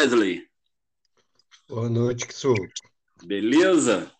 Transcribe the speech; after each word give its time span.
Wesley. 0.00 0.42
Boa 1.68 1.90
noite, 1.90 2.26
Ksu. 2.26 2.54
Beleza? 3.22 4.10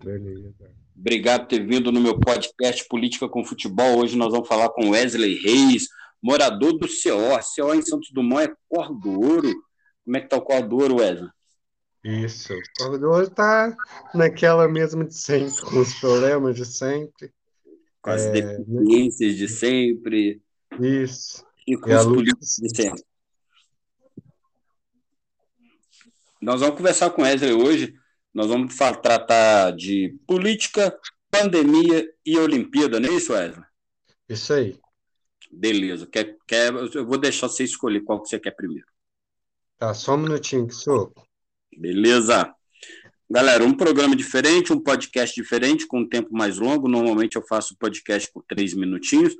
Beleza. 0.00 0.54
Obrigado 0.96 1.40
por 1.40 1.48
ter 1.48 1.66
vindo 1.66 1.90
no 1.90 2.00
meu 2.00 2.20
podcast 2.20 2.86
Política 2.88 3.28
com 3.28 3.44
Futebol. 3.44 3.98
Hoje 3.98 4.16
nós 4.16 4.30
vamos 4.30 4.46
falar 4.46 4.68
com 4.68 4.90
Wesley 4.90 5.34
Reis, 5.42 5.88
morador 6.22 6.78
do 6.78 6.86
CO. 6.86 7.36
CO 7.52 7.74
em 7.74 7.82
Santos 7.82 8.12
Dumont 8.12 8.44
é 8.44 8.54
Cor 8.68 8.94
do 8.94 9.10
Ouro. 9.10 9.52
Como 10.04 10.16
é 10.16 10.20
que 10.20 10.28
tá 10.28 10.36
o 10.36 10.40
Cor 10.40 10.62
do 10.62 10.76
Ouro, 10.76 11.00
Wesley? 11.00 11.30
Isso. 12.04 12.54
O 12.54 12.60
Cor 12.78 12.96
do 12.96 13.10
Ouro 13.10 13.28
tá 13.28 13.76
naquela 14.14 14.68
mesma 14.68 15.04
de 15.04 15.16
sempre, 15.16 15.60
com 15.62 15.80
os 15.80 15.94
problemas 15.94 16.54
de 16.54 16.64
sempre. 16.64 17.32
Com 18.00 18.10
as 18.10 18.22
é, 18.22 18.30
deficiências 18.30 19.36
de 19.36 19.48
sempre. 19.48 20.40
Isso. 20.80 21.44
E 21.66 21.76
com 21.76 21.90
e 21.90 21.94
os 21.96 22.04
políticos 22.04 22.56
de 22.62 22.76
sempre. 22.76 23.02
Nós 26.44 26.60
vamos 26.60 26.76
conversar 26.76 27.08
com 27.10 27.22
Wesley 27.22 27.54
hoje 27.54 27.94
nós 28.34 28.48
vamos 28.48 28.76
tratar 29.00 29.70
de 29.70 30.18
política, 30.26 30.94
pandemia 31.30 32.06
e 32.26 32.36
Olimpíada, 32.36 32.98
não 32.98 33.08
é 33.08 33.12
isso, 33.12 33.32
Wesley? 33.32 33.64
Isso 34.28 34.52
aí. 34.52 34.78
Beleza. 35.52 36.06
Quer, 36.06 36.36
quer, 36.46 36.74
eu 36.74 37.06
vou 37.06 37.16
deixar 37.16 37.48
você 37.48 37.62
escolher 37.62 38.00
qual 38.00 38.20
que 38.20 38.28
você 38.28 38.40
quer 38.40 38.50
primeiro. 38.50 38.86
Tá, 39.78 39.94
só 39.94 40.14
um 40.14 40.18
minutinho 40.18 40.66
que 40.66 40.74
sou. 40.74 41.14
Beleza. 41.78 42.52
Galera, 43.30 43.64
um 43.64 43.74
programa 43.74 44.16
diferente, 44.16 44.72
um 44.72 44.80
podcast 44.80 45.40
diferente, 45.40 45.86
com 45.86 46.00
um 46.00 46.08
tempo 46.08 46.30
mais 46.32 46.58
longo. 46.58 46.88
Normalmente 46.88 47.36
eu 47.36 47.46
faço 47.46 47.76
podcast 47.78 48.30
por 48.32 48.44
três 48.48 48.74
minutinhos, 48.74 49.34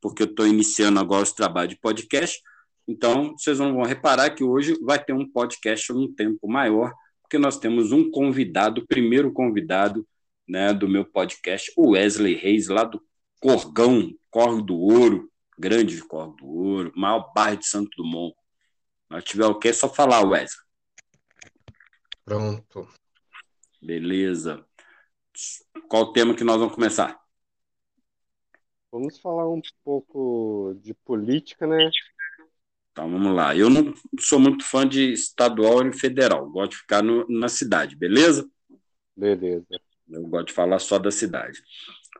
porque 0.00 0.22
eu 0.22 0.26
estou 0.26 0.46
iniciando 0.46 0.98
agora 0.98 1.22
os 1.22 1.32
trabalhos 1.32 1.74
de 1.74 1.80
podcast. 1.80 2.40
Então, 2.88 3.36
vocês 3.36 3.58
vão 3.58 3.82
reparar 3.82 4.30
que 4.30 4.42
hoje 4.42 4.74
vai 4.82 4.98
ter 5.02 5.12
um 5.12 5.30
podcast 5.30 5.92
um 5.92 6.10
tempo 6.10 6.48
maior, 6.48 6.94
porque 7.20 7.36
nós 7.36 7.58
temos 7.58 7.92
um 7.92 8.10
convidado, 8.10 8.80
o 8.80 8.86
primeiro 8.86 9.30
convidado 9.30 10.08
né, 10.48 10.72
do 10.72 10.88
meu 10.88 11.04
podcast, 11.04 11.70
o 11.76 11.90
Wesley 11.90 12.34
Reis, 12.34 12.68
lá 12.68 12.84
do 12.84 13.06
Corgão, 13.38 14.10
Corre 14.30 14.62
do 14.62 14.74
Ouro, 14.78 15.30
grande 15.58 16.00
Corre 16.02 16.34
do 16.38 16.46
Ouro, 16.46 16.90
maior 16.96 17.30
bairro 17.34 17.58
de 17.58 17.66
Santo 17.66 17.90
Dumont. 17.94 18.34
Nós 19.10 19.22
tiver 19.22 19.44
o 19.44 19.58
que, 19.58 19.68
é 19.68 19.72
só 19.74 19.92
falar, 19.92 20.26
Wesley. 20.26 20.64
Pronto. 22.24 22.88
Beleza. 23.82 24.64
Qual 25.90 26.04
o 26.04 26.12
tema 26.14 26.34
que 26.34 26.42
nós 26.42 26.56
vamos 26.56 26.74
começar? 26.74 27.20
Vamos 28.90 29.18
falar 29.18 29.46
um 29.46 29.60
pouco 29.84 30.74
de 30.82 30.94
política, 30.94 31.66
né? 31.66 31.90
Então 32.98 33.08
vamos 33.08 33.32
lá. 33.32 33.54
Eu 33.54 33.70
não 33.70 33.94
sou 34.18 34.40
muito 34.40 34.64
fã 34.64 34.86
de 34.86 35.12
estadual 35.12 35.86
e 35.86 35.92
federal. 35.92 36.50
Gosto 36.50 36.72
de 36.72 36.78
ficar 36.78 37.00
no, 37.00 37.24
na 37.28 37.48
cidade, 37.48 37.94
beleza? 37.94 38.44
Beleza. 39.16 39.64
Eu 40.10 40.22
gosto 40.26 40.48
de 40.48 40.52
falar 40.52 40.80
só 40.80 40.98
da 40.98 41.12
cidade. 41.12 41.62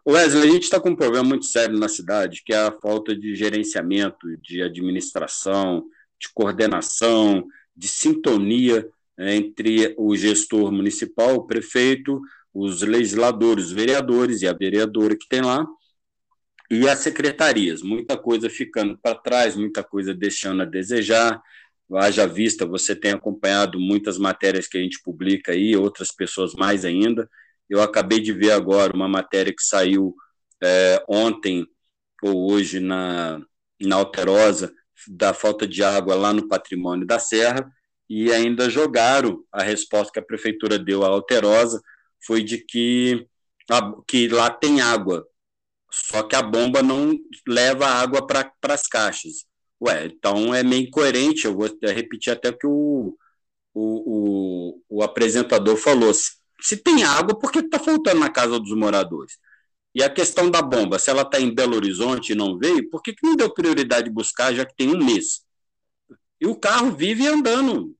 Wesley, 0.06 0.48
a 0.48 0.52
gente 0.52 0.62
está 0.62 0.78
com 0.78 0.90
um 0.90 0.96
problema 0.96 1.24
muito 1.24 1.46
sério 1.46 1.76
na 1.76 1.88
cidade, 1.88 2.44
que 2.46 2.54
é 2.54 2.58
a 2.58 2.70
falta 2.70 3.12
de 3.12 3.34
gerenciamento, 3.34 4.36
de 4.40 4.62
administração, 4.62 5.84
de 6.16 6.28
coordenação, 6.32 7.44
de 7.76 7.88
sintonia 7.88 8.88
né, 9.18 9.34
entre 9.34 9.96
o 9.98 10.14
gestor 10.14 10.70
municipal, 10.70 11.34
o 11.34 11.46
prefeito, 11.48 12.20
os 12.54 12.82
legisladores, 12.82 13.66
os 13.66 13.72
vereadores 13.72 14.42
e 14.42 14.46
a 14.46 14.52
vereadora 14.52 15.16
que 15.16 15.28
tem 15.28 15.40
lá, 15.40 15.66
e 16.70 16.88
as 16.88 16.98
secretarias, 16.98 17.82
muita 17.82 18.16
coisa 18.16 18.50
ficando 18.50 18.98
para 18.98 19.14
trás, 19.14 19.56
muita 19.56 19.82
coisa 19.82 20.14
deixando 20.14 20.62
a 20.62 20.66
desejar. 20.66 21.40
Haja 21.94 22.26
vista, 22.26 22.66
você 22.66 22.94
tem 22.94 23.12
acompanhado 23.12 23.80
muitas 23.80 24.18
matérias 24.18 24.68
que 24.68 24.76
a 24.76 24.80
gente 24.80 25.00
publica 25.02 25.52
aí, 25.52 25.74
outras 25.74 26.12
pessoas 26.12 26.54
mais 26.54 26.84
ainda. 26.84 27.28
Eu 27.68 27.80
acabei 27.82 28.20
de 28.20 28.32
ver 28.32 28.50
agora 28.52 28.94
uma 28.94 29.08
matéria 29.08 29.54
que 29.54 29.62
saiu 29.62 30.14
é, 30.62 31.02
ontem 31.08 31.66
ou 32.22 32.52
hoje 32.52 32.80
na, 32.80 33.40
na 33.80 33.96
Alterosa, 33.96 34.72
da 35.06 35.32
falta 35.32 35.66
de 35.66 35.82
água 35.82 36.14
lá 36.14 36.32
no 36.32 36.48
patrimônio 36.48 37.06
da 37.06 37.18
Serra, 37.18 37.70
e 38.08 38.32
ainda 38.32 38.68
jogaram 38.68 39.44
a 39.52 39.62
resposta 39.62 40.12
que 40.12 40.18
a 40.18 40.24
prefeitura 40.24 40.78
deu 40.78 41.04
à 41.04 41.08
Alterosa, 41.08 41.80
foi 42.26 42.42
de 42.42 42.58
que, 42.58 43.26
que 44.06 44.28
lá 44.28 44.50
tem 44.50 44.80
água, 44.80 45.26
só 45.98 46.22
que 46.22 46.36
a 46.36 46.42
bomba 46.42 46.82
não 46.82 47.18
leva 47.46 47.86
água 47.86 48.26
para 48.26 48.52
as 48.68 48.86
caixas. 48.86 49.44
Ué, 49.80 50.06
então 50.06 50.54
é 50.54 50.62
meio 50.62 50.86
incoerente. 50.86 51.44
Eu 51.46 51.54
vou 51.54 51.68
repetir 51.82 52.32
até 52.32 52.50
o 52.50 52.58
que 52.58 52.66
o, 52.66 53.16
o, 53.74 54.74
o, 54.88 54.98
o 54.98 55.02
apresentador 55.02 55.76
falou. 55.76 56.12
Se, 56.14 56.32
se 56.60 56.76
tem 56.76 57.04
água, 57.04 57.38
por 57.38 57.52
que 57.52 57.58
está 57.60 57.78
faltando 57.78 58.20
na 58.20 58.30
casa 58.30 58.58
dos 58.58 58.74
moradores? 58.76 59.38
E 59.94 60.02
a 60.02 60.10
questão 60.10 60.50
da 60.50 60.62
bomba, 60.62 60.98
se 60.98 61.10
ela 61.10 61.22
está 61.22 61.40
em 61.40 61.54
Belo 61.54 61.76
Horizonte 61.76 62.32
e 62.32 62.36
não 62.36 62.58
veio, 62.58 62.88
por 62.90 63.02
que, 63.02 63.12
que 63.12 63.26
não 63.26 63.36
deu 63.36 63.52
prioridade 63.52 64.04
de 64.04 64.14
buscar, 64.14 64.54
já 64.54 64.64
que 64.64 64.76
tem 64.76 64.88
um 64.88 65.04
mês? 65.04 65.42
E 66.40 66.46
o 66.46 66.54
carro 66.54 66.94
vive 66.94 67.26
andando, 67.26 67.96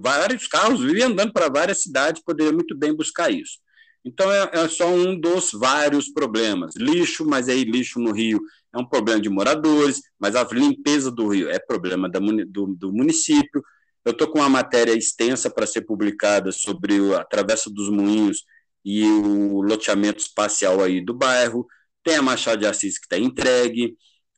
vários 0.00 0.46
carros 0.46 0.80
vivem 0.80 1.02
andando 1.02 1.32
para 1.32 1.50
várias 1.50 1.82
cidades, 1.82 2.22
poderia 2.22 2.52
muito 2.52 2.76
bem 2.76 2.94
buscar 2.94 3.30
isso. 3.30 3.58
Então, 4.04 4.30
é, 4.32 4.50
é, 4.52 4.68
só 4.68 4.88
um 4.88 5.18
dos 5.18 5.50
vários 5.52 6.08
problemas. 6.08 6.74
Lixo, 6.76 7.26
mas 7.26 7.48
aí 7.48 7.64
lixo 7.64 7.98
no 7.98 8.12
Rio 8.12 8.40
é 8.72 8.78
um 8.78 8.84
problema 8.84 9.20
de 9.20 9.28
moradores, 9.28 10.02
mas 10.18 10.36
a 10.36 10.44
limpeza 10.44 11.10
do 11.10 11.28
Rio 11.28 11.50
é 11.50 11.58
problema 11.58 12.08
da, 12.08 12.18
do, 12.18 12.74
do 12.74 12.92
município. 12.92 13.62
Eu 14.04 14.12
estou 14.12 14.28
com 14.28 14.38
uma 14.38 14.48
matéria 14.48 14.92
extensa 14.92 15.50
para 15.50 15.66
ser 15.66 15.82
publicada 15.82 16.52
sobre 16.52 17.14
a 17.14 17.24
Travessa 17.24 17.70
dos 17.70 17.90
Moinhos 17.90 18.44
e 18.84 19.04
o 19.04 19.60
loteamento 19.60 20.20
espacial 20.20 20.82
aí 20.82 21.00
do 21.04 21.12
bairro. 21.12 21.66
Tem 22.02 22.16
a 22.16 22.22
Machado 22.22 22.60
de 22.60 22.66
Assis 22.66 22.98
que 22.98 23.06
está 23.06 23.18
entregue, 23.18 23.96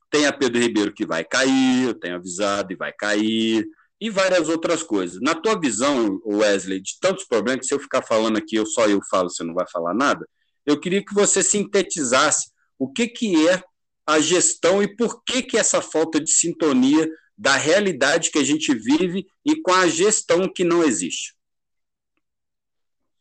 tem 0.09 0.25
a 0.25 0.33
Pedro 0.33 0.61
Ribeiro 0.61 0.93
que 0.93 1.05
vai 1.05 1.23
cair, 1.23 1.85
eu 1.85 1.93
tenho 1.93 2.15
avisado 2.15 2.73
e 2.73 2.75
vai 2.75 2.91
cair 2.91 3.65
e 4.01 4.09
várias 4.09 4.49
outras 4.49 4.81
coisas. 4.81 5.21
Na 5.21 5.35
tua 5.35 5.59
visão, 5.59 6.19
Wesley, 6.25 6.81
de 6.81 6.99
tantos 6.99 7.23
problemas 7.23 7.61
que 7.61 7.67
se 7.67 7.73
eu 7.75 7.79
ficar 7.79 8.01
falando 8.01 8.37
aqui, 8.37 8.55
eu 8.55 8.65
só 8.65 8.87
eu 8.87 8.99
falo, 9.03 9.29
você 9.29 9.43
não 9.43 9.53
vai 9.53 9.67
falar 9.69 9.93
nada, 9.93 10.27
eu 10.65 10.79
queria 10.79 11.05
que 11.05 11.13
você 11.13 11.43
sintetizasse 11.43 12.51
o 12.79 12.91
que, 12.91 13.07
que 13.07 13.47
é 13.47 13.63
a 14.07 14.19
gestão 14.19 14.81
e 14.81 14.95
por 14.95 15.23
que, 15.23 15.43
que 15.43 15.55
essa 15.55 15.81
falta 15.81 16.19
de 16.19 16.31
sintonia 16.31 17.07
da 17.37 17.55
realidade 17.55 18.31
que 18.31 18.39
a 18.39 18.43
gente 18.43 18.73
vive 18.73 19.27
e 19.45 19.61
com 19.61 19.71
a 19.71 19.87
gestão 19.87 20.51
que 20.51 20.63
não 20.63 20.83
existe. 20.83 21.35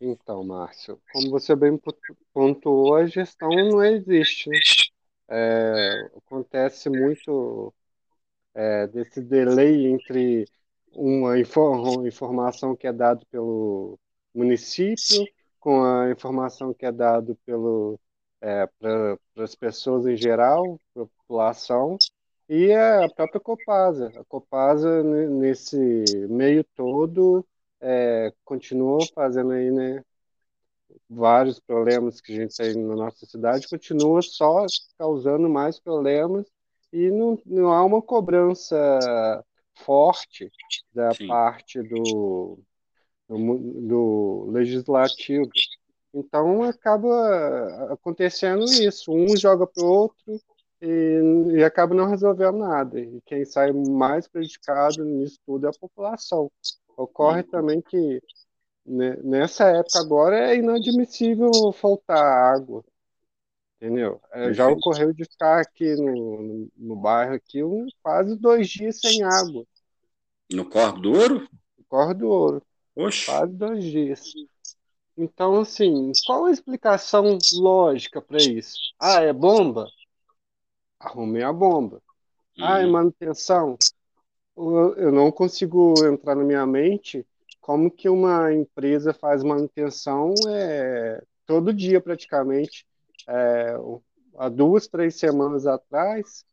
Então, 0.01 0.43
Márcio, 0.43 0.99
como 1.13 1.31
você 1.31 1.55
bem 1.55 1.79
pontuou, 2.33 2.97
a 2.97 3.07
gestão 3.07 3.51
não 3.51 3.85
existe. 3.85 4.49
Né? 4.49 4.59
É, 5.29 6.11
acontece 6.17 6.89
muito 6.89 7.75
é, 8.55 8.87
desse 8.87 9.21
delay 9.21 9.87
entre 9.87 10.47
uma 10.95 11.39
informação 11.39 12.77
que 12.77 12.87
é 12.87 12.93
dada 12.93 13.21
pelo 13.31 13.99
município 14.35 15.25
com 15.59 15.85
a 15.85 16.11
informação 16.11 16.73
que 16.73 16.87
é 16.87 16.93
dada 16.93 17.37
pelo 17.45 17.99
é, 18.41 18.67
para 18.79 19.19
as 19.45 19.55
pessoas 19.55 20.07
em 20.07 20.17
geral, 20.17 20.81
para 20.95 21.03
a 21.03 21.07
população, 21.07 21.99
e 22.49 22.73
a 22.73 23.09
própria 23.15 23.41
Copasa. 23.41 24.11
A 24.17 24.25
Copasa, 24.25 25.03
nesse 25.03 25.77
meio 26.29 26.65
todo, 26.75 27.47
é, 27.81 28.33
continua 28.45 28.99
fazendo 29.15 29.53
aí, 29.53 29.71
né, 29.71 30.03
vários 31.09 31.61
problemas 31.61 32.21
que 32.21 32.33
a 32.33 32.37
gente 32.37 32.57
tem 32.57 32.75
na 32.75 32.97
nossa 32.97 33.27
cidade, 33.27 33.69
continua 33.69 34.23
só 34.23 34.65
causando 34.99 35.49
mais 35.49 35.79
problemas 35.79 36.47
e 36.93 37.11
não, 37.11 37.39
não 37.47 37.73
há 37.73 37.85
uma 37.85 38.03
cobrança 38.03 39.45
forte 39.85 40.51
da 40.93 41.13
Sim. 41.15 41.27
parte 41.27 41.83
do, 41.83 42.59
do, 43.29 43.59
do, 43.89 44.51
legislativo. 44.51 45.49
Então 46.13 46.63
acaba 46.63 47.93
acontecendo 47.93 48.65
isso. 48.65 49.13
Um 49.13 49.37
joga 49.37 49.67
para 49.67 49.85
o 49.85 49.89
outro 49.89 50.41
e, 50.81 51.21
e, 51.55 51.65
acaba 51.65 51.95
não 51.95 52.07
resolvendo 52.07 52.59
nada. 52.59 52.99
E 52.99 53.21
quem 53.27 53.45
sai 53.45 53.73
mais 53.73 54.27
prejudicado 54.27 55.05
nisso 55.05 55.39
tudo 55.47 55.67
é 55.67 55.71
a 55.71 55.79
população. 55.79 56.51
Ocorre 56.97 57.43
uhum. 57.43 57.49
também 57.49 57.81
que 57.81 58.23
né, 58.85 59.17
nessa 59.23 59.69
época 59.71 59.99
agora 60.01 60.51
é 60.51 60.57
inadmissível 60.57 61.51
faltar 61.73 62.19
água. 62.19 62.85
Entendeu? 63.81 64.21
É, 64.33 64.53
já 64.53 64.69
ocorreu 64.69 65.11
de 65.13 65.25
ficar 65.25 65.61
aqui 65.61 65.95
no, 65.97 66.43
no, 66.43 66.69
no 66.77 66.97
bairro 66.97 67.35
aqui 67.35 67.65
um, 67.65 67.87
quase 68.03 68.37
dois 68.37 68.69
dias 68.69 69.01
sem 69.01 69.23
água. 69.23 69.65
No 70.53 70.69
Corre 70.69 71.01
do 71.01 71.13
Ouro? 71.13 71.49
No 71.79 71.85
Corre 71.89 72.15
do 72.15 72.29
Ouro. 72.29 72.63
Oxe. 72.97 73.27
Quase 73.27 73.53
dois 73.53 73.85
dias. 73.85 74.33
Então, 75.17 75.61
assim, 75.61 76.13
qual 76.27 76.47
a 76.47 76.51
explicação 76.51 77.39
lógica 77.53 78.21
para 78.21 78.39
isso? 78.43 78.79
Ah, 78.99 79.21
é 79.21 79.33
bomba? 79.33 79.87
Arrumei 80.99 81.43
a 81.43 81.53
bomba. 81.53 82.03
Uhum. 82.59 82.65
Ah, 82.65 82.81
é 82.81 82.87
manutenção? 82.87 83.79
eu 84.57 85.11
não 85.11 85.33
consigo 85.33 85.95
entrar 86.07 86.35
na 86.35 86.45
minha 86.45 86.67
mente 86.67 87.27
como 87.61 87.91
que 87.91 88.09
uma 88.09 88.53
empresa 88.53 89.15
faz 89.15 89.43
manutenção 89.43 90.35
é, 90.49 91.23
todo 91.47 91.73
dia 91.73 92.01
praticamente. 92.01 92.87
É, 93.27 93.75
há 94.37 94.49
duas, 94.49 94.87
três 94.87 95.15
semanas 95.17 95.67
atrás, 95.67 96.45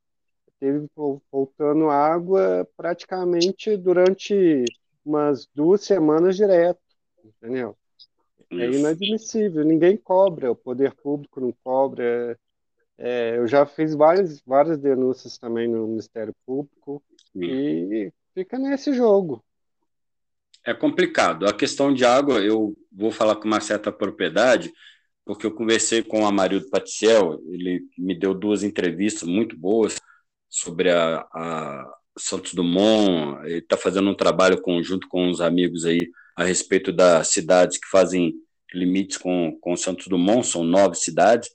teve 0.60 0.88
voltando 1.32 1.90
água 1.90 2.68
praticamente 2.76 3.76
durante 3.78 4.66
umas 5.06 5.48
duas 5.54 5.82
semanas 5.82 6.36
direto, 6.36 6.80
entendeu? 7.24 7.78
É 8.52 8.56
Isso. 8.56 8.78
É 8.78 8.80
inadmissível, 8.80 9.64
ninguém 9.64 9.98
cobra, 9.98 10.52
o 10.52 10.56
poder 10.56 10.94
público 10.96 11.40
não 11.40 11.54
cobra. 11.64 12.38
É, 12.98 13.38
eu 13.38 13.48
já 13.48 13.66
fiz 13.66 13.94
várias, 13.94 14.42
várias 14.46 14.78
denúncias 14.78 15.38
também 15.38 15.68
no 15.68 15.88
Ministério 15.88 16.34
Público 16.46 17.04
Sim. 17.32 17.44
e 17.44 18.14
fica 18.34 18.58
nesse 18.58 18.94
jogo. 18.94 19.44
É 20.66 20.74
complicado. 20.74 21.48
A 21.48 21.54
questão 21.54 21.94
de 21.94 22.04
água, 22.04 22.40
eu 22.40 22.76
vou 22.92 23.12
falar 23.12 23.36
com 23.36 23.46
uma 23.46 23.62
certa 23.62 23.92
propriedade, 23.92 24.74
porque 25.24 25.46
eu 25.46 25.54
conversei 25.54 26.02
com 26.04 26.24
o 26.24 26.26
Amarildo 26.26 26.70
Paticiel, 26.70 27.40
ele 27.48 27.86
me 27.98 28.18
deu 28.18 28.34
duas 28.34 28.64
entrevistas 28.64 29.28
muito 29.28 29.58
boas 29.58 29.98
sobre 30.50 30.92
a, 30.92 31.26
a 31.34 31.86
Santos 32.18 32.54
Dumont, 32.54 33.46
ele 33.46 33.60
está 33.60 33.78
fazendo 33.78 34.10
um 34.10 34.16
trabalho 34.16 34.62
conjunto 34.62 35.08
com 35.08 35.30
os 35.30 35.42
amigos 35.42 35.86
aí 35.86 36.00
a 36.36 36.44
respeito 36.44 36.92
das 36.92 37.30
cidades 37.30 37.78
que 37.78 37.88
fazem 37.90 38.34
limites 38.74 39.18
com, 39.18 39.58
com 39.62 39.76
Santos 39.76 40.08
Dumont, 40.08 40.46
são 40.46 40.64
nove 40.64 40.96
cidades, 40.96 41.50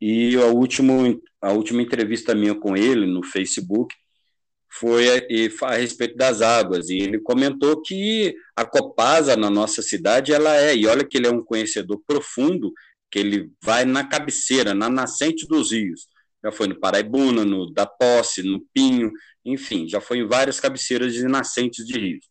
e 0.00 0.36
a, 0.36 0.46
último, 0.46 1.20
a 1.40 1.52
última 1.52 1.82
entrevista 1.82 2.34
minha 2.34 2.54
com 2.54 2.76
ele 2.76 3.06
no 3.06 3.22
Facebook 3.22 3.94
foi 4.68 5.08
a, 5.08 5.22
a 5.66 5.76
respeito 5.76 6.16
das 6.16 6.42
águas, 6.42 6.88
e 6.88 6.98
ele 6.98 7.20
comentou 7.20 7.80
que 7.80 8.34
a 8.56 8.64
Copasa 8.64 9.36
na 9.36 9.48
nossa 9.48 9.82
cidade, 9.82 10.32
ela 10.32 10.56
é, 10.56 10.74
e 10.74 10.86
olha 10.86 11.04
que 11.04 11.16
ele 11.16 11.26
é 11.26 11.30
um 11.30 11.44
conhecedor 11.44 12.02
profundo, 12.06 12.72
que 13.10 13.18
ele 13.18 13.50
vai 13.62 13.84
na 13.84 14.04
cabeceira, 14.04 14.74
na 14.74 14.88
nascente 14.88 15.46
dos 15.46 15.70
rios, 15.70 16.08
já 16.44 16.52
foi 16.52 16.68
no 16.68 16.78
Paraibuna, 16.78 17.44
no 17.44 17.72
da 17.72 17.86
Posse, 17.86 18.42
no 18.42 18.60
Pinho, 18.72 19.10
enfim, 19.44 19.88
já 19.88 20.00
foi 20.00 20.18
em 20.18 20.26
várias 20.26 20.60
cabeceiras 20.60 21.14
de 21.14 21.24
nascentes 21.24 21.86
de 21.86 21.98
rios. 21.98 22.26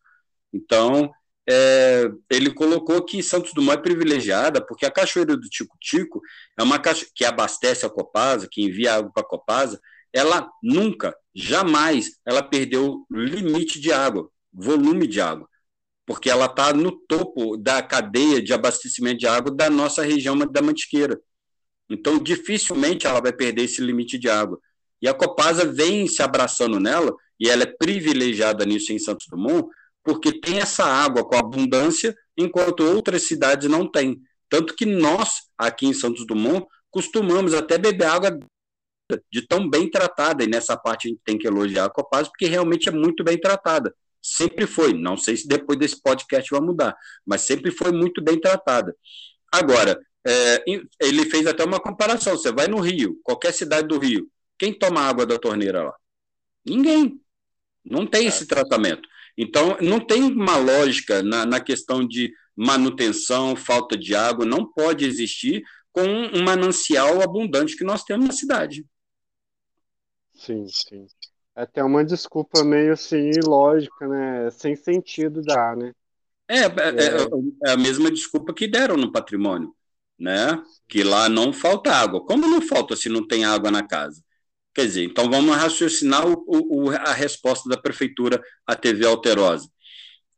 Então, 0.53 1.09
é, 1.49 2.09
ele 2.29 2.53
colocou 2.53 3.03
que 3.03 3.23
Santos 3.23 3.53
Dumont 3.53 3.79
é 3.79 3.81
privilegiada 3.81 4.65
porque 4.65 4.85
a 4.85 4.91
Cachoeira 4.91 5.35
do 5.35 5.49
Tico-Tico 5.49 6.21
é 6.57 6.63
uma 6.63 6.79
cacho 6.79 7.07
que 7.13 7.25
abastece 7.25 7.85
a 7.85 7.89
Copasa, 7.89 8.47
que 8.49 8.61
envia 8.61 8.95
água 8.95 9.11
para 9.11 9.23
a 9.23 9.27
Copasa, 9.27 9.81
ela 10.13 10.47
nunca, 10.61 11.15
jamais, 11.33 12.11
ela 12.23 12.43
perdeu 12.43 13.05
limite 13.09 13.79
de 13.79 13.91
água, 13.91 14.29
volume 14.53 15.07
de 15.07 15.19
água, 15.19 15.49
porque 16.05 16.29
ela 16.29 16.45
está 16.45 16.71
no 16.71 16.91
topo 16.91 17.57
da 17.57 17.81
cadeia 17.81 18.41
de 18.41 18.53
abastecimento 18.53 19.17
de 19.17 19.27
água 19.27 19.51
da 19.51 19.71
nossa 19.71 20.03
região 20.03 20.37
da 20.37 20.61
Mantiqueira. 20.61 21.19
Então, 21.89 22.17
dificilmente 22.17 23.05
ela 23.05 23.21
vai 23.21 23.33
perder 23.33 23.63
esse 23.63 23.81
limite 23.81 24.17
de 24.17 24.29
água. 24.29 24.59
E 25.01 25.07
a 25.07 25.13
Copasa 25.13 25.65
vem 25.65 26.07
se 26.07 26.21
abraçando 26.21 26.79
nela, 26.79 27.13
e 27.39 27.49
ela 27.49 27.63
é 27.63 27.65
privilegiada 27.65 28.65
nisso 28.65 28.93
em 28.93 28.99
Santos 28.99 29.27
Dumont, 29.29 29.67
porque 30.03 30.39
tem 30.39 30.59
essa 30.59 30.85
água 30.85 31.25
com 31.25 31.35
abundância, 31.35 32.15
enquanto 32.37 32.83
outras 32.83 33.23
cidades 33.27 33.69
não 33.69 33.89
têm. 33.89 34.21
Tanto 34.49 34.75
que 34.75 34.85
nós, 34.85 35.43
aqui 35.57 35.85
em 35.85 35.93
Santos 35.93 36.25
Dumont, 36.25 36.65
costumamos 36.89 37.53
até 37.53 37.77
beber 37.77 38.05
água 38.05 38.39
de 39.31 39.45
tão 39.47 39.69
bem 39.69 39.89
tratada, 39.89 40.43
e 40.43 40.47
nessa 40.47 40.77
parte 40.77 41.07
a 41.07 41.09
gente 41.09 41.21
tem 41.23 41.37
que 41.37 41.47
elogiar 41.47 41.85
a 41.85 41.89
Copasa, 41.89 42.29
porque 42.29 42.45
realmente 42.45 42.87
é 42.87 42.91
muito 42.91 43.23
bem 43.23 43.37
tratada. 43.37 43.93
Sempre 44.21 44.65
foi, 44.65 44.93
não 44.93 45.17
sei 45.17 45.35
se 45.35 45.47
depois 45.47 45.77
desse 45.77 46.01
podcast 46.01 46.49
vai 46.49 46.61
mudar, 46.61 46.95
mas 47.25 47.41
sempre 47.41 47.71
foi 47.71 47.91
muito 47.91 48.23
bem 48.23 48.39
tratada. 48.39 48.95
Agora, 49.51 49.99
é, 50.25 50.63
ele 50.99 51.29
fez 51.29 51.45
até 51.47 51.63
uma 51.63 51.79
comparação: 51.79 52.37
você 52.37 52.51
vai 52.51 52.67
no 52.67 52.79
Rio, 52.79 53.19
qualquer 53.23 53.53
cidade 53.53 53.87
do 53.87 53.99
Rio, 53.99 54.29
quem 54.57 54.73
toma 54.73 55.01
água 55.01 55.25
da 55.25 55.37
torneira 55.37 55.83
lá? 55.83 55.95
Ninguém. 56.65 57.19
Não 57.83 58.07
tem 58.07 58.27
esse 58.27 58.45
tratamento. 58.45 59.07
Então, 59.37 59.77
não 59.81 59.99
tem 59.99 60.23
uma 60.23 60.55
lógica 60.55 61.21
na, 61.21 61.45
na 61.45 61.59
questão 61.59 62.07
de 62.07 62.33
manutenção, 62.55 63.55
falta 63.55 63.97
de 63.97 64.15
água, 64.15 64.45
não 64.45 64.65
pode 64.65 65.05
existir 65.05 65.63
com 65.91 66.03
um 66.03 66.43
manancial 66.43 67.21
abundante 67.21 67.75
que 67.75 67.83
nós 67.83 68.03
temos 68.03 68.27
na 68.27 68.33
cidade. 68.33 68.85
Sim, 70.33 70.65
sim. 70.67 71.07
É 71.55 71.61
até 71.63 71.83
uma 71.83 72.03
desculpa 72.03 72.63
meio 72.63 72.93
assim, 72.93 73.29
ilógica, 73.31 74.07
né? 74.07 74.49
Sem 74.51 74.75
sentido 74.75 75.41
dar, 75.41 75.77
né? 75.77 75.93
É, 76.47 76.59
é, 76.59 76.65
é, 76.65 77.69
é, 77.69 77.71
a 77.71 77.77
mesma 77.77 78.11
desculpa 78.11 78.53
que 78.53 78.67
deram 78.67 78.97
no 78.97 79.11
patrimônio, 79.11 79.73
né? 80.19 80.61
Que 80.87 81.03
lá 81.03 81.29
não 81.29 81.53
falta 81.53 81.91
água. 81.91 82.25
Como 82.25 82.47
não 82.47 82.61
falta 82.61 82.95
se 82.95 83.09
não 83.09 83.27
tem 83.27 83.45
água 83.45 83.71
na 83.71 83.85
casa? 83.85 84.21
Quer 84.73 84.87
dizer, 84.87 85.03
então 85.03 85.29
vamos 85.29 85.55
raciocinar 85.55 86.25
o, 86.27 86.43
o, 86.47 86.89
a 86.89 87.13
resposta 87.13 87.69
da 87.69 87.77
prefeitura 87.77 88.41
à 88.65 88.75
TV 88.75 89.05
Alterosa. 89.05 89.69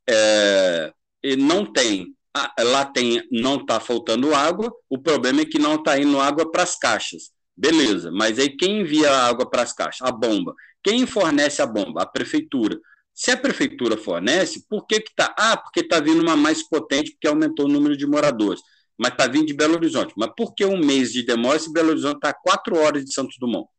É, 0.07 0.91
não 1.37 1.71
tem, 1.71 2.15
lá 2.59 2.85
tem, 2.85 3.23
não 3.31 3.55
está 3.57 3.79
faltando 3.79 4.35
água, 4.35 4.71
o 4.89 4.97
problema 4.97 5.41
é 5.41 5.45
que 5.45 5.57
não 5.57 5.75
está 5.75 5.97
indo 5.97 6.19
água 6.19 6.51
para 6.51 6.63
as 6.63 6.77
caixas. 6.77 7.31
Beleza, 7.55 8.11
mas 8.11 8.37
aí 8.37 8.49
quem 8.49 8.81
envia 8.81 9.09
a 9.09 9.27
água 9.27 9.49
para 9.49 9.61
as 9.61 9.71
caixas? 9.71 10.05
A 10.05 10.11
bomba. 10.11 10.53
Quem 10.83 11.07
fornece 11.07 11.61
a 11.61 11.65
bomba? 11.65 12.01
A 12.03 12.05
prefeitura. 12.05 12.77
Se 13.13 13.31
a 13.31 13.37
prefeitura 13.37 13.97
fornece, 13.97 14.65
por 14.67 14.85
que 14.85 14.95
está? 14.95 15.33
Ah, 15.39 15.55
porque 15.55 15.79
está 15.79 16.01
vindo 16.01 16.21
uma 16.21 16.35
mais 16.35 16.61
potente, 16.67 17.11
porque 17.11 17.27
aumentou 17.27 17.65
o 17.65 17.71
número 17.71 17.95
de 17.95 18.05
moradores. 18.05 18.61
Mas 18.97 19.11
está 19.11 19.27
vindo 19.27 19.45
de 19.45 19.53
Belo 19.53 19.75
Horizonte. 19.75 20.13
Mas 20.17 20.31
por 20.35 20.53
que 20.53 20.65
um 20.65 20.77
mês 20.77 21.11
de 21.11 21.23
demora 21.23 21.59
se 21.59 21.71
Belo 21.71 21.89
Horizonte 21.89 22.15
está 22.15 22.29
a 22.29 22.33
quatro 22.33 22.77
horas 22.77 23.03
de 23.03 23.13
Santos 23.13 23.37
Dumont? 23.37 23.69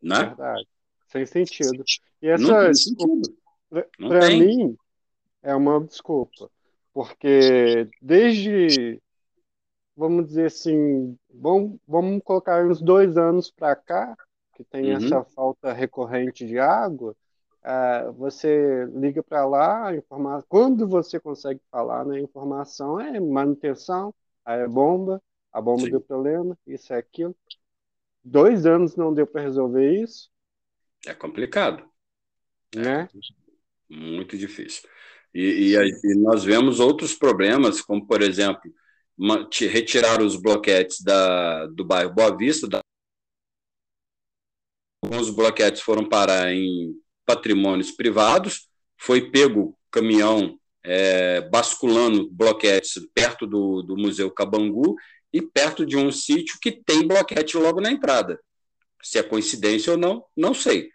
Né? 0.00 0.26
Verdade. 0.26 0.68
Sem 1.08 1.26
sentido. 1.26 1.84
E 2.20 2.28
essa 2.28 2.70
desculpa, 2.70 3.28
para 3.98 4.30
mim, 4.30 4.76
é 5.42 5.54
uma 5.54 5.80
desculpa. 5.80 6.50
Porque 6.94 7.88
desde, 8.00 9.00
vamos 9.96 10.26
dizer 10.26 10.46
assim, 10.46 11.16
vamos, 11.32 11.78
vamos 11.86 12.22
colocar 12.24 12.64
uns 12.64 12.80
dois 12.80 13.16
anos 13.16 13.50
para 13.50 13.74
cá, 13.74 14.16
que 14.54 14.64
tem 14.64 14.90
uhum. 14.90 15.04
essa 15.04 15.24
falta 15.24 15.72
recorrente 15.72 16.46
de 16.46 16.58
água, 16.58 17.16
uh, 17.64 18.12
você 18.12 18.86
liga 18.94 19.22
para 19.22 19.46
lá, 19.46 19.90
quando 20.48 20.86
você 20.86 21.18
consegue 21.18 21.60
falar, 21.70 22.04
né, 22.04 22.20
informação 22.20 23.00
é 23.00 23.18
manutenção, 23.18 24.14
é 24.46 24.66
bomba, 24.66 25.22
a 25.52 25.60
bomba 25.60 25.82
Sim. 25.82 25.90
deu 25.90 26.00
problema, 26.00 26.58
isso 26.66 26.92
é 26.92 26.98
aquilo 26.98 27.36
dois 28.24 28.66
anos 28.66 28.96
não 28.96 29.12
deu 29.12 29.26
para 29.26 29.42
resolver 29.42 30.02
isso. 30.02 30.30
É 31.06 31.14
complicado. 31.14 31.84
Né? 32.74 33.08
É 33.90 33.94
muito 33.94 34.36
difícil. 34.38 34.88
E, 35.34 35.74
e, 35.74 35.76
e, 35.76 36.14
nós 36.18 36.44
vemos 36.44 36.78
outros 36.78 37.14
problemas, 37.14 37.80
como, 37.80 38.06
por 38.06 38.22
exemplo, 38.22 38.62
retirar 39.60 40.22
os 40.22 40.36
bloquetes 40.36 41.02
da, 41.02 41.66
do 41.66 41.84
bairro 41.84 42.14
Boa 42.14 42.36
Vista. 42.36 42.68
Da... 42.68 42.80
Alguns 45.02 45.30
bloquetes 45.30 45.80
foram 45.80 46.08
parar 46.08 46.52
em 46.52 46.94
patrimônios 47.26 47.90
privados, 47.90 48.68
foi 48.98 49.30
pego 49.30 49.76
caminhão 49.90 50.58
é, 50.84 51.40
basculando 51.42 52.28
bloquetes 52.30 52.94
perto 53.14 53.46
do, 53.46 53.82
do 53.82 53.96
Museu 53.96 54.30
Cabangu 54.30 54.96
e 55.32 55.40
perto 55.40 55.86
de 55.86 55.96
um 55.96 56.10
sítio 56.10 56.58
que 56.60 56.72
tem 56.72 57.06
bloquete 57.06 57.56
logo 57.56 57.80
na 57.80 57.90
entrada. 57.90 58.40
Se 59.02 59.18
é 59.18 59.22
coincidência 59.22 59.92
ou 59.92 59.98
não, 59.98 60.24
não 60.36 60.52
sei. 60.54 60.90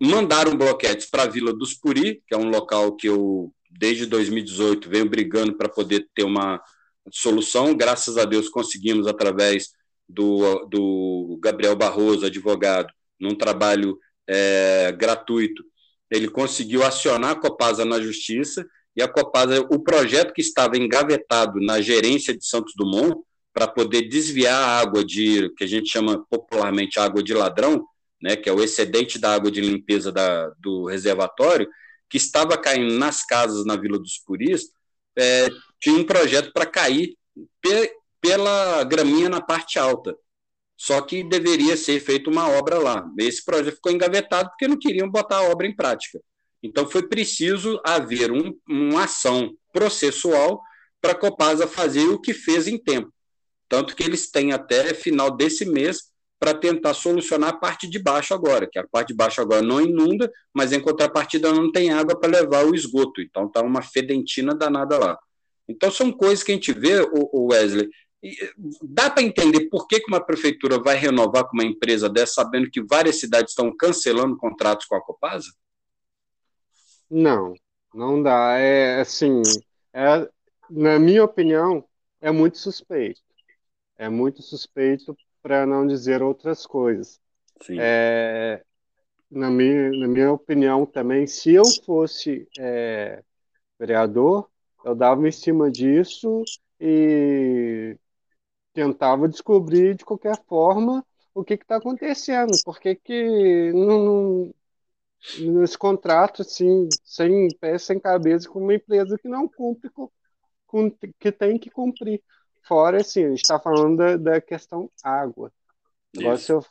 Mandaram 0.00 0.56
bloquetes 0.56 1.06
para 1.06 1.22
a 1.22 1.28
Vila 1.28 1.52
dos 1.52 1.74
Puri, 1.74 2.22
que 2.26 2.34
é 2.34 2.38
um 2.38 2.50
local 2.50 2.94
que 2.94 3.08
eu, 3.08 3.52
desde 3.70 4.06
2018, 4.06 4.88
venho 4.88 5.08
brigando 5.08 5.56
para 5.56 5.68
poder 5.68 6.06
ter 6.14 6.24
uma 6.24 6.60
solução. 7.10 7.74
Graças 7.74 8.18
a 8.18 8.24
Deus 8.24 8.48
conseguimos, 8.48 9.06
através 9.06 9.70
do, 10.08 10.66
do 10.66 11.38
Gabriel 11.40 11.74
Barroso, 11.74 12.26
advogado, 12.26 12.92
num 13.18 13.34
trabalho 13.34 13.98
é, 14.28 14.92
gratuito, 14.92 15.62
ele 16.10 16.28
conseguiu 16.28 16.84
acionar 16.84 17.32
a 17.32 17.40
Copasa 17.40 17.84
na 17.84 18.00
justiça 18.00 18.66
e 18.96 19.02
a 19.02 19.08
Copasa, 19.08 19.60
o 19.60 19.78
projeto 19.82 20.32
que 20.32 20.40
estava 20.40 20.76
engavetado 20.76 21.60
na 21.60 21.80
gerência 21.80 22.36
de 22.36 22.46
Santos 22.46 22.72
Dumont, 22.76 23.16
para 23.52 23.66
poder 23.66 24.02
desviar 24.02 24.54
a 24.54 24.78
água 24.80 25.02
de 25.02 25.48
que 25.56 25.64
a 25.64 25.66
gente 25.66 25.88
chama 25.88 26.22
popularmente 26.28 27.00
água 27.00 27.22
de 27.22 27.32
ladrão, 27.32 27.86
né, 28.20 28.36
que 28.36 28.50
é 28.50 28.52
o 28.52 28.62
excedente 28.62 29.18
da 29.18 29.34
água 29.34 29.50
de 29.50 29.62
limpeza 29.62 30.12
da, 30.12 30.50
do 30.58 30.84
reservatório, 30.84 31.66
que 32.08 32.18
estava 32.18 32.58
caindo 32.58 32.94
nas 32.94 33.24
casas 33.24 33.64
na 33.64 33.74
Vila 33.74 33.98
dos 33.98 34.18
Puris, 34.18 34.66
é, 35.18 35.48
tinha 35.80 35.96
um 35.96 36.04
projeto 36.04 36.52
para 36.52 36.66
cair 36.66 37.16
pe, 37.62 37.90
pela 38.20 38.84
graminha 38.84 39.30
na 39.30 39.40
parte 39.40 39.78
alta. 39.78 40.14
Só 40.76 41.00
que 41.00 41.24
deveria 41.24 41.76
ser 41.76 42.00
feita 42.00 42.28
uma 42.28 42.48
obra 42.48 42.78
lá. 42.78 43.08
Esse 43.18 43.44
projeto 43.44 43.76
ficou 43.76 43.92
engavetado 43.92 44.50
porque 44.50 44.68
não 44.68 44.78
queriam 44.78 45.10
botar 45.10 45.38
a 45.38 45.48
obra 45.50 45.66
em 45.66 45.74
prática. 45.74 46.20
Então, 46.62 46.86
foi 46.88 47.08
preciso 47.08 47.80
haver 47.84 48.30
um, 48.30 48.54
uma 48.68 49.04
ação 49.04 49.54
processual 49.72 50.60
para 51.00 51.12
a 51.12 51.14
Copasa 51.14 51.66
fazer 51.66 52.06
o 52.08 52.20
que 52.20 52.34
fez 52.34 52.66
em 52.66 52.76
tempo. 52.76 53.12
Tanto 53.68 53.94
que 53.94 54.02
eles 54.02 54.30
têm 54.30 54.52
até 54.52 54.92
final 54.92 55.30
desse 55.30 55.64
mês 55.64 56.10
para 56.38 56.52
tentar 56.54 56.94
solucionar 56.94 57.50
a 57.50 57.56
parte 57.56 57.88
de 57.88 57.98
baixo 57.98 58.34
agora, 58.34 58.68
que 58.70 58.78
a 58.78 58.86
parte 58.86 59.08
de 59.08 59.14
baixo 59.14 59.40
agora 59.40 59.62
não 59.62 59.80
inunda, 59.80 60.30
mas 60.52 60.72
em 60.72 60.80
contrapartida 60.80 61.52
não 61.52 61.72
tem 61.72 61.90
água 61.90 62.18
para 62.18 62.40
levar 62.40 62.66
o 62.66 62.74
esgoto. 62.74 63.20
Então 63.20 63.46
está 63.46 63.62
uma 63.62 63.80
fedentina 63.80 64.54
danada 64.54 64.98
lá. 64.98 65.18
Então 65.68 65.90
são 65.90 66.12
coisas 66.12 66.44
que 66.44 66.52
a 66.52 66.54
gente 66.54 66.72
vê, 66.72 67.00
o 67.00 67.48
Wesley, 67.50 67.88
dá 68.82 69.10
para 69.10 69.22
entender 69.22 69.68
por 69.68 69.86
que, 69.86 70.02
uma 70.08 70.20
prefeitura 70.20 70.78
vai 70.78 70.96
renovar 70.96 71.44
com 71.44 71.54
uma 71.54 71.64
empresa 71.64 72.08
dessa, 72.08 72.34
sabendo 72.34 72.70
que 72.70 72.82
várias 72.82 73.20
cidades 73.20 73.52
estão 73.52 73.74
cancelando 73.76 74.36
contratos 74.36 74.86
com 74.86 74.96
a 74.96 75.02
Copasa? 75.02 75.52
Não, 77.10 77.54
não 77.94 78.22
dá. 78.22 78.58
É 78.58 79.00
assim, 79.00 79.42
é, 79.92 80.28
na 80.70 80.98
minha 80.98 81.24
opinião, 81.24 81.84
é 82.20 82.30
muito 82.30 82.58
suspeito. 82.58 83.20
É 83.98 84.08
muito 84.08 84.42
suspeito 84.42 85.16
para 85.42 85.64
não 85.64 85.86
dizer 85.86 86.22
outras 86.22 86.66
coisas. 86.66 87.20
É, 87.70 88.62
na, 89.30 89.50
minha, 89.50 89.90
na 89.90 90.08
minha 90.08 90.32
opinião 90.32 90.84
também, 90.84 91.26
se 91.26 91.54
eu 91.54 91.64
fosse 91.84 92.46
é, 92.58 93.22
vereador, 93.78 94.48
eu 94.84 94.94
dava 94.94 95.26
em 95.26 95.32
cima 95.32 95.70
disso 95.70 96.42
e 96.80 97.96
tentava 98.76 99.26
descobrir 99.26 99.94
de 99.94 100.04
qualquer 100.04 100.38
forma 100.46 101.02
o 101.34 101.42
que 101.42 101.54
está 101.54 101.76
acontecendo, 101.76 102.52
por 102.62 102.78
que, 102.78 103.72
não, 103.72 104.04
não, 104.04 104.54
nesse 105.38 105.78
contrato 105.78 106.42
assim, 106.42 106.86
sem 107.02 107.48
pé, 107.58 107.78
sem 107.78 107.98
cabeça, 107.98 108.48
com 108.48 108.60
uma 108.60 108.74
empresa 108.74 109.18
que 109.18 109.28
não 109.28 109.48
cumpre 109.48 109.88
com, 109.88 110.10
com 110.66 110.90
que 111.18 111.32
tem 111.32 111.58
que 111.58 111.70
cumprir. 111.70 112.22
Fora 112.62 113.00
assim, 113.00 113.24
a 113.24 113.28
gente 113.30 113.42
está 113.42 113.58
falando 113.58 113.96
da, 113.96 114.16
da, 114.16 114.40
questão 114.40 114.90
água. 115.02 115.50
Agora, 116.18 116.36
se, 116.36 116.52
eu, 116.52 116.62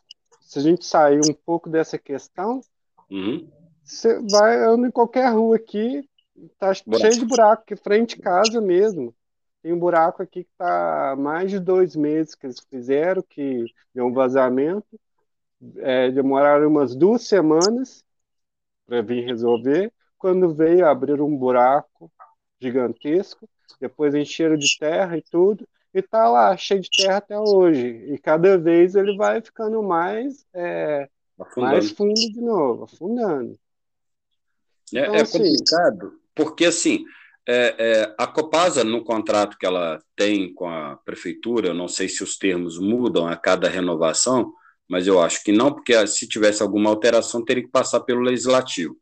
se, 0.42 0.60
a 0.60 0.62
gente 0.62 0.86
sair 0.86 1.20
um 1.20 1.34
pouco 1.34 1.70
dessa 1.70 1.98
questão, 1.98 2.62
uhum. 3.10 3.50
você 3.84 4.20
vai 4.30 4.76
em 4.76 4.92
qualquer 4.92 5.32
rua 5.34 5.56
aqui, 5.56 6.08
tá 6.60 6.72
buraco. 6.86 7.00
cheio 7.00 7.20
de 7.20 7.26
buraco, 7.26 7.64
que 7.66 7.76
frente 7.76 8.16
de 8.16 8.22
casa 8.22 8.62
mesmo. 8.62 9.16
Tem 9.66 9.74
um 9.74 9.80
buraco 9.80 10.22
aqui 10.22 10.44
que 10.44 10.52
está 10.52 11.16
mais 11.18 11.50
de 11.50 11.60
dois 11.60 11.96
meses 11.96 12.36
que 12.36 12.46
eles 12.46 12.60
fizeram, 12.70 13.24
que 13.28 13.66
deu 13.96 14.06
um 14.06 14.14
vazamento. 14.14 14.86
É, 15.78 16.12
demoraram 16.12 16.68
umas 16.68 16.96
duas 16.96 17.24
semanas 17.24 18.06
para 18.86 19.02
vir 19.02 19.26
resolver. 19.26 19.92
Quando 20.20 20.54
veio, 20.54 20.86
abrir 20.86 21.20
um 21.20 21.36
buraco 21.36 22.12
gigantesco, 22.62 23.50
depois 23.82 24.14
encheram 24.14 24.56
de 24.56 24.78
terra 24.78 25.18
e 25.18 25.24
tudo, 25.24 25.68
e 25.92 26.00
tá 26.00 26.30
lá, 26.30 26.56
cheio 26.56 26.82
de 26.82 26.90
terra 26.92 27.18
até 27.18 27.40
hoje. 27.40 27.88
E 28.14 28.20
cada 28.20 28.60
vez 28.60 28.94
ele 28.94 29.18
vai 29.18 29.42
ficando 29.42 29.82
mais, 29.82 30.46
é, 30.54 31.10
mais 31.58 31.90
fundo 31.90 32.14
de 32.14 32.40
novo, 32.40 32.84
afundando. 32.84 33.58
É, 34.94 35.00
então, 35.00 35.16
é 35.16 35.22
assim, 35.22 35.40
complicado, 35.40 36.20
porque 36.36 36.66
assim, 36.66 37.04
é, 37.48 37.75
é, 37.78 38.16
a 38.18 38.25
Copasa, 38.25 38.84
no 38.84 39.04
contrato 39.04 39.58
que 39.58 39.66
ela 39.66 40.02
tem 40.16 40.54
com 40.54 40.68
a 40.68 40.96
prefeitura, 41.06 41.68
eu 41.68 41.74
não 41.74 41.88
sei 41.88 42.10
se 42.10 42.24
os 42.24 42.38
termos 42.38 42.80
mudam 42.80 43.28
a 43.28 43.36
cada 43.36 43.70
renovação, 43.70 44.52
mas 44.90 45.06
eu 45.08 45.22
acho 45.22 45.44
que 45.44 45.52
não, 45.52 45.72
porque 45.72 46.08
se 46.08 46.28
tivesse 46.28 46.64
alguma 46.64 46.90
alteração, 46.90 47.44
teria 47.44 47.64
que 47.64 47.70
passar 47.70 48.02
pelo 48.02 48.22
legislativo. 48.22 48.98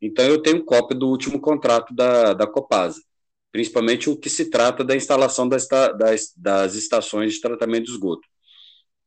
Então, 0.00 0.24
eu 0.24 0.40
tenho 0.40 0.64
cópia 0.64 0.96
do 0.96 1.08
último 1.08 1.40
contrato 1.40 1.92
da, 1.94 2.34
da 2.34 2.46
Copasa, 2.46 3.02
principalmente 3.50 4.08
o 4.08 4.16
que 4.16 4.30
se 4.30 4.48
trata 4.50 4.84
da 4.84 4.94
instalação 4.94 5.48
das, 5.48 5.66
das, 5.66 6.32
das 6.36 6.74
estações 6.74 7.34
de 7.34 7.40
tratamento 7.40 7.86
de 7.86 7.92
esgoto. 7.92 8.26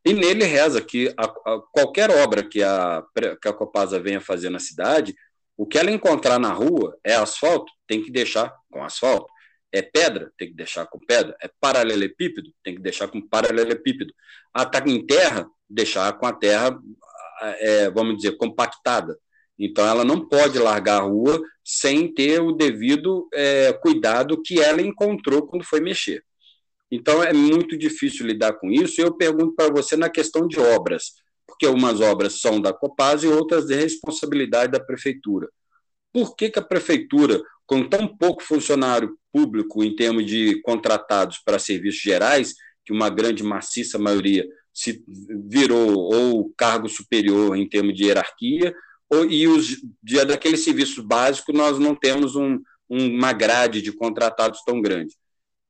E 0.03 0.13
nele 0.13 0.43
reza 0.45 0.81
que 0.81 1.13
a, 1.15 1.25
a, 1.25 1.61
qualquer 1.71 2.09
obra 2.09 2.43
que 2.43 2.61
a, 2.63 3.03
que 3.41 3.47
a 3.47 3.53
Copasa 3.53 3.99
venha 3.99 4.19
fazer 4.19 4.49
na 4.49 4.59
cidade 4.59 5.15
o 5.61 5.65
que 5.67 5.77
ela 5.77 5.91
encontrar 5.91 6.39
na 6.39 6.51
rua 6.51 6.97
é 7.03 7.13
asfalto, 7.13 7.71
tem 7.87 8.01
que 8.01 8.11
deixar 8.11 8.51
com 8.71 8.83
asfalto. 8.83 9.27
É 9.71 9.79
pedra, 9.79 10.31
tem 10.35 10.47
que 10.47 10.55
deixar 10.55 10.87
com 10.87 10.97
pedra. 10.97 11.37
É 11.39 11.47
paralelepípedo, 11.59 12.49
tem 12.63 12.73
que 12.73 12.81
deixar 12.81 13.07
com 13.09 13.21
paralelepípedo. 13.21 14.11
Ataque 14.51 14.89
em 14.89 15.05
terra, 15.05 15.47
deixar 15.69 16.11
com 16.13 16.25
a 16.25 16.33
terra, 16.33 16.75
é, 17.59 17.91
vamos 17.91 18.15
dizer, 18.15 18.37
compactada. 18.37 19.15
Então, 19.59 19.85
ela 19.85 20.03
não 20.03 20.27
pode 20.27 20.57
largar 20.57 21.01
a 21.01 21.03
rua 21.03 21.39
sem 21.63 22.11
ter 22.11 22.41
o 22.41 22.53
devido 22.53 23.29
é, 23.31 23.71
cuidado 23.71 24.41
que 24.41 24.59
ela 24.59 24.81
encontrou 24.81 25.45
quando 25.45 25.63
foi 25.63 25.79
mexer. 25.79 26.23
Então, 26.89 27.23
é 27.23 27.33
muito 27.33 27.77
difícil 27.77 28.25
lidar 28.25 28.53
com 28.53 28.71
isso. 28.71 28.99
Eu 28.99 29.15
pergunto 29.15 29.53
para 29.53 29.71
você 29.71 29.95
na 29.95 30.09
questão 30.09 30.47
de 30.47 30.59
obras 30.59 31.11
porque 31.51 31.67
umas 31.67 31.99
obras 31.99 32.39
são 32.39 32.61
da 32.61 32.71
Copasa 32.71 33.25
e 33.25 33.29
outras 33.29 33.65
de 33.65 33.75
responsabilidade 33.75 34.71
da 34.71 34.79
prefeitura. 34.79 35.49
Por 36.13 36.35
que, 36.35 36.49
que 36.49 36.59
a 36.59 36.63
prefeitura, 36.63 37.41
com 37.65 37.87
tão 37.87 38.07
pouco 38.07 38.41
funcionário 38.41 39.17
público 39.31 39.83
em 39.83 39.93
termos 39.93 40.25
de 40.25 40.61
contratados 40.61 41.39
para 41.43 41.59
serviços 41.59 42.01
gerais, 42.01 42.55
que 42.85 42.93
uma 42.93 43.09
grande 43.09 43.43
maciça 43.43 43.99
maioria 43.99 44.47
se 44.73 45.03
virou 45.47 45.99
ou 45.99 46.53
cargo 46.57 46.87
superior 46.87 47.55
em 47.57 47.67
termos 47.67 47.95
de 47.95 48.05
hierarquia, 48.05 48.73
ou, 49.09 49.25
e 49.25 49.45
os 49.47 49.67
de, 50.01 50.25
daqueles 50.25 50.63
serviços 50.63 51.03
básicos 51.03 51.53
nós 51.53 51.77
não 51.77 51.93
temos 51.93 52.35
um, 52.35 52.59
uma 52.89 53.33
grade 53.33 53.81
de 53.81 53.91
contratados 53.91 54.63
tão 54.65 54.81
grande. 54.81 55.13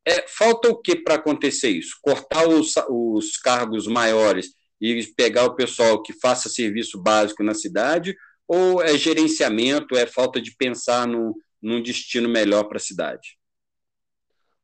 É, 0.08 0.26
falta 0.28 0.70
o 0.70 0.80
que 0.80 0.96
para 0.96 1.16
acontecer 1.16 1.70
isso? 1.70 1.98
Cortar 2.02 2.48
os, 2.48 2.74
os 2.88 3.38
cargos 3.38 3.88
maiores 3.88 4.54
e 4.82 5.06
pegar 5.14 5.46
o 5.46 5.56
pessoal 5.56 6.02
que 6.02 6.12
faça 6.12 6.50
serviço 6.50 7.02
básico 7.02 7.44
na 7.44 7.54
cidade, 7.54 8.16
ou 8.48 8.82
é 8.82 8.98
gerenciamento, 8.98 9.96
é 9.96 10.08
falta 10.08 10.42
de 10.42 10.56
pensar 10.56 11.08
no, 11.08 11.36
num 11.62 11.82
destino 11.82 12.28
melhor 12.28 12.64
para 12.64 12.78
a 12.78 12.82
cidade? 12.82 13.38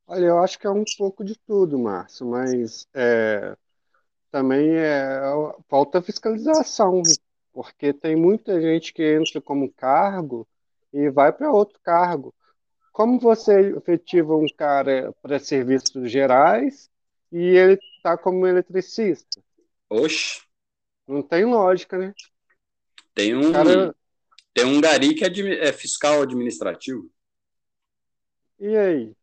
Olha, 0.07 0.25
eu 0.25 0.39
acho 0.39 0.57
que 0.57 0.65
é 0.65 0.69
um 0.69 0.83
pouco 0.97 1.23
de 1.23 1.37
tudo, 1.45 1.77
Márcio, 1.77 2.25
mas 2.25 2.87
é, 2.93 3.55
também 4.31 4.75
é, 4.75 5.21
falta 5.69 6.01
fiscalização, 6.01 7.01
porque 7.53 7.93
tem 7.93 8.15
muita 8.15 8.59
gente 8.59 8.93
que 8.93 9.03
entra 9.03 9.39
como 9.41 9.71
cargo 9.73 10.47
e 10.93 11.09
vai 11.09 11.31
para 11.31 11.51
outro 11.51 11.79
cargo. 11.83 12.33
Como 12.91 13.19
você 13.19 13.75
efetiva 13.75 14.35
um 14.35 14.47
cara 14.47 15.13
para 15.21 15.39
serviços 15.39 16.09
gerais 16.09 16.89
e 17.31 17.37
ele 17.37 17.79
está 17.97 18.17
como 18.17 18.47
eletricista? 18.47 19.41
Oxe. 19.89 20.41
Não 21.07 21.21
tem 21.21 21.45
lógica, 21.45 21.97
né? 21.97 22.13
Tem 23.13 23.35
um, 23.35 23.51
Cara... 23.51 23.95
tem 24.53 24.65
um 24.65 24.81
gari 24.81 25.13
que 25.15 25.23
é, 25.23 25.67
é 25.67 25.73
fiscal 25.73 26.21
administrativo. 26.21 27.09
E 28.59 28.75
aí? 28.75 29.15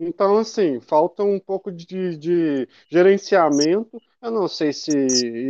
Então, 0.00 0.38
assim, 0.38 0.80
falta 0.80 1.24
um 1.24 1.40
pouco 1.40 1.72
de, 1.72 2.16
de, 2.16 2.68
gerenciamento. 2.88 4.00
Eu 4.22 4.30
não 4.30 4.46
sei 4.46 4.72
se 4.72 4.92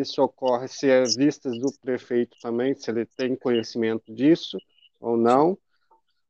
isso 0.01 0.23
ocorre, 0.23 0.69
se 0.69 0.89
é 0.89 1.03
vistas 1.03 1.59
do 1.59 1.71
prefeito 1.81 2.37
também, 2.41 2.75
se 2.75 2.91
ele 2.91 3.05
tem 3.05 3.37
conhecimento 3.37 4.13
disso 4.15 4.57
ou 4.99 5.17
não. 5.17 5.59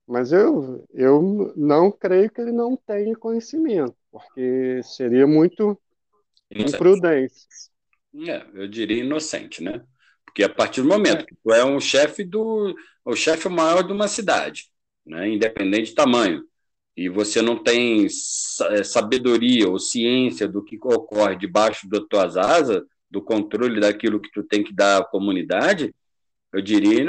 Mas 0.06 0.32
eu, 0.32 0.84
eu 0.92 1.52
não 1.54 1.92
creio 1.92 2.30
que 2.30 2.40
ele 2.40 2.50
não 2.50 2.76
tenha 2.76 3.14
conhecimento, 3.14 3.94
porque 4.10 4.80
seria 4.82 5.26
muito 5.26 5.78
imprudência. 6.50 7.46
É, 8.26 8.46
eu 8.54 8.68
diria 8.68 9.04
inocente, 9.04 9.62
né? 9.62 9.84
Porque 10.24 10.42
a 10.42 10.48
partir 10.48 10.82
do 10.82 10.88
momento 10.88 11.26
que 11.26 11.36
tu 11.42 11.52
é 11.52 11.64
um 11.64 11.80
chefe 11.80 12.24
do 12.24 12.74
o 13.04 13.16
chefe 13.16 13.48
maior 13.48 13.82
de 13.82 13.92
uma 13.92 14.06
cidade, 14.06 14.66
né, 15.06 15.28
independente 15.28 15.90
de 15.90 15.94
tamanho, 15.94 16.44
e 16.94 17.08
você 17.08 17.40
não 17.40 17.62
tem 17.62 18.06
é, 18.06 18.82
sabedoria 18.84 19.68
ou 19.68 19.78
ciência 19.78 20.46
do 20.46 20.62
que 20.62 20.78
ocorre 20.82 21.36
debaixo 21.36 21.88
das 21.88 22.02
tuas 22.10 22.36
asas, 22.36 22.82
do 23.10 23.22
controle 23.22 23.80
daquilo 23.80 24.20
que 24.20 24.30
tu 24.30 24.42
tem 24.42 24.62
que 24.62 24.74
dar 24.74 24.98
à 24.98 25.04
comunidade, 25.04 25.94
eu 26.52 26.60
diria 26.60 27.00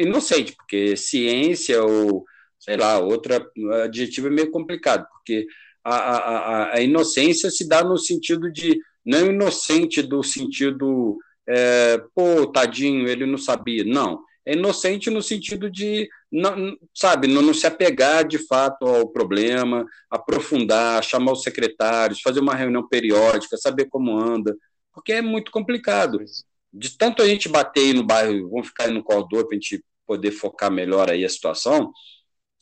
inocente, 0.00 0.54
porque 0.56 0.96
ciência 0.96 1.82
ou, 1.82 2.24
sei 2.58 2.76
lá, 2.76 2.98
outra 2.98 3.44
adjetivo 3.84 4.28
é 4.28 4.30
meio 4.30 4.50
complicado, 4.50 5.06
porque 5.12 5.46
a, 5.84 5.96
a, 5.96 6.74
a 6.76 6.80
inocência 6.80 7.50
se 7.50 7.68
dá 7.68 7.82
no 7.84 7.98
sentido 7.98 8.50
de 8.50 8.78
não 9.04 9.26
inocente 9.26 10.02
do 10.02 10.22
sentido, 10.22 11.18
é, 11.48 11.98
pô, 12.14 12.46
tadinho, 12.46 13.08
ele 13.08 13.26
não 13.26 13.38
sabia. 13.38 13.84
Não. 13.84 14.22
É 14.44 14.54
inocente 14.54 15.08
no 15.08 15.22
sentido 15.22 15.70
de, 15.70 16.08
não, 16.30 16.76
sabe, 16.94 17.28
não, 17.28 17.42
não 17.42 17.54
se 17.54 17.66
apegar 17.66 18.26
de 18.26 18.38
fato 18.38 18.84
ao 18.84 19.08
problema, 19.08 19.86
aprofundar, 20.10 21.02
chamar 21.04 21.32
os 21.32 21.42
secretários, 21.42 22.20
fazer 22.20 22.40
uma 22.40 22.54
reunião 22.54 22.86
periódica, 22.88 23.56
saber 23.56 23.86
como 23.88 24.16
anda. 24.18 24.56
porque 24.92 25.12
é 25.12 25.22
muito 25.22 25.50
complicado. 25.52 26.18
De 26.72 26.96
tanto 26.96 27.22
a 27.22 27.26
gente 27.28 27.48
bater 27.48 27.80
aí 27.80 27.92
no 27.92 28.04
bairro, 28.04 28.50
vamos 28.50 28.68
ficar 28.68 28.84
aí 28.84 28.92
no 28.92 29.02
corredor 29.04 29.46
para 29.46 29.56
a 29.56 29.60
gente 29.60 29.84
poder 30.06 30.32
focar 30.32 30.70
melhor 30.70 31.10
aí 31.10 31.24
a 31.24 31.28
situação, 31.28 31.92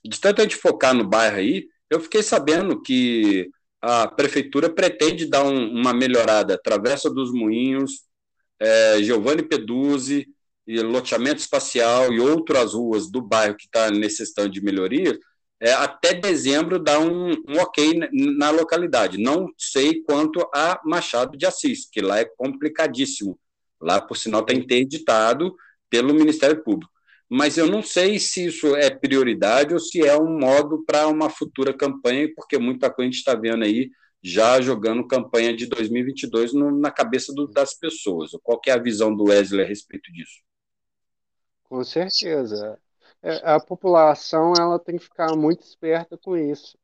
de 0.04 0.20
tanto 0.20 0.40
a 0.40 0.44
gente 0.44 0.56
focar 0.56 0.94
no 0.94 1.06
bairro 1.08 1.36
aí, 1.36 1.66
eu 1.88 2.00
fiquei 2.00 2.22
sabendo 2.22 2.80
que 2.80 3.50
a 3.80 4.06
prefeitura 4.06 4.68
pretende 4.68 5.26
dar 5.26 5.44
um, 5.44 5.70
uma 5.72 5.92
melhorada, 5.92 6.60
Travessa 6.62 7.10
dos 7.10 7.32
Moinhos, 7.32 8.02
é, 8.60 9.02
Giovanni 9.02 9.42
Peduzzi, 9.42 10.26
e 10.66 10.80
loteamento 10.82 11.40
espacial 11.40 12.12
e 12.12 12.20
outras 12.20 12.74
ruas 12.74 13.10
do 13.10 13.20
bairro 13.20 13.56
que 13.56 13.64
está 13.64 13.90
necessitando 13.90 14.50
de 14.50 14.62
melhoria, 14.62 15.18
é, 15.58 15.72
até 15.72 16.14
dezembro 16.14 16.78
dá 16.78 16.98
um, 16.98 17.32
um, 17.32 17.58
ok 17.58 18.08
na 18.12 18.50
localidade. 18.50 19.18
Não 19.18 19.48
sei 19.58 20.02
quanto 20.04 20.40
a 20.54 20.80
Machado 20.84 21.36
de 21.36 21.44
Assis, 21.44 21.88
que 21.90 22.00
lá 22.00 22.20
é 22.20 22.24
complicadíssimo. 22.24 23.38
Lá, 23.80 24.00
por 24.00 24.16
sinal, 24.16 24.42
está 24.42 24.54
interditado 24.54 25.54
pelo 25.90 26.14
Ministério 26.14 26.62
Público. 26.62 26.92
Mas 27.30 27.56
eu 27.56 27.68
não 27.68 27.80
sei 27.80 28.18
se 28.18 28.46
isso 28.46 28.74
é 28.74 28.90
prioridade 28.90 29.72
ou 29.72 29.78
se 29.78 30.04
é 30.04 30.18
um 30.18 30.36
modo 30.36 30.84
para 30.84 31.06
uma 31.06 31.30
futura 31.30 31.72
campanha, 31.72 32.28
porque 32.34 32.58
muita 32.58 32.90
coisa 32.90 33.08
a 33.08 33.10
gente 33.12 33.18
está 33.18 33.36
vendo 33.36 33.62
aí 33.62 33.88
já 34.22 34.60
jogando 34.60 35.06
campanha 35.06 35.54
de 35.54 35.66
2022 35.66 36.52
no, 36.52 36.70
na 36.70 36.90
cabeça 36.90 37.32
do, 37.32 37.46
das 37.46 37.72
pessoas. 37.72 38.32
Qual 38.42 38.60
é 38.66 38.72
a 38.72 38.78
visão 38.78 39.14
do 39.14 39.24
Wesley 39.24 39.64
a 39.64 39.68
respeito 39.68 40.12
disso? 40.12 40.40
Com 41.64 41.84
certeza. 41.84 42.78
É, 43.22 43.40
a 43.44 43.60
população 43.60 44.52
ela 44.58 44.78
tem 44.78 44.98
que 44.98 45.04
ficar 45.04 45.36
muito 45.36 45.62
esperta 45.62 46.18
com 46.18 46.36
isso. 46.36 46.76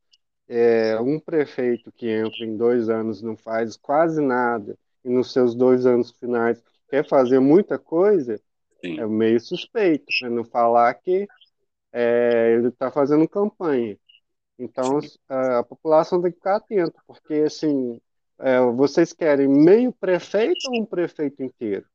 É, 0.48 0.98
um 1.00 1.18
prefeito 1.18 1.90
que 1.90 2.08
entra 2.08 2.44
em 2.44 2.56
dois 2.56 2.88
anos 2.88 3.20
não 3.20 3.36
faz 3.36 3.76
quase 3.76 4.22
nada 4.22 4.78
e 5.04 5.08
nos 5.08 5.32
seus 5.32 5.56
dois 5.56 5.84
anos 5.84 6.12
finais 6.12 6.62
quer 6.88 7.06
fazer 7.06 7.40
muita 7.40 7.78
coisa, 7.78 8.40
Sim. 8.84 9.00
é 9.00 9.06
meio 9.06 9.40
suspeito, 9.40 10.04
para 10.20 10.30
não 10.30 10.44
falar 10.44 10.94
que 10.94 11.26
é, 11.92 12.54
ele 12.54 12.68
está 12.68 12.90
fazendo 12.90 13.28
campanha. 13.28 13.98
Então 14.58 15.00
a, 15.28 15.58
a, 15.58 15.64
população 15.64 16.20
tem 16.20 16.30
que 16.30 16.38
ficar 16.38 16.56
atenta, 16.56 16.98
porque 17.06 17.34
assim, 17.34 18.00
é, 18.38 18.60
vocês 18.60 19.12
querem 19.12 19.48
meio 19.48 19.92
prefeito 19.92 20.70
ou 20.70 20.82
um 20.82 20.86
prefeito 20.86 21.42
inteiro? 21.42 21.86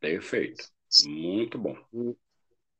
Perfeito. 0.00 0.64
Muito 1.06 1.58
bom. 1.58 1.76
Hum 1.92 2.14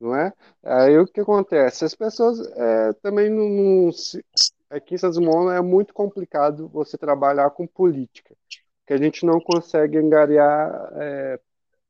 não 0.05 0.15
é? 0.15 0.33
Aí 0.63 0.99
o 0.99 1.07
que 1.07 1.21
acontece? 1.21 1.85
As 1.85 1.95
pessoas 1.95 2.39
é, 2.41 2.93
também 2.95 3.31
não, 3.31 3.49
não 3.49 3.93
se, 3.93 4.25
aqui 4.71 4.95
em 4.95 4.99
Santos 4.99 5.19
Dumont 5.19 5.51
é 5.51 5.61
muito 5.61 5.95
complicado 5.95 6.69
você 6.69 6.99
trabalhar 6.99 7.51
com 7.51 7.67
política, 7.67 8.35
porque 8.81 8.93
a 8.93 8.99
gente 8.99 9.25
não 9.25 9.41
consegue 9.41 9.99
angariar 9.99 10.91
é, 10.97 11.41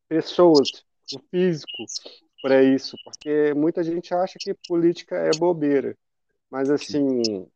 pessoas, 0.09 0.85
o 1.13 1.21
físico 1.31 1.85
para 2.43 2.63
isso, 2.63 2.97
porque 3.05 3.55
muita 3.55 3.83
gente 3.83 4.15
acha 4.15 4.39
que 4.39 4.55
política 4.69 5.17
é 5.17 5.31
bobeira, 5.39 5.97
mas 6.51 6.71
assim, 6.71 7.47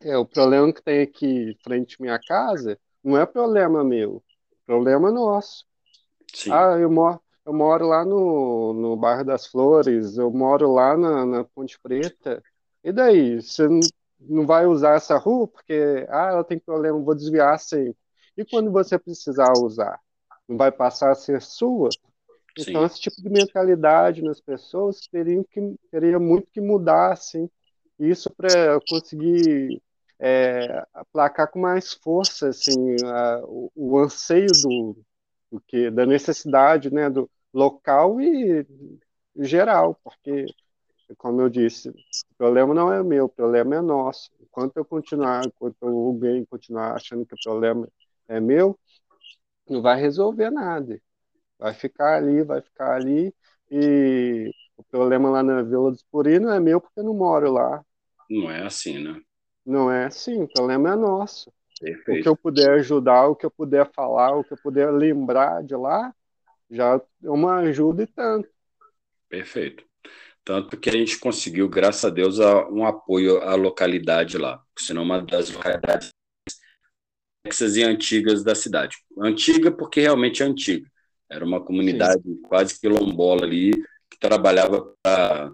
é, 0.00 0.16
o 0.16 0.26
problema 0.26 0.72
que 0.72 0.82
tem 0.82 1.02
aqui 1.02 1.56
frente 1.62 1.96
à 1.98 2.02
minha 2.02 2.18
casa 2.18 2.78
não 3.02 3.16
é 3.16 3.26
problema 3.26 3.84
meu, 3.84 4.22
problema 4.66 5.10
nosso. 5.10 5.64
Sim. 6.34 6.50
Ah, 6.50 6.78
eu 6.78 6.90
moro, 6.90 7.20
eu 7.44 7.52
moro 7.52 7.86
lá 7.86 8.04
no, 8.04 8.72
no 8.72 8.96
bairro 8.96 9.24
das 9.24 9.46
Flores, 9.46 10.16
eu 10.16 10.30
moro 10.30 10.72
lá 10.72 10.96
na, 10.96 11.26
na 11.26 11.44
Ponte 11.44 11.78
Preta. 11.80 12.42
E 12.82 12.92
daí? 12.92 13.40
Você 13.40 13.68
não 14.20 14.46
vai 14.46 14.66
usar 14.66 14.94
essa 14.96 15.18
rua 15.18 15.46
porque 15.48 16.06
ah, 16.08 16.28
ela 16.30 16.44
tem 16.44 16.58
problema, 16.58 16.98
vou 17.00 17.14
desviar 17.14 17.58
sempre. 17.58 17.96
E 18.36 18.44
quando 18.44 18.70
você 18.70 18.98
precisar 18.98 19.52
usar? 19.52 20.00
Não 20.48 20.56
vai 20.56 20.72
passar 20.72 21.10
a 21.10 21.14
ser 21.14 21.42
sua? 21.42 21.90
Então, 22.56 22.80
Sim. 22.80 22.86
esse 22.86 23.00
tipo 23.00 23.22
de 23.22 23.30
mentalidade 23.30 24.22
nas 24.22 24.40
pessoas 24.40 25.06
teria, 25.10 25.42
que, 25.44 25.74
teria 25.90 26.18
muito 26.18 26.50
que 26.50 26.60
mudar, 26.60 27.12
assim. 27.12 27.48
Isso 27.98 28.30
para 28.34 28.80
conseguir 28.88 29.80
é, 30.18 30.86
aplacar 30.92 31.50
com 31.50 31.58
mais 31.60 31.92
força, 31.92 32.48
assim, 32.48 33.02
a, 33.04 33.40
o, 33.44 33.70
o 33.74 33.98
anseio 33.98 34.52
do, 34.60 34.96
do 35.50 35.60
que 35.60 35.90
da 35.90 36.04
necessidade, 36.04 36.92
né, 36.92 37.08
do 37.08 37.30
local 37.52 38.20
e 38.20 38.66
geral, 39.36 39.98
porque 40.02 40.46
como 41.16 41.40
eu 41.40 41.48
disse, 41.48 41.88
o 41.90 41.94
problema 42.38 42.74
não 42.74 42.92
é 42.92 43.02
meu, 43.02 43.26
o 43.26 43.28
problema 43.28 43.76
é 43.76 43.80
nosso. 43.80 44.30
Enquanto 44.40 44.76
eu 44.76 44.84
continuar, 44.84 45.46
enquanto 45.46 45.82
alguém 45.82 46.44
continuar 46.44 46.94
achando 46.94 47.26
que 47.26 47.34
o 47.34 47.42
problema 47.42 47.88
é 48.28 48.40
meu, 48.40 48.78
não 49.68 49.82
vai 49.82 50.00
resolver 50.00 50.50
nada. 50.50 51.00
Vai 51.62 51.74
ficar 51.74 52.16
ali, 52.16 52.42
vai 52.42 52.60
ficar 52.60 52.96
ali 52.96 53.32
e 53.70 54.50
o 54.76 54.82
problema 54.82 55.30
lá 55.30 55.44
na 55.44 55.62
Vila 55.62 55.92
dos 55.92 56.02
Purinos 56.02 56.50
é 56.50 56.58
meu 56.58 56.80
porque 56.80 56.98
eu 56.98 57.04
não 57.04 57.14
moro 57.14 57.52
lá. 57.52 57.84
Não 58.28 58.50
é 58.50 58.66
assim, 58.66 58.98
né? 58.98 59.20
Não 59.64 59.88
é 59.88 60.06
assim, 60.06 60.42
o 60.42 60.48
problema 60.48 60.92
é 60.92 60.96
nosso. 60.96 61.52
Perfeito. 61.80 62.18
O 62.18 62.22
que 62.24 62.28
eu 62.28 62.36
puder 62.36 62.70
ajudar, 62.80 63.28
o 63.28 63.36
que 63.36 63.46
eu 63.46 63.50
puder 63.50 63.88
falar, 63.92 64.34
o 64.36 64.42
que 64.42 64.54
eu 64.54 64.58
puder 64.60 64.90
lembrar 64.90 65.62
de 65.62 65.76
lá, 65.76 66.12
já 66.68 67.00
é 67.22 67.30
uma 67.30 67.60
ajuda 67.60 68.02
e 68.02 68.06
tanto. 68.08 68.48
Perfeito. 69.28 69.84
Tanto 70.44 70.76
que 70.76 70.90
a 70.90 70.92
gente 70.92 71.16
conseguiu, 71.20 71.68
graças 71.68 72.04
a 72.04 72.10
Deus, 72.10 72.40
um 72.40 72.84
apoio 72.84 73.40
à 73.40 73.54
localidade 73.54 74.36
lá, 74.36 74.60
senão 74.76 75.04
uma 75.04 75.22
das 75.22 75.48
localidades 75.48 76.10
e 77.44 77.84
antigas 77.84 78.42
da 78.42 78.56
cidade. 78.56 78.96
Antiga 79.16 79.70
porque 79.70 80.00
realmente 80.00 80.42
é 80.42 80.46
antiga. 80.46 80.90
Era 81.32 81.44
uma 81.44 81.60
comunidade 81.60 82.22
Sim. 82.22 82.42
quase 82.42 82.78
quilombola 82.78 83.44
ali, 83.44 83.72
que 84.10 84.18
trabalhava 84.20 84.94
para 85.02 85.52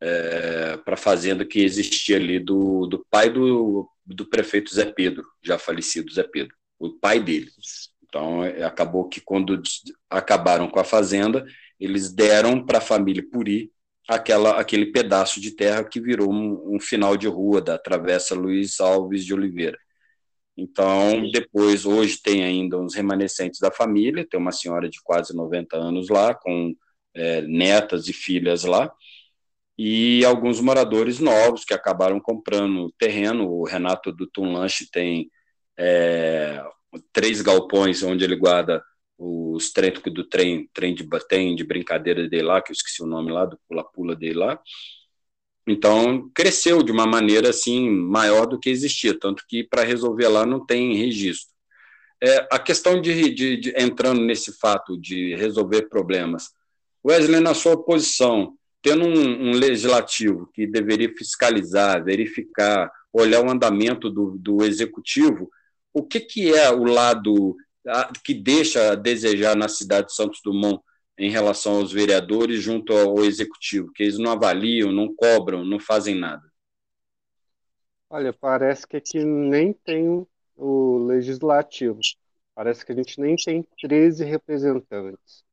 é, 0.00 0.76
para 0.76 0.94
a 0.94 0.98
fazenda 0.98 1.44
que 1.44 1.60
existia 1.60 2.16
ali 2.16 2.38
do, 2.38 2.86
do 2.86 3.04
pai 3.10 3.30
do, 3.30 3.88
do 4.06 4.24
prefeito 4.26 4.72
Zé 4.72 4.84
Pedro, 4.84 5.26
já 5.42 5.58
falecido 5.58 6.12
Zé 6.12 6.22
Pedro, 6.22 6.54
o 6.78 6.90
pai 6.90 7.20
dele. 7.20 7.50
Então, 8.04 8.44
é, 8.44 8.62
acabou 8.62 9.08
que 9.08 9.20
quando 9.20 9.60
acabaram 10.08 10.68
com 10.68 10.78
a 10.78 10.84
fazenda, 10.84 11.44
eles 11.78 12.12
deram 12.12 12.64
para 12.64 12.78
a 12.78 12.82
família 12.82 13.24
Puri 13.30 13.72
aquela, 14.08 14.58
aquele 14.58 14.86
pedaço 14.86 15.40
de 15.40 15.50
terra 15.50 15.84
que 15.84 16.00
virou 16.00 16.32
um, 16.32 16.76
um, 16.76 16.80
final 16.80 17.16
de 17.16 17.26
rua 17.26 17.60
da 17.60 17.76
Travessa 17.76 18.34
Luiz 18.34 18.80
Alves 18.80 19.24
de 19.24 19.34
Oliveira. 19.34 19.78
Então, 20.60 21.30
depois, 21.30 21.86
hoje 21.86 22.20
tem 22.20 22.42
ainda 22.42 22.76
uns 22.76 22.92
remanescentes 22.92 23.60
da 23.60 23.70
família, 23.70 24.26
tem 24.28 24.40
uma 24.40 24.50
senhora 24.50 24.88
de 24.88 25.00
quase 25.04 25.32
90 25.32 25.76
anos 25.76 26.08
lá, 26.08 26.34
com 26.34 26.74
é, 27.14 27.42
netas 27.42 28.08
e 28.08 28.12
filhas 28.12 28.64
lá, 28.64 28.92
e 29.78 30.24
alguns 30.24 30.60
moradores 30.60 31.20
novos 31.20 31.64
que 31.64 31.72
acabaram 31.72 32.18
comprando 32.20 32.92
terreno. 32.98 33.48
O 33.48 33.64
Renato 33.64 34.10
do 34.10 34.26
Tunlanche 34.26 34.90
tem 34.90 35.30
é, 35.78 36.60
três 37.12 37.40
galpões 37.40 38.02
onde 38.02 38.24
ele 38.24 38.34
guarda 38.34 38.82
os 39.16 39.72
treinos 39.72 40.02
do 40.02 40.24
trem, 40.24 40.68
trem 40.74 40.92
de 40.92 41.08
tem 41.28 41.54
de 41.54 41.62
brincadeira 41.64 42.28
dele 42.28 42.42
lá, 42.42 42.60
que 42.60 42.72
eu 42.72 42.74
esqueci 42.74 43.00
o 43.00 43.06
nome 43.06 43.30
lá, 43.30 43.44
do 43.44 43.58
pula-pula 43.68 44.16
dele 44.16 44.38
lá. 44.38 44.60
Então, 45.68 46.30
cresceu 46.34 46.82
de 46.82 46.90
uma 46.90 47.06
maneira 47.06 47.50
assim 47.50 47.90
maior 47.90 48.46
do 48.46 48.58
que 48.58 48.70
existia, 48.70 49.18
tanto 49.18 49.44
que 49.46 49.62
para 49.62 49.84
resolver 49.84 50.28
lá 50.28 50.46
não 50.46 50.64
tem 50.64 50.96
registro. 50.96 51.54
É, 52.22 52.48
a 52.50 52.58
questão 52.58 53.00
de, 53.00 53.30
de, 53.30 53.56
de, 53.58 53.74
entrando 53.76 54.20
nesse 54.22 54.52
fato 54.58 54.98
de 54.98 55.34
resolver 55.36 55.82
problemas, 55.88 56.50
Wesley, 57.06 57.40
na 57.40 57.54
sua 57.54 57.76
posição, 57.76 58.54
tendo 58.82 59.04
um, 59.04 59.50
um 59.50 59.52
legislativo 59.52 60.48
que 60.52 60.66
deveria 60.66 61.12
fiscalizar, 61.14 62.02
verificar, 62.02 62.90
olhar 63.12 63.44
o 63.44 63.50
andamento 63.50 64.10
do, 64.10 64.36
do 64.38 64.64
executivo, 64.64 65.50
o 65.92 66.02
que, 66.02 66.20
que 66.20 66.52
é 66.54 66.70
o 66.70 66.84
lado 66.84 67.56
que 68.24 68.34
deixa 68.34 68.92
a 68.92 68.94
desejar 68.94 69.56
na 69.56 69.68
cidade 69.68 70.08
de 70.08 70.14
Santos 70.14 70.40
Dumont 70.44 70.82
em 71.18 71.30
relação 71.30 71.76
aos 71.78 71.92
vereadores 71.92 72.62
junto 72.62 72.92
ao 72.92 73.24
executivo, 73.24 73.92
que 73.92 74.04
eles 74.04 74.18
não 74.18 74.30
avaliam, 74.30 74.92
não 74.92 75.12
cobram, 75.14 75.64
não 75.64 75.80
fazem 75.80 76.14
nada? 76.14 76.42
Olha, 78.08 78.32
parece 78.32 78.86
que 78.86 78.96
aqui 78.96 79.22
nem 79.24 79.72
tem 79.72 80.26
o 80.56 80.98
legislativo. 80.98 81.98
Parece 82.54 82.84
que 82.84 82.92
a 82.92 82.94
gente 82.94 83.20
nem 83.20 83.36
tem 83.36 83.66
13 83.80 84.24
representantes. 84.24 85.44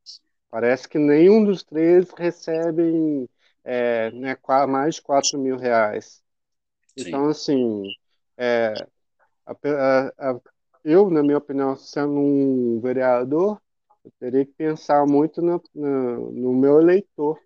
Parece 0.49 0.87
que 0.87 0.97
nenhum 0.97 1.43
dos 1.43 1.63
três 1.63 2.09
recebem 2.17 3.27
é, 3.63 4.11
né, 4.11 4.37
mais 4.67 4.95
de 4.95 5.01
4 5.01 5.37
mil 5.37 5.57
reais. 5.57 6.23
Sim. 6.97 7.07
Então, 7.07 7.27
assim, 7.27 7.91
é, 8.37 8.73
a, 9.45 9.51
a, 10.17 10.39
eu, 10.83 11.09
na 11.09 11.21
minha 11.21 11.37
opinião, 11.37 11.75
sendo 11.75 12.13
um 12.13 12.79
vereador, 12.79 13.59
eu 14.05 14.11
teria 14.19 14.45
que 14.45 14.53
pensar 14.53 15.05
muito 15.07 15.41
no, 15.41 15.61
no, 15.73 16.31
no 16.31 16.53
meu 16.53 16.79
eleitor. 16.79 17.39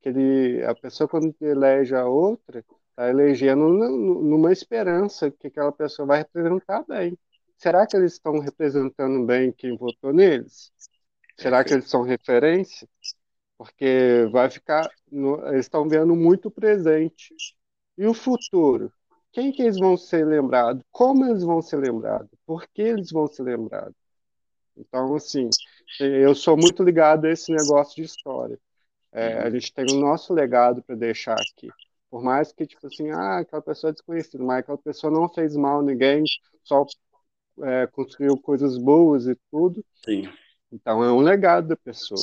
Que 0.00 0.08
ele, 0.10 0.64
a 0.64 0.74
pessoa, 0.74 1.08
quando 1.08 1.34
elege 1.40 1.94
a 1.94 2.06
outra, 2.06 2.64
está 2.90 3.08
elegendo 3.10 3.68
numa 3.68 4.52
esperança 4.52 5.30
que 5.30 5.48
aquela 5.48 5.72
pessoa 5.72 6.06
vai 6.06 6.18
representar 6.18 6.84
bem. 6.88 7.18
será 7.58 7.86
que 7.86 7.96
eles 7.96 8.14
estão 8.14 8.38
representando 8.38 9.24
bem 9.26 9.52
quem 9.52 9.76
votou 9.76 10.12
neles? 10.12 10.72
Será 11.38 11.64
que 11.64 11.74
eles 11.74 11.88
são 11.90 12.02
referência? 12.02 12.88
Porque 13.58 14.28
vai 14.32 14.50
ficar, 14.50 14.88
no, 15.10 15.46
eles 15.48 15.66
estão 15.66 15.88
vendo 15.88 16.14
muito 16.16 16.50
presente. 16.50 17.34
E 17.98 18.06
o 18.06 18.14
futuro? 18.14 18.92
Quem 19.32 19.52
que 19.52 19.62
eles 19.62 19.78
vão 19.78 19.96
ser 19.96 20.24
lembrados? 20.26 20.82
Como 20.90 21.26
eles 21.26 21.42
vão 21.42 21.60
ser 21.62 21.78
lembrados? 21.78 22.30
Por 22.46 22.66
que 22.68 22.82
eles 22.82 23.10
vão 23.10 23.26
ser 23.26 23.42
lembrados? 23.44 23.94
Então, 24.76 25.14
assim, 25.14 25.50
eu 26.00 26.34
sou 26.34 26.56
muito 26.56 26.82
ligado 26.82 27.26
a 27.26 27.30
esse 27.30 27.52
negócio 27.52 27.96
de 27.96 28.02
história. 28.02 28.58
É, 29.12 29.38
a 29.38 29.50
gente 29.50 29.72
tem 29.72 29.86
o 29.90 30.00
nosso 30.00 30.34
legado 30.34 30.82
para 30.82 30.94
deixar 30.94 31.34
aqui. 31.34 31.68
Por 32.10 32.22
mais 32.22 32.52
que, 32.52 32.66
tipo 32.66 32.86
assim, 32.86 33.10
ah, 33.10 33.38
aquela 33.38 33.62
pessoa 33.62 33.90
é 33.90 33.92
desconhecida, 33.92 34.42
mas 34.42 34.58
aquela 34.58 34.78
pessoa 34.78 35.12
não 35.12 35.28
fez 35.28 35.56
mal 35.56 35.80
a 35.80 35.82
ninguém, 35.82 36.24
só 36.62 36.86
é, 37.62 37.86
construiu 37.86 38.36
coisas 38.38 38.78
boas 38.78 39.26
e 39.26 39.36
tudo. 39.50 39.84
Sim. 40.04 40.28
Então 40.72 41.02
é 41.02 41.12
um 41.12 41.20
legado 41.20 41.68
da 41.68 41.76
pessoa. 41.76 42.20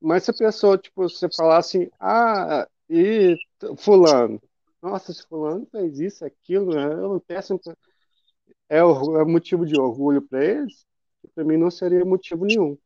Mas 0.00 0.24
se 0.24 0.30
a 0.30 0.34
pessoa, 0.34 0.76
tipo, 0.76 1.02
você 1.02 1.28
falar 1.30 1.58
assim, 1.58 1.88
ah, 2.00 2.66
e 2.90 3.36
fulano, 3.78 4.42
nossa, 4.82 5.12
esse 5.12 5.26
fulano 5.26 5.66
fez 5.70 6.00
isso, 6.00 6.24
aquilo, 6.24 6.74
né? 6.74 6.84
eu 6.84 7.08
não 7.08 7.20
peço. 7.20 7.58
É, 8.68 8.78
é 8.78 9.24
motivo 9.24 9.64
de 9.64 9.78
orgulho 9.78 10.22
para 10.22 10.44
eles? 10.44 10.84
Para 11.34 11.44
mim 11.44 11.56
não 11.56 11.70
seria 11.70 12.04
motivo 12.04 12.44
nenhum. 12.44 12.76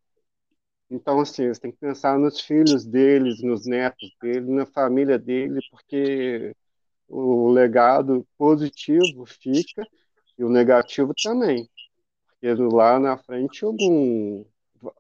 Então, 0.91 1.21
assim, 1.21 1.49
você 1.49 1.61
tem 1.61 1.73
que 1.73 1.79
pensar 1.79 2.19
nos 2.19 2.41
filhos 2.41 2.85
deles, 2.85 3.43
nos 3.43 3.67
netos 3.67 4.15
dele, 4.23 4.53
na 4.53 4.65
família 4.67 5.19
dele, 5.19 5.61
porque 5.71 6.55
o 7.09 7.51
legado 7.51 8.27
positivo 8.39 9.27
fica 9.27 9.87
e 10.39 10.45
o 10.45 10.49
negativo 10.49 11.13
também. 11.21 11.69
Porque 12.29 12.55
lá 12.55 13.01
na 13.01 13.17
frente, 13.17 13.65
algum 13.65 14.45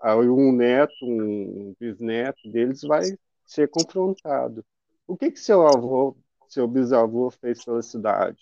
um 0.03 0.53
neto, 0.53 0.94
um 1.03 1.75
bisneto 1.79 2.51
deles 2.51 2.83
vai 2.83 3.05
ser 3.44 3.68
confrontado. 3.68 4.64
O 5.07 5.16
que 5.16 5.31
que 5.31 5.38
seu 5.38 5.66
avô, 5.66 6.16
seu 6.49 6.66
bisavô 6.66 7.31
fez 7.31 7.64
pela 7.64 7.83
cidade? 7.83 8.38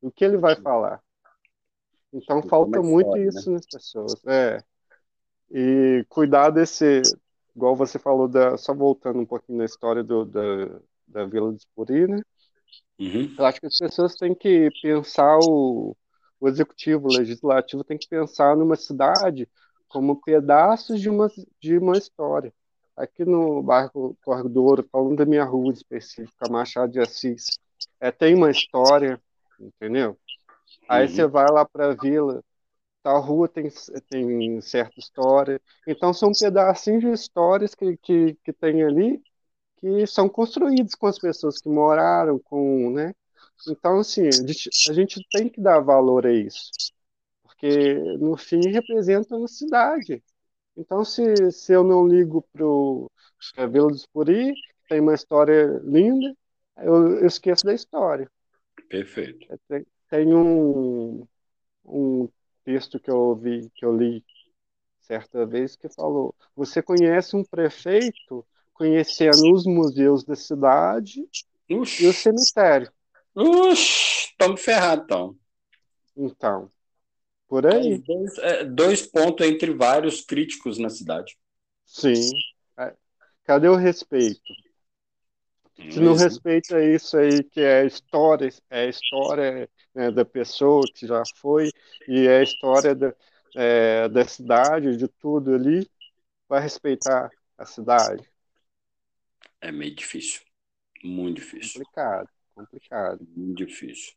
O 0.00 0.10
que 0.10 0.24
ele 0.24 0.36
vai 0.36 0.56
falar? 0.56 1.00
Então 2.12 2.42
falta 2.42 2.82
muito 2.82 3.10
né? 3.12 3.24
isso 3.26 3.50
né? 3.50 3.56
nas 3.56 3.66
pessoas. 3.66 4.24
É. 4.26 4.62
E 5.50 6.04
cuidar 6.08 6.50
desse, 6.50 7.02
igual 7.54 7.76
você 7.76 7.98
falou, 7.98 8.28
da, 8.28 8.56
só 8.56 8.74
voltando 8.74 9.20
um 9.20 9.26
pouquinho 9.26 9.58
na 9.58 9.64
história 9.64 10.02
do, 10.02 10.24
da, 10.24 10.80
da 11.06 11.24
Vila 11.24 11.52
de 11.52 11.58
Espuri, 11.58 12.06
né? 12.06 12.22
Uhum. 12.98 13.34
Eu 13.38 13.44
acho 13.44 13.60
que 13.60 13.66
as 13.66 13.76
pessoas 13.76 14.14
têm 14.14 14.34
que 14.34 14.70
pensar 14.80 15.38
o, 15.42 15.96
o 16.40 16.48
executivo, 16.48 17.08
o 17.08 17.16
legislativo 17.16 17.84
tem 17.84 17.98
que 17.98 18.08
pensar 18.08 18.56
numa 18.56 18.76
cidade 18.76 19.48
como 19.88 20.20
pedaços 20.22 21.00
de 21.00 21.10
uma, 21.10 21.30
de 21.60 21.76
uma 21.76 21.98
história. 21.98 22.52
Aqui 22.96 23.24
no 23.24 23.62
bairro 23.62 24.16
Corredor, 24.24 24.86
falando 24.90 25.16
da 25.16 25.26
minha 25.26 25.44
rua 25.44 25.72
específica, 25.72 26.50
Machado 26.50 26.92
de 26.92 27.00
Assis, 27.00 27.46
é, 28.00 28.10
tem 28.10 28.34
uma 28.34 28.50
história, 28.50 29.20
entendeu? 29.58 30.16
Aí 30.92 31.06
uhum. 31.06 31.14
você 31.14 31.26
vai 31.26 31.46
lá 31.50 31.64
para 31.64 31.90
a 31.90 31.94
vila, 31.94 32.44
tal 33.02 33.20
rua 33.22 33.48
tem, 33.48 33.70
tem 34.10 34.60
certa 34.60 34.98
história. 34.98 35.60
Então, 35.86 36.12
são 36.12 36.32
pedacinhos 36.32 37.00
de 37.02 37.10
histórias 37.10 37.74
que, 37.74 37.96
que, 37.96 38.34
que 38.44 38.52
tem 38.52 38.82
ali 38.82 39.22
que 39.78 40.06
são 40.06 40.28
construídos 40.28 40.94
com 40.94 41.08
as 41.08 41.18
pessoas 41.18 41.60
que 41.60 41.68
moraram, 41.68 42.38
com, 42.38 42.90
né? 42.92 43.12
Então, 43.68 43.98
assim, 43.98 44.28
a 44.28 44.30
gente, 44.30 44.70
a 44.88 45.38
tem 45.38 45.48
que 45.48 45.60
dar 45.60 45.80
valor 45.80 46.26
a 46.26 46.32
isso, 46.32 46.70
porque 47.42 47.94
no 48.18 48.36
fim 48.36 48.60
representa 48.70 49.36
uma 49.36 49.48
cidade. 49.48 50.22
Então, 50.76 51.04
se, 51.04 51.50
se 51.50 51.72
eu 51.72 51.82
não 51.82 52.06
ligo 52.06 52.46
para 52.52 53.66
Vila 53.66 53.88
dos 53.88 54.06
Puri, 54.06 54.52
tem 54.88 55.00
uma 55.00 55.14
história 55.14 55.80
linda, 55.84 56.34
eu, 56.78 57.18
eu 57.18 57.26
esqueço 57.26 57.64
da 57.64 57.74
história. 57.74 58.30
Perfeito. 58.88 59.46
Tem, 59.68 59.84
tem 60.12 60.34
um, 60.34 61.26
um 61.86 62.28
texto 62.62 63.00
que 63.00 63.10
eu 63.10 63.16
ouvi, 63.16 63.70
que 63.74 63.82
eu 63.82 63.96
li 63.96 64.22
certa 65.00 65.46
vez, 65.46 65.74
que 65.74 65.88
falou: 65.88 66.34
você 66.54 66.82
conhece 66.82 67.34
um 67.34 67.42
prefeito 67.42 68.46
conhecendo 68.74 69.50
os 69.54 69.64
museus 69.64 70.22
da 70.22 70.36
cidade 70.36 71.26
Ux. 71.70 71.98
e 71.98 72.06
o 72.06 72.12
cemitério. 72.12 72.92
Ux, 73.34 74.28
estamos 74.28 74.60
ferrados, 74.60 75.06
então. 75.06 75.38
Então, 76.14 76.70
por 77.48 77.66
aí. 77.66 77.96
Dois, 77.96 78.38
é, 78.40 78.64
dois, 78.64 79.06
pontos 79.06 79.46
entre 79.46 79.72
vários 79.72 80.20
críticos 80.20 80.76
na 80.76 80.90
cidade. 80.90 81.38
Sim. 81.86 82.32
É. 82.78 82.94
Cadê 83.44 83.66
o 83.66 83.76
respeito? 83.76 84.42
Se 85.90 86.00
não 86.00 86.14
respeita 86.14 86.82
isso 86.82 87.16
aí, 87.16 87.42
que 87.42 87.60
é 87.60 87.84
história, 87.86 88.48
é 88.70 88.88
história 88.88 89.68
né, 89.94 90.10
da 90.10 90.24
pessoa 90.24 90.84
que 90.94 91.06
já 91.06 91.22
foi, 91.36 91.70
e 92.08 92.26
é 92.26 92.42
história 92.42 92.94
da, 92.94 93.14
é, 93.54 94.08
da 94.08 94.24
cidade, 94.24 94.96
de 94.96 95.08
tudo 95.08 95.54
ali, 95.54 95.88
vai 96.48 96.60
respeitar 96.60 97.30
a 97.56 97.64
cidade. 97.64 98.28
É 99.60 99.70
meio 99.70 99.94
difícil. 99.94 100.40
Muito 101.04 101.36
difícil. 101.36 101.80
Complicado, 101.80 102.28
complicado. 102.54 103.26
Muito 103.36 103.66
difícil. 103.66 104.12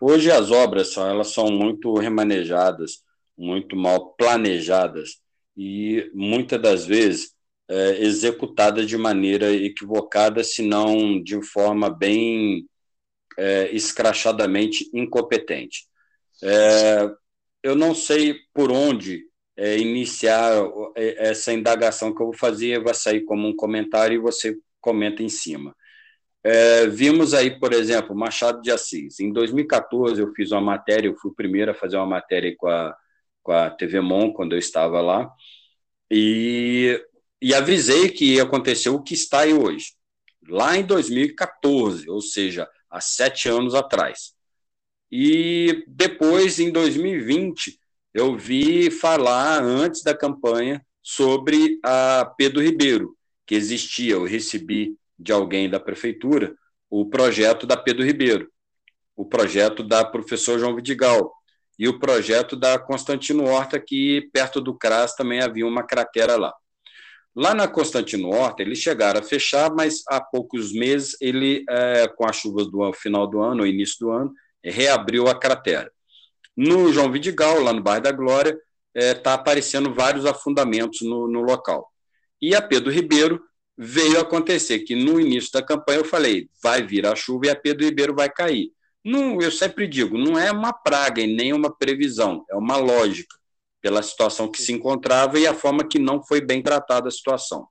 Hoje 0.00 0.30
as 0.30 0.50
obras 0.50 0.92
são, 0.92 1.08
elas 1.08 1.28
são 1.28 1.50
muito 1.50 1.94
remanejadas, 1.94 3.04
muito 3.36 3.76
mal 3.76 4.14
planejadas 4.14 5.20
e 5.56 6.10
muitas 6.14 6.60
das 6.60 6.86
vezes 6.86 7.34
é, 7.70 8.02
executada 8.02 8.84
de 8.84 8.96
maneira 8.98 9.52
equivocada, 9.52 10.42
se 10.42 10.60
não 10.60 11.22
de 11.22 11.40
forma 11.40 11.88
bem 11.88 12.66
é, 13.38 13.70
escrachadamente 13.72 14.90
incompetente. 14.92 15.86
É, 16.42 17.08
eu 17.62 17.76
não 17.76 17.94
sei 17.94 18.34
por 18.52 18.72
onde 18.72 19.24
é, 19.56 19.78
iniciar 19.78 20.52
é, 20.96 21.28
essa 21.28 21.52
indagação 21.52 22.14
que 22.14 22.20
eu 22.20 22.26
vou 22.26 22.36
fazer, 22.36 22.82
vai 22.82 22.94
sair 22.94 23.20
como 23.22 23.46
um 23.46 23.54
comentário 23.54 24.16
e 24.16 24.18
você 24.18 24.58
comenta 24.80 25.22
em 25.22 25.28
cima. 25.28 25.74
É, 26.42 26.86
vimos 26.86 27.34
aí, 27.34 27.58
por 27.60 27.72
exemplo, 27.72 28.16
Machado 28.16 28.62
de 28.62 28.70
Assis. 28.72 29.20
Em 29.20 29.32
2014, 29.32 30.20
eu 30.20 30.32
fiz 30.32 30.50
uma 30.52 30.60
matéria, 30.60 31.08
eu 31.08 31.16
fui 31.16 31.30
o 31.30 31.34
primeiro 31.34 31.70
a 31.70 31.74
fazer 31.74 31.96
uma 31.98 32.06
matéria 32.06 32.54
com 32.56 32.68
a, 32.68 32.96
com 33.42 33.52
a 33.52 33.70
TV 33.70 34.00
Mon, 34.00 34.32
quando 34.32 34.54
eu 34.54 34.58
estava 34.58 35.00
lá, 35.00 35.30
e 36.10 37.00
e 37.40 37.54
avisei 37.54 38.08
que 38.10 38.34
ia 38.34 38.42
acontecer 38.42 38.90
o 38.90 39.02
que 39.02 39.14
está 39.14 39.40
aí 39.40 39.54
hoje, 39.54 39.92
lá 40.48 40.76
em 40.76 40.84
2014, 40.84 42.08
ou 42.10 42.20
seja, 42.20 42.68
há 42.90 43.00
sete 43.00 43.48
anos 43.48 43.74
atrás. 43.74 44.34
E 45.10 45.84
depois, 45.88 46.58
em 46.58 46.70
2020, 46.70 47.78
eu 48.12 48.36
vi 48.36 48.90
falar 48.90 49.62
antes 49.62 50.02
da 50.02 50.16
campanha 50.16 50.84
sobre 51.02 51.78
a 51.82 52.32
Pedro 52.36 52.62
Ribeiro, 52.62 53.16
que 53.46 53.54
existia, 53.54 54.14
eu 54.14 54.24
recebi 54.24 54.96
de 55.18 55.32
alguém 55.32 55.68
da 55.68 55.80
prefeitura 55.80 56.54
o 56.88 57.08
projeto 57.08 57.66
da 57.66 57.76
Pedro 57.76 58.04
Ribeiro, 58.04 58.50
o 59.16 59.24
projeto 59.24 59.82
da 59.82 60.04
professor 60.04 60.58
João 60.58 60.74
Vidigal 60.74 61.32
e 61.78 61.88
o 61.88 61.98
projeto 61.98 62.56
da 62.56 62.78
Constantino 62.78 63.44
Horta, 63.44 63.78
que 63.80 64.28
perto 64.32 64.60
do 64.60 64.76
CRAS 64.76 65.14
também 65.14 65.40
havia 65.40 65.66
uma 65.66 65.82
cratera 65.82 66.36
lá. 66.36 66.52
Lá 67.34 67.54
na 67.54 67.68
Constantino 67.68 68.28
Horta, 68.30 68.62
eles 68.62 68.78
chegaram 68.78 69.20
a 69.20 69.22
fechar, 69.22 69.72
mas 69.72 70.02
há 70.08 70.20
poucos 70.20 70.72
meses, 70.72 71.16
ele, 71.20 71.64
é, 71.68 72.08
com 72.08 72.26
as 72.26 72.36
chuvas 72.36 72.68
do 72.68 72.92
final 72.92 73.26
do 73.26 73.40
ano, 73.40 73.66
início 73.66 73.98
do 74.00 74.10
ano, 74.10 74.32
reabriu 74.62 75.28
a 75.28 75.38
cratera. 75.38 75.90
No 76.56 76.92
João 76.92 77.10
Vidigal, 77.10 77.62
lá 77.62 77.72
no 77.72 77.82
bairro 77.82 78.02
da 78.02 78.10
Glória, 78.10 78.58
está 78.94 79.06
é, 79.06 79.14
tá 79.14 79.34
aparecendo 79.34 79.94
vários 79.94 80.26
afundamentos 80.26 81.02
no, 81.02 81.28
no 81.28 81.40
local. 81.40 81.88
E 82.42 82.54
a 82.54 82.60
Pedro 82.60 82.90
Ribeiro 82.90 83.40
veio 83.78 84.20
acontecer 84.20 84.80
que 84.80 84.96
no 84.96 85.20
início 85.20 85.52
da 85.52 85.62
campanha 85.62 86.00
eu 86.00 86.04
falei, 86.04 86.50
vai 86.62 86.82
vir 86.82 87.06
a 87.06 87.14
chuva 87.14 87.46
e 87.46 87.50
a 87.50 87.56
Pedro 87.56 87.84
Ribeiro 87.84 88.14
vai 88.14 88.28
cair. 88.28 88.72
Não, 89.04 89.40
eu 89.40 89.50
sempre 89.52 89.86
digo, 89.86 90.18
não 90.18 90.38
é 90.38 90.50
uma 90.50 90.72
praga 90.72 91.22
e 91.22 91.26
nem 91.26 91.52
uma 91.52 91.74
previsão, 91.74 92.44
é 92.50 92.56
uma 92.56 92.76
lógica 92.76 93.39
pela 93.80 94.02
situação 94.02 94.50
que 94.50 94.60
se 94.62 94.72
encontrava 94.72 95.38
e 95.38 95.46
a 95.46 95.54
forma 95.54 95.86
que 95.86 95.98
não 95.98 96.22
foi 96.22 96.40
bem 96.40 96.62
tratada 96.62 97.08
a 97.08 97.10
situação. 97.10 97.66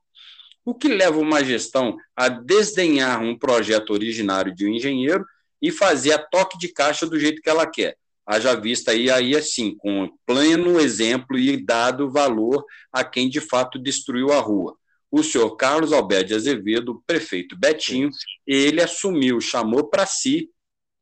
O 0.64 0.74
que 0.74 0.88
leva 0.88 1.18
uma 1.18 1.42
gestão 1.42 1.96
a 2.14 2.28
desdenhar 2.28 3.22
um 3.22 3.38
projeto 3.38 3.90
originário 3.90 4.54
de 4.54 4.66
um 4.66 4.68
engenheiro 4.68 5.24
e 5.60 5.70
fazer 5.70 6.12
a 6.12 6.18
toque 6.18 6.58
de 6.58 6.68
caixa 6.68 7.06
do 7.06 7.18
jeito 7.18 7.40
que 7.40 7.48
ela 7.48 7.66
quer. 7.66 7.96
Haja 8.26 8.54
vista 8.54 8.92
aí, 8.92 9.10
aí 9.10 9.36
assim, 9.36 9.74
com 9.76 10.10
pleno 10.26 10.78
exemplo 10.78 11.38
e 11.38 11.56
dado 11.56 12.10
valor 12.10 12.64
a 12.92 13.02
quem 13.02 13.28
de 13.28 13.40
fato 13.40 13.78
destruiu 13.78 14.32
a 14.32 14.40
rua. 14.40 14.76
O 15.10 15.22
senhor 15.22 15.56
Carlos 15.56 15.92
Alberto 15.92 16.28
de 16.28 16.34
Azevedo, 16.34 17.02
prefeito 17.06 17.58
Betinho, 17.58 18.10
ele 18.46 18.80
assumiu, 18.80 19.40
chamou 19.40 19.88
para 19.88 20.06
si 20.06 20.48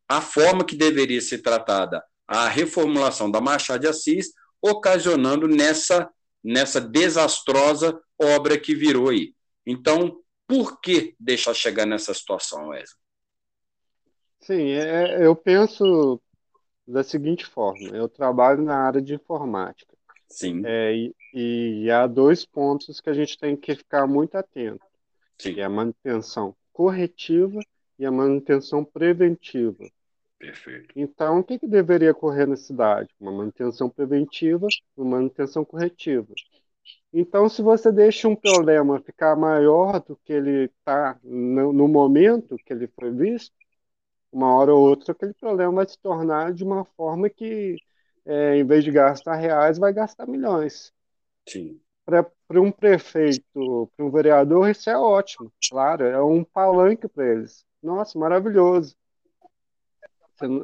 a 0.09 0.23
forma 0.23 0.65
que 0.65 0.75
deveria 0.75 1.21
ser 1.21 1.39
tratada 1.39 2.03
a 2.29 2.47
reformulação 2.47 3.31
da 3.31 3.41
Machado 3.41 3.81
de 3.81 3.89
Assis, 3.89 4.33
ocasionando 4.63 5.47
nessa, 5.47 6.11
nessa 6.43 6.81
desastrosa 6.81 8.01
obra 8.21 8.59
que 8.59 8.75
virou 8.75 9.09
aí. 9.09 9.35
Então, 9.67 10.21
por 10.47 10.81
que 10.81 11.15
deixar 11.21 11.55
chegar 11.55 11.87
nessa 11.87 12.13
situação, 12.15 12.69
Wesley? 12.69 12.99
Sim, 14.41 14.71
é, 14.71 15.27
eu 15.27 15.37
penso 15.37 16.21
da 16.87 17.03
seguinte 17.05 17.45
forma: 17.45 17.89
eu 17.95 18.09
trabalho 18.09 18.63
na 18.63 18.77
área 18.79 19.03
de 19.03 19.15
informática. 19.15 19.97
Sim. 20.31 20.63
É, 20.65 20.95
e, 20.95 21.15
e, 21.35 21.91
há 21.91 22.07
dois 22.07 22.45
pontos 22.45 23.01
que 23.01 23.11
a 23.11 23.15
gente 23.15 23.39
tem 23.39 23.57
que 23.57 23.75
ficar 23.75 24.07
muito 24.07 24.37
atento, 24.37 24.85
Sim. 25.39 25.55
que 25.55 25.61
é 25.61 25.65
a 25.65 25.71
manutenção 25.71 26.55
corretiva 26.73 27.61
e 27.99 28.07
a 28.07 28.11
manutenção 28.11 28.85
preventiva. 28.85 29.85
Perfeito. 30.39 30.95
Então, 30.95 31.41
o 31.41 31.45
que, 31.45 31.59
que 31.59 31.67
deveria 31.67 32.13
ocorrer 32.13 32.47
na 32.47 32.57
cidade? 32.57 33.09
Uma 33.21 33.33
manutenção 33.33 33.91
preventiva 33.91 34.69
uma 34.97 35.19
manutenção 35.19 35.65
corretiva. 35.65 36.33
Então, 37.13 37.49
se 37.49 37.61
você 37.63 37.91
deixa 37.91 38.29
um 38.29 38.37
problema 38.37 39.01
ficar 39.01 39.35
maior 39.35 40.01
do 40.01 40.17
que 40.17 40.33
ele 40.33 40.65
está 40.65 41.19
no, 41.25 41.73
no, 41.73 41.89
momento 41.89 42.57
que 42.65 42.73
ele 42.73 42.87
foi 42.89 43.11
visto, 43.11 43.55
uma 44.31 44.55
hora 44.55 44.73
ou 44.75 44.89
outra 44.89 45.13
aquele 45.13 45.35
problema 45.35 45.73
vai 45.73 45.89
se 45.89 45.99
tornar 45.99 46.53
de 46.53 46.63
uma 46.63 46.85
forma 46.85 47.29
que, 47.29 47.77
é, 48.27 48.57
em 48.57 48.65
vez 48.65 48.85
de 48.85 48.91
gastar 48.93 49.37
reais, 49.37 49.79
vai 49.79 49.93
gastar 49.93 50.27
milhões. 50.27 50.93
Sim. 51.49 51.81
Para 52.05 52.61
um 52.61 52.71
prefeito, 52.71 53.91
para 53.97 54.07
um 54.07 54.11
vereador, 54.11 54.71
isso 54.71 54.89
é 54.89 54.97
ótimo, 54.97 55.53
claro, 55.69 56.05
é 56.05 56.23
um 56.23 56.43
palanque 56.45 57.09
para 57.09 57.27
eles. 57.27 57.67
Nossa, 57.83 58.19
maravilhoso. 58.19 58.97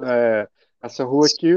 É, 0.07 0.49
essa 0.83 1.03
rua 1.03 1.27
aqui 1.27 1.49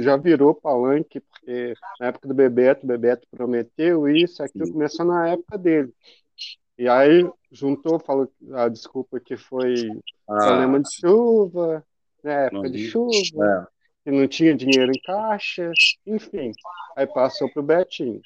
já 0.00 0.16
virou 0.16 0.52
palanque, 0.52 1.20
porque 1.20 1.74
na 2.00 2.08
época 2.08 2.26
do 2.26 2.34
Bebeto, 2.34 2.84
o 2.84 2.88
Bebeto 2.88 3.26
prometeu 3.30 4.08
isso, 4.08 4.42
aquilo 4.42 4.72
começou 4.72 5.06
na 5.06 5.28
época 5.28 5.56
dele. 5.56 5.92
E 6.76 6.88
aí 6.88 7.28
juntou, 7.52 7.98
falou 8.00 8.28
a 8.54 8.68
desculpa 8.68 9.20
que 9.20 9.36
foi 9.36 9.74
ah, 10.28 10.36
problema 10.36 10.80
de 10.80 10.92
chuva, 10.92 11.84
né, 12.22 12.46
época 12.46 12.70
de 12.70 12.88
chuva, 12.88 13.44
é. 13.44 13.66
que 14.04 14.16
não 14.16 14.26
tinha 14.26 14.54
dinheiro 14.54 14.90
em 14.90 15.02
caixa, 15.02 15.70
enfim. 16.04 16.52
Aí 16.96 17.06
passou 17.06 17.48
para 17.52 17.60
o 17.60 17.64
Betinho. 17.64 18.20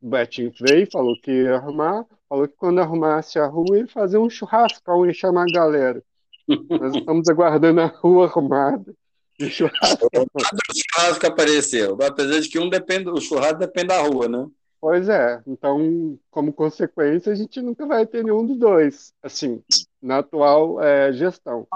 O 0.00 0.08
Betinho 0.08 0.52
veio, 0.60 0.90
falou 0.90 1.14
que 1.20 1.30
ia 1.30 1.56
arrumar, 1.56 2.06
falou 2.28 2.48
que 2.48 2.54
quando 2.56 2.80
arrumasse 2.80 3.38
a 3.38 3.46
rua 3.46 3.78
ia 3.78 3.88
fazer 3.88 4.16
um 4.16 4.30
churrasco, 4.30 5.06
ia 5.06 5.12
chamar 5.12 5.42
a 5.42 5.52
galera. 5.52 6.02
Nós 6.48 6.94
estamos 6.94 7.28
aguardando 7.28 7.80
a 7.80 7.86
rua 7.86 8.26
arrumada. 8.26 8.94
O 9.40 9.44
churrasco. 9.44 10.08
o 10.12 10.74
churrasco 10.74 11.26
apareceu, 11.26 11.96
apesar 12.02 12.40
de 12.40 12.48
que 12.48 12.58
um 12.58 12.68
depende, 12.68 13.08
o 13.08 13.20
churrasco 13.20 13.58
depende 13.58 13.88
da 13.88 14.02
rua, 14.02 14.28
né? 14.28 14.46
Pois 14.80 15.08
é, 15.08 15.42
então, 15.46 16.18
como 16.30 16.52
consequência, 16.52 17.32
a 17.32 17.34
gente 17.34 17.60
nunca 17.60 17.84
vai 17.84 18.06
ter 18.06 18.24
nenhum 18.24 18.46
dos 18.46 18.56
dois, 18.56 19.12
assim, 19.22 19.62
na 20.00 20.18
atual 20.18 20.82
é, 20.82 21.12
gestão. 21.12 21.66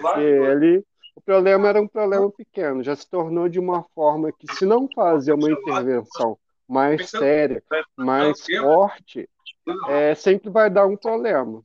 Porque 0.00 0.20
ele, 0.20 0.84
o 1.14 1.20
problema 1.20 1.68
era 1.68 1.80
um 1.80 1.88
problema 1.88 2.30
pequeno, 2.30 2.82
já 2.82 2.96
se 2.96 3.08
tornou 3.08 3.48
de 3.48 3.58
uma 3.58 3.84
forma 3.94 4.32
que, 4.32 4.54
se 4.54 4.64
não 4.64 4.88
fazer 4.94 5.34
uma 5.34 5.50
intervenção 5.50 6.38
mais 6.66 7.10
séria, 7.10 7.62
mais 7.96 8.44
forte, 8.44 9.28
é, 9.88 10.14
sempre 10.14 10.50
vai 10.50 10.70
dar 10.70 10.86
um 10.86 10.96
problema. 10.96 11.62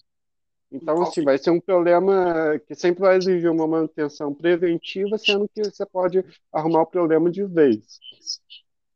Então, 0.73 1.03
assim, 1.03 1.23
vai 1.23 1.38
ser 1.38 1.51
um 1.51 1.59
problema 1.59 2.59
que 2.65 2.73
sempre 2.73 3.01
vai 3.01 3.17
exigir 3.17 3.49
uma 3.49 3.67
manutenção 3.67 4.33
preventiva, 4.33 5.19
sendo 5.19 5.47
que 5.47 5.63
você 5.63 5.86
pode 5.86 6.25
arrumar 6.51 6.81
o 6.81 6.88
problema 6.88 7.29
de 7.29 7.45
vez. 7.45 7.99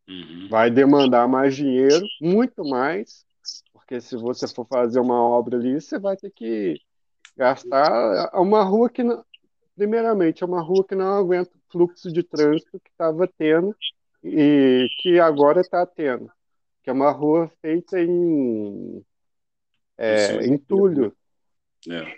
Uhum. 0.09 0.47
Vai 0.49 0.71
demandar 0.71 1.27
mais 1.27 1.55
dinheiro, 1.55 2.03
muito 2.19 2.65
mais, 2.65 3.23
porque 3.71 4.01
se 4.01 4.17
você 4.17 4.47
for 4.47 4.65
fazer 4.65 4.99
uma 4.99 5.21
obra 5.21 5.57
ali, 5.57 5.79
você 5.79 5.99
vai 5.99 6.17
ter 6.17 6.31
que 6.31 6.81
gastar 7.37 8.31
uma 8.33 8.63
rua 8.63 8.89
que, 8.89 9.03
não, 9.03 9.23
primeiramente, 9.75 10.43
é 10.43 10.47
uma 10.47 10.61
rua 10.61 10.83
que 10.83 10.95
não 10.95 11.13
aguenta 11.13 11.51
o 11.51 11.71
fluxo 11.71 12.11
de 12.11 12.23
trânsito 12.23 12.79
que 12.79 12.89
estava 12.89 13.29
tendo 13.37 13.75
e 14.23 14.87
que 14.99 15.19
agora 15.19 15.61
está 15.61 15.85
tendo, 15.85 16.31
que 16.81 16.89
é 16.89 16.93
uma 16.93 17.11
rua 17.11 17.51
feita 17.61 17.99
em, 17.99 19.05
é, 19.95 20.43
em 20.43 20.53
entulho. 20.55 21.15
É. 21.89 22.17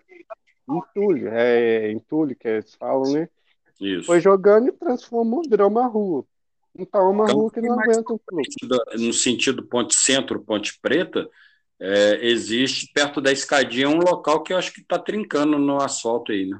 Entulho, 0.68 1.30
é 1.30 1.92
entulho 1.92 2.36
que 2.36 2.48
eles 2.48 2.76
falam, 2.76 3.12
né? 3.14 3.30
Isso. 3.80 4.06
Foi 4.06 4.20
jogando 4.20 4.68
e 4.68 4.72
transformou, 4.72 5.42
virou 5.50 5.70
uma 5.70 5.88
rua. 5.88 6.26
Então, 6.78 7.02
é 7.02 7.10
uma 7.10 7.24
então, 7.26 7.36
rua 7.36 7.52
que 7.52 7.62
não 7.62 7.80
aguenta 7.80 8.14
o 8.14 8.22
fluxo. 8.30 8.98
No 8.98 9.14
sentido 9.14 9.66
ponte 9.66 9.96
centro, 9.96 10.40
ponte 10.42 10.80
preta, 10.80 11.28
é, 11.80 12.26
existe 12.28 12.92
perto 12.94 13.20
da 13.20 13.32
escadinha 13.32 13.90
um 13.90 13.98
local 13.98 14.44
que 14.44 14.54
eu 14.54 14.58
acho 14.58 14.74
que 14.74 14.82
está 14.82 15.00
trincando 15.00 15.58
no 15.58 15.82
asfalto 15.82 16.32
aí, 16.32 16.46
né? 16.46 16.60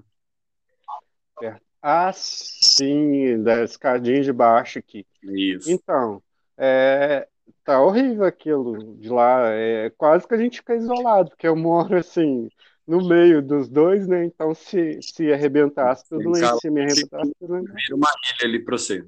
Ah, 1.82 2.12
sim, 2.14 3.42
da 3.42 3.64
escadinha 3.64 4.22
de 4.22 4.34
baixo 4.34 4.80
aqui. 4.80 5.06
Isso. 5.24 5.72
Então, 5.72 6.22
é, 6.58 7.26
tá 7.64 7.82
horrível 7.82 8.26
aquilo 8.26 8.98
de 8.98 9.08
lá. 9.10 9.50
É 9.52 9.90
quase 9.92 10.28
que 10.28 10.34
a 10.34 10.38
gente 10.38 10.58
fica 10.58 10.76
isolado, 10.76 11.30
porque 11.30 11.48
eu 11.48 11.56
moro 11.56 11.98
assim 11.98 12.50
no 12.90 13.08
meio 13.08 13.40
dos 13.40 13.70
dois, 13.70 14.08
né? 14.08 14.26
Então, 14.26 14.56
se, 14.56 15.00
se 15.00 15.32
arrebentasse 15.32 16.10
tudo 16.10 16.32
lá 16.32 16.40
em 16.40 16.60
cima 16.60 16.80
e 16.80 16.84
arrebentasse 16.84 17.32
tudo 17.40 17.54
Vira 17.62 17.96
uma 17.96 18.08
ilha 18.26 18.50
ali 18.50 18.60
para 18.66 18.78
você. 18.78 19.08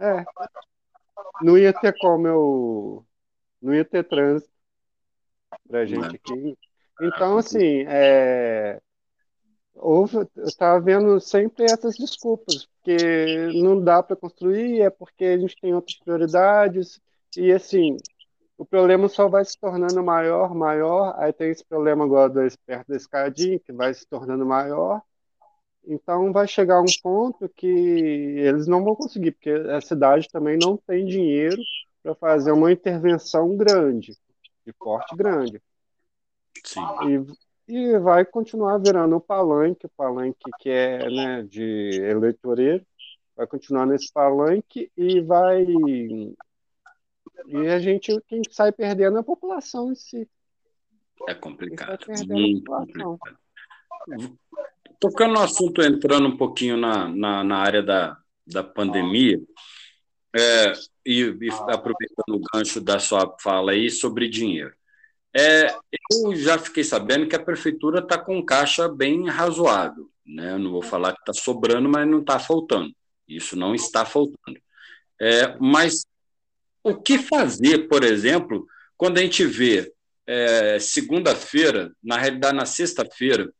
É. 0.00 0.24
Não 1.42 1.58
ia 1.58 1.74
ter 1.74 1.94
como 1.98 2.26
eu. 2.26 3.06
Não 3.60 3.74
ia 3.74 3.84
ter 3.84 4.02
trânsito 4.04 4.50
pra 5.68 5.84
gente 5.84 6.16
aqui. 6.16 6.56
Então, 7.02 7.36
assim, 7.36 7.84
é... 7.86 8.80
Houve, 9.74 10.16
eu 10.16 10.44
estava 10.44 10.80
vendo 10.80 11.20
sempre 11.20 11.64
essas 11.64 11.96
desculpas, 11.96 12.66
porque 12.66 13.50
não 13.54 13.82
dá 13.82 14.02
para 14.02 14.16
construir, 14.16 14.80
é 14.80 14.90
porque 14.90 15.24
a 15.24 15.38
gente 15.38 15.56
tem 15.60 15.74
outras 15.74 15.98
prioridades, 15.98 17.00
e 17.36 17.50
assim, 17.52 17.96
o 18.56 18.64
problema 18.64 19.08
só 19.08 19.28
vai 19.28 19.44
se 19.44 19.58
tornando 19.58 20.02
maior, 20.02 20.54
maior, 20.54 21.14
aí 21.18 21.32
tem 21.32 21.50
esse 21.50 21.64
problema 21.64 22.04
agora 22.04 22.28
do 22.28 22.58
perto 22.66 22.88
da 22.88 22.96
escadinha, 22.96 23.58
que 23.58 23.72
vai 23.72 23.92
se 23.92 24.06
tornando 24.06 24.46
maior, 24.46 25.02
então 25.84 26.32
vai 26.32 26.46
chegar 26.46 26.80
um 26.80 26.86
ponto 27.02 27.48
que 27.48 27.66
eles 27.66 28.66
não 28.66 28.84
vão 28.84 28.94
conseguir, 28.94 29.32
porque 29.32 29.50
a 29.50 29.80
cidade 29.80 30.28
também 30.30 30.56
não 30.60 30.76
tem 30.76 31.04
dinheiro 31.04 31.60
para 32.02 32.14
fazer 32.14 32.52
uma 32.52 32.70
intervenção 32.70 33.56
grande, 33.56 34.16
de 34.64 34.72
porte 34.72 35.16
grande. 35.16 35.60
Sim. 36.64 36.80
E, 37.68 37.74
e 37.74 37.98
vai 37.98 38.24
continuar 38.24 38.78
virando 38.78 39.16
o 39.16 39.20
palanque, 39.20 39.86
o 39.86 39.90
palanque 39.96 40.50
que 40.60 40.70
é 40.70 41.10
né, 41.10 41.42
de 41.42 42.00
eleitoreiro, 42.02 42.84
vai 43.36 43.46
continuar 43.46 43.86
nesse 43.86 44.12
palanque 44.12 44.90
e 44.96 45.20
vai. 45.20 45.66
E 47.46 47.68
a 47.68 47.78
gente, 47.78 48.18
quem 48.28 48.42
sai 48.50 48.72
perdendo 48.72 49.16
é 49.16 49.20
a 49.20 49.24
população 49.24 49.92
em 49.92 49.94
si. 49.94 50.28
É 51.28 51.34
complicado. 51.34 52.06
Muito 52.28 52.64
complicado. 52.64 53.18
Tocando 54.98 55.34
no 55.34 55.40
assunto, 55.40 55.82
entrando 55.82 56.28
um 56.28 56.36
pouquinho 56.36 56.76
na, 56.76 57.08
na, 57.08 57.44
na 57.44 57.56
área 57.58 57.82
da, 57.82 58.16
da 58.46 58.62
pandemia, 58.62 59.40
é, 60.34 60.72
e, 61.04 61.22
e, 61.22 61.48
aproveitando 61.68 62.36
o 62.36 62.40
gancho 62.40 62.80
da 62.80 62.98
sua 62.98 63.36
fala 63.40 63.72
aí 63.72 63.90
sobre 63.90 64.28
dinheiro. 64.28 64.72
É, 65.34 65.74
eu 66.10 66.34
já 66.36 66.58
fiquei 66.58 66.84
sabendo 66.84 67.26
que 67.26 67.36
a 67.36 67.42
prefeitura 67.42 68.00
está 68.00 68.18
com 68.18 68.44
caixa 68.44 68.88
bem 68.88 69.28
razoável. 69.28 70.10
Né? 70.24 70.56
não 70.56 70.70
vou 70.70 70.82
falar 70.82 71.12
que 71.14 71.20
está 71.20 71.32
sobrando, 71.32 71.88
mas 71.88 72.08
não 72.08 72.20
está 72.20 72.38
faltando. 72.38 72.94
Isso 73.26 73.56
não 73.56 73.74
está 73.74 74.04
faltando. 74.04 74.60
É, 75.20 75.56
mas 75.58 76.04
o 76.82 76.94
que 76.94 77.18
fazer, 77.18 77.88
por 77.88 78.04
exemplo, 78.04 78.66
quando 78.96 79.18
a 79.18 79.20
gente 79.20 79.44
vê 79.44 79.92
é, 80.26 80.78
segunda-feira, 80.78 81.92
na 82.02 82.16
realidade, 82.16 82.56
na 82.56 82.66
sexta-feira, 82.66 83.52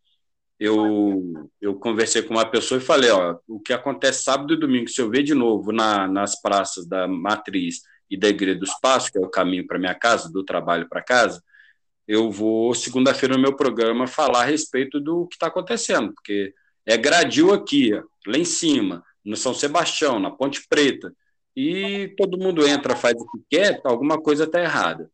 eu, 0.59 1.51
eu 1.61 1.75
conversei 1.75 2.23
com 2.23 2.35
uma 2.35 2.49
pessoa 2.49 2.79
e 2.79 2.85
falei, 2.85 3.11
ó, 3.11 3.37
o 3.49 3.59
que 3.59 3.73
acontece 3.73 4.23
sábado 4.23 4.55
e 4.55 4.61
domingo, 4.61 4.89
se 4.89 5.01
eu 5.01 5.11
ver 5.11 5.25
de 5.25 5.35
novo 5.35 5.73
na, 5.73 6.07
nas 6.07 6.41
praças 6.41 6.87
da 6.87 7.09
Matriz 7.09 7.83
e 8.09 8.17
da 8.17 8.29
Igreja 8.29 8.61
dos 8.61 8.73
Passos, 8.81 9.11
que 9.11 9.19
é 9.19 9.21
o 9.21 9.31
caminho 9.31 9.67
para 9.67 9.79
minha 9.79 9.95
casa, 9.95 10.31
do 10.31 10.45
trabalho 10.45 10.89
para 10.89 11.03
casa, 11.03 11.43
eu 12.07 12.31
vou, 12.31 12.75
segunda-feira, 12.75 13.35
no 13.35 13.43
meu 13.43 13.57
programa, 13.57 14.07
falar 14.07 14.43
a 14.43 14.47
respeito 14.47 15.01
do 15.01 15.27
que 15.27 15.35
está 15.35 15.47
acontecendo, 15.49 16.13
porque 16.15 16.55
é 16.87 16.97
gradil 16.97 17.53
aqui, 17.53 17.91
lá 18.27 18.39
em 18.39 18.45
cima, 18.45 19.03
no 19.25 19.37
São 19.37 19.55
Sebastião, 19.55 20.19
na 20.21 20.31
Ponte 20.31 20.67
Preta, 20.69 21.13
e 21.57 22.15
todo 22.17 22.39
mundo 22.39 22.67
entra, 22.67 22.97
faz 22.97 23.15
o 23.21 23.27
que 23.31 23.43
quer, 23.51 23.81
alguma 23.85 24.21
coisa 24.21 24.45
está 24.45 24.61
errada. 24.61 25.11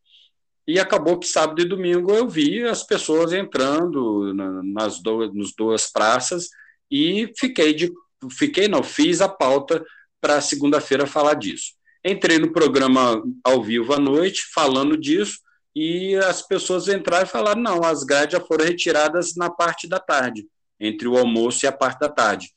E 0.67 0.79
acabou 0.79 1.17
que 1.17 1.27
sábado 1.27 1.61
e 1.61 1.65
domingo 1.65 2.11
eu 2.11 2.27
vi 2.27 2.63
as 2.63 2.83
pessoas 2.83 3.33
entrando 3.33 4.33
nas 4.63 5.01
duas, 5.01 5.33
nas 5.33 5.51
duas 5.57 5.91
praças 5.91 6.49
e 6.91 7.31
fiquei 7.37 7.73
de 7.73 7.91
fiquei 8.31 8.67
não 8.67 8.83
fiz 8.83 9.21
a 9.21 9.29
pauta 9.29 9.83
para 10.21 10.41
segunda-feira 10.41 11.07
falar 11.07 11.35
disso. 11.35 11.73
Entrei 12.03 12.37
no 12.37 12.51
programa 12.51 13.21
ao 13.43 13.63
vivo 13.63 13.93
à 13.93 13.99
noite, 13.99 14.43
falando 14.53 14.97
disso, 14.97 15.39
e 15.75 16.15
as 16.15 16.41
pessoas 16.41 16.87
entraram 16.87 17.25
e 17.25 17.29
falaram: 17.29 17.61
não, 17.61 17.83
as 17.83 18.03
grades 18.03 18.33
já 18.33 18.45
foram 18.45 18.65
retiradas 18.65 19.35
na 19.35 19.49
parte 19.49 19.87
da 19.87 19.99
tarde, 19.99 20.47
entre 20.79 21.07
o 21.07 21.17
almoço 21.17 21.65
e 21.65 21.67
a 21.67 21.71
parte 21.71 21.99
da 21.99 22.09
tarde, 22.09 22.51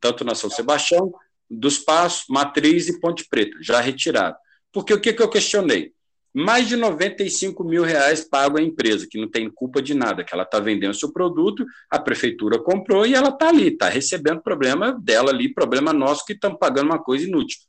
tanto 0.00 0.24
na 0.24 0.34
São 0.34 0.50
Sebastião, 0.50 1.12
dos 1.50 1.78
Passos, 1.78 2.24
Matriz 2.28 2.88
e 2.88 3.00
Ponte 3.00 3.26
Preta, 3.28 3.56
já 3.60 3.80
retirado. 3.80 4.36
Porque 4.72 4.94
o 4.94 5.00
que, 5.00 5.12
que 5.12 5.22
eu 5.22 5.28
questionei? 5.28 5.94
mais 6.34 6.66
de 6.66 6.74
95 6.74 7.62
mil 7.62 7.84
reais 7.84 8.24
pago 8.28 8.58
à 8.58 8.62
empresa, 8.62 9.06
que 9.08 9.20
não 9.20 9.30
tem 9.30 9.48
culpa 9.48 9.80
de 9.80 9.94
nada, 9.94 10.24
que 10.24 10.34
ela 10.34 10.42
está 10.42 10.58
vendendo 10.58 10.92
seu 10.92 11.12
produto, 11.12 11.64
a 11.88 11.96
prefeitura 11.96 12.58
comprou 12.58 13.06
e 13.06 13.14
ela 13.14 13.28
está 13.28 13.48
ali, 13.48 13.68
está 13.68 13.88
recebendo 13.88 14.42
problema 14.42 14.98
dela 15.00 15.30
ali, 15.30 15.54
problema 15.54 15.92
nosso 15.92 16.26
que 16.26 16.32
estamos 16.32 16.58
pagando 16.58 16.86
uma 16.86 16.98
coisa 16.98 17.24
inútil. 17.24 17.60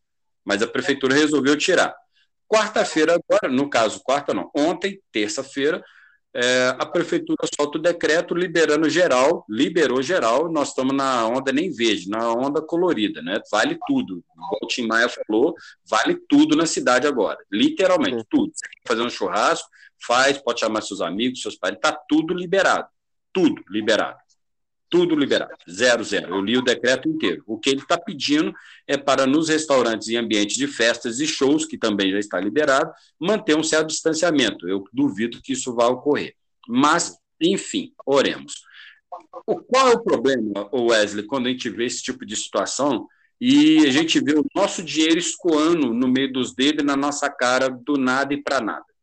Mas 0.44 0.64
a 0.64 0.68
prefeitura 0.68 1.14
resolveu 1.14 1.56
tirar. 1.56 1.94
Quarta-feira, 2.48 3.14
agora, 3.14 3.54
no 3.54 3.70
caso, 3.70 4.02
quarta 4.04 4.34
não, 4.34 4.50
ontem, 4.56 5.00
terça-feira, 5.12 5.84
é, 6.36 6.76
a 6.78 6.86
prefeitura 6.86 7.48
solta 7.58 7.78
o 7.78 7.82
decreto 7.82 8.36
liberando 8.36 8.90
geral, 8.90 9.46
liberou 9.50 10.02
geral, 10.02 10.52
nós 10.52 10.70
estamos 10.70 10.94
na 10.94 11.26
onda 11.26 11.50
nem 11.54 11.72
verde, 11.72 12.10
na 12.10 12.30
onda 12.34 12.62
colorida, 12.62 13.22
né? 13.22 13.40
Vale 13.50 13.78
tudo. 13.88 14.22
Igual 14.34 14.60
o 14.62 14.68
Tim 14.68 14.86
Maia 14.86 15.08
falou, 15.08 15.56
vale 15.90 16.16
tudo 16.28 16.58
na 16.58 16.66
cidade 16.66 17.08
agora. 17.08 17.38
Literalmente, 17.50 18.26
tudo. 18.30 18.52
Você 18.54 18.68
quer 18.68 18.88
fazer 18.88 19.02
um 19.02 19.10
churrasco, 19.10 19.70
faz, 20.06 20.38
pode 20.38 20.60
chamar 20.60 20.82
seus 20.82 21.00
amigos, 21.00 21.42
seus 21.42 21.56
pais, 21.56 21.76
está 21.76 21.98
tudo 22.10 22.34
liberado. 22.34 22.90
Tudo 23.32 23.64
liberado. 23.70 24.18
Tudo 24.96 25.14
liberado. 25.14 25.52
Zero, 25.70 26.06
zero. 26.06 26.34
Eu 26.34 26.42
li 26.42 26.58
o 26.58 26.62
decreto 26.62 27.10
inteiro. 27.10 27.44
O 27.46 27.60
que 27.60 27.70
ele 27.70 27.82
está 27.82 27.98
pedindo 27.98 28.54
é 28.88 28.96
para 28.96 29.28
nos 29.28 29.50
restaurantes 29.50 30.08
e 30.08 30.16
ambientes 30.16 30.56
de 30.56 30.68
festas 30.68 31.20
e 31.20 31.28
shows, 31.28 31.66
que 31.66 31.78
também 31.78 32.12
já 32.12 32.20
está 32.20 32.40
liberado, 32.40 32.94
manter 33.20 33.58
um 33.58 33.64
certo 33.64 33.88
distanciamento. 33.88 34.70
Eu 34.70 34.86
duvido 34.94 35.42
que 35.42 35.52
isso 35.52 35.76
vá 35.76 35.88
ocorrer. 35.88 36.34
Mas, 36.66 37.18
enfim, 37.42 37.92
oremos. 38.06 38.54
O, 39.46 39.58
qual 39.58 39.90
é 39.90 39.96
o 39.96 40.02
problema, 40.02 40.70
Wesley, 40.74 41.26
quando 41.26 41.48
a 41.48 41.50
gente 41.50 41.70
vê 41.70 41.86
esse 41.86 42.02
tipo 42.02 42.26
de 42.26 42.38
situação 42.38 43.06
e 43.40 43.86
a 43.86 43.92
gente 43.92 44.24
vê 44.24 44.40
o 44.40 44.46
nosso 44.56 44.82
dinheiro 44.82 45.20
escoando 45.20 45.94
no 45.94 46.08
meio 46.08 46.32
dos 46.32 46.56
dedos 46.56 46.86
na 46.86 46.96
nossa 46.96 47.30
cara 47.30 47.68
do 47.68 47.98
nada 47.98 48.34
e 48.34 48.42
para 48.42 48.62
nada? 48.62 48.95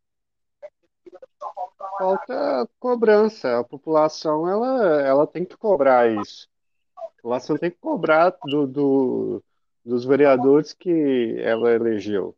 Falta 1.99 2.69
cobrança. 2.79 3.61
A 3.61 3.65
população 3.65 4.49
ela, 4.49 5.03
ela 5.03 5.27
tem 5.27 5.45
que 5.45 5.57
cobrar 5.57 6.11
isso. 6.11 6.49
A 6.97 7.03
população 7.17 7.57
tem 7.57 7.71
que 7.71 7.79
cobrar 7.79 8.35
do, 8.45 8.67
do, 8.67 9.45
dos 9.85 10.05
vereadores 10.05 10.73
que 10.73 11.37
ela 11.41 11.71
elegeu. 11.71 12.35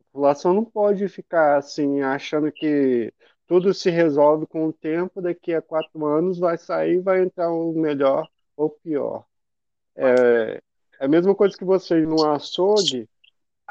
A 0.00 0.04
população 0.12 0.54
não 0.54 0.64
pode 0.64 1.08
ficar 1.08 1.58
assim 1.58 2.02
achando 2.02 2.50
que 2.50 3.12
tudo 3.46 3.72
se 3.72 3.88
resolve 3.90 4.46
com 4.46 4.66
o 4.66 4.72
tempo, 4.72 5.22
daqui 5.22 5.54
a 5.54 5.62
quatro 5.62 6.04
anos 6.04 6.38
vai 6.38 6.58
sair, 6.58 7.00
vai 7.00 7.22
entrar 7.22 7.50
o 7.50 7.72
melhor 7.72 8.28
ou 8.56 8.68
pior. 8.68 9.24
É, 9.96 10.60
é 11.00 11.04
a 11.04 11.08
mesma 11.08 11.34
coisa 11.34 11.56
que 11.56 11.64
você 11.64 11.98
ir 11.98 12.06
no 12.06 12.24
açougue, 12.30 13.08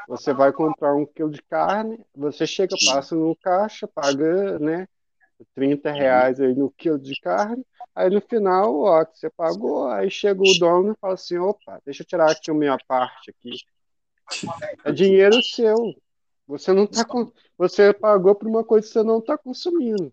você 0.08 0.32
vai 0.32 0.52
comprar 0.52 0.94
um 0.94 1.06
quilo 1.06 1.30
de 1.30 1.42
carne, 1.42 2.00
você 2.14 2.46
chega, 2.46 2.74
passa 2.86 3.14
no 3.14 3.36
caixa, 3.36 3.86
paga, 3.86 4.58
né? 4.58 4.88
30 5.54 5.90
reais 5.90 6.40
aí 6.40 6.54
no 6.54 6.70
quilo 6.70 6.98
de 6.98 7.18
carne, 7.20 7.64
aí 7.94 8.10
no 8.10 8.20
final, 8.20 8.80
ó, 8.80 9.04
que 9.04 9.18
você 9.18 9.30
pagou, 9.30 9.88
aí 9.88 10.10
chega 10.10 10.40
o 10.40 10.58
dono 10.58 10.92
e 10.92 10.98
fala 11.00 11.14
assim, 11.14 11.38
opa, 11.38 11.80
deixa 11.84 12.02
eu 12.02 12.06
tirar 12.06 12.30
aqui 12.30 12.50
a 12.50 12.54
minha 12.54 12.76
parte 12.86 13.30
aqui. 13.30 13.52
É 14.84 14.92
dinheiro 14.92 15.42
seu. 15.42 15.76
Você 16.46 16.72
não 16.72 16.86
tá 16.86 17.04
com... 17.04 17.30
você 17.56 17.92
pagou 17.92 18.34
por 18.34 18.48
uma 18.48 18.64
coisa 18.64 18.86
que 18.86 18.92
você 18.92 19.02
não 19.02 19.18
está 19.18 19.36
consumindo. 19.36 20.12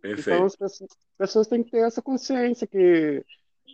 Perfeito. 0.00 0.30
Então 0.30 0.46
as 0.46 0.56
pessoas, 0.56 0.90
as 0.90 1.16
pessoas 1.18 1.46
têm 1.46 1.62
que 1.62 1.70
ter 1.70 1.86
essa 1.86 2.02
consciência 2.02 2.66
que 2.66 3.24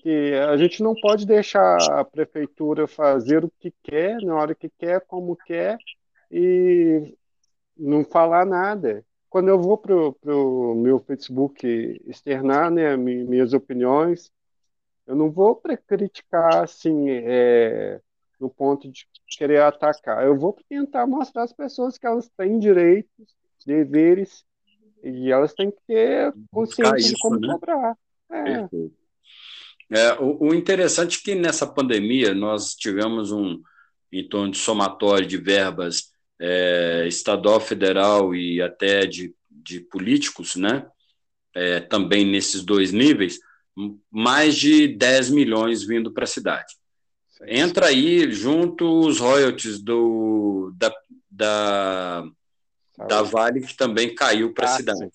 que 0.03 0.35
a 0.35 0.57
gente 0.57 0.83
não 0.83 0.95
pode 0.95 1.27
deixar 1.27 1.77
a 1.93 2.05
prefeitura 2.05 2.89
fazer 2.89 3.45
o 3.45 3.53
que 3.61 3.73
quer, 3.83 4.21
na 4.23 4.35
hora 4.35 4.55
que 4.55 4.69
quer, 4.69 5.01
como 5.03 5.37
quer, 5.37 5.79
e 6.31 7.17
não 7.77 8.05
falar 8.05 8.45
nada 8.45 9.05
quando 9.33 9.49
eu 9.49 9.59
vou 9.59 9.79
para 9.79 9.97
o 9.97 10.75
meu 10.75 11.01
Facebook 11.01 11.67
externar 12.07 12.71
né, 12.71 12.99
minhas 12.99 13.55
opiniões, 13.55 14.31
eu 15.07 15.17
não 15.17 15.31
vou 15.31 15.57
para 15.57 15.75
criticar 15.75 16.63
assim, 16.63 17.09
é, 17.09 17.99
no 18.39 18.51
ponto 18.51 18.87
de 18.93 19.07
querer 19.39 19.63
atacar. 19.63 20.23
Eu 20.23 20.39
vou 20.39 20.55
tentar 20.69 21.07
mostrar 21.07 21.45
às 21.45 21.53
pessoas 21.55 21.97
que 21.97 22.07
elas 22.07 22.29
têm 22.37 22.59
direitos, 22.59 23.35
deveres, 23.65 24.45
e 25.03 25.33
elas 25.33 25.55
têm 25.55 25.71
que 25.71 25.81
ter 25.87 26.35
consciência 26.51 26.97
isso, 26.99 27.15
de 27.15 27.21
como 27.23 27.41
né? 27.41 27.55
cobrar. 27.55 27.97
É. 28.31 28.69
É, 29.99 30.13
o, 30.21 30.49
o, 30.49 30.55
interessante 30.55 31.19
é 31.19 31.25
que 31.25 31.35
nessa 31.35 31.67
pandemia 31.67 32.35
nós 32.35 32.75
tivemos 32.75 33.33
um 33.33 33.63
em 34.13 34.29
torno 34.29 34.51
de 34.51 34.59
somatório 34.59 35.27
de 35.27 35.39
verbas 35.39 36.12
é, 36.45 37.07
estadual, 37.07 37.61
federal 37.61 38.35
e 38.35 38.61
até 38.61 39.07
de, 39.07 39.33
de 39.49 39.79
políticos, 39.81 40.57
né? 40.57 40.85
É, 41.55 41.81
também 41.81 42.25
nesses 42.25 42.65
dois 42.65 42.91
níveis, 42.93 43.39
mais 44.11 44.57
de 44.57 44.89
10 44.89 45.31
milhões 45.31 45.85
vindo 45.85 46.11
para 46.13 46.25
a 46.25 46.27
cidade. 46.27 46.75
Entra 47.47 47.87
aí 47.87 48.33
junto 48.33 49.01
os 49.07 49.21
royalties 49.21 49.81
do, 49.81 50.73
da, 50.77 50.93
da, 51.31 52.25
da 53.07 53.23
Vale, 53.23 53.61
que 53.61 53.77
também 53.77 54.15
caiu 54.15 54.53
para 54.53 54.69
a 54.69 54.75
ah, 54.75 54.77
cidade. 54.77 55.11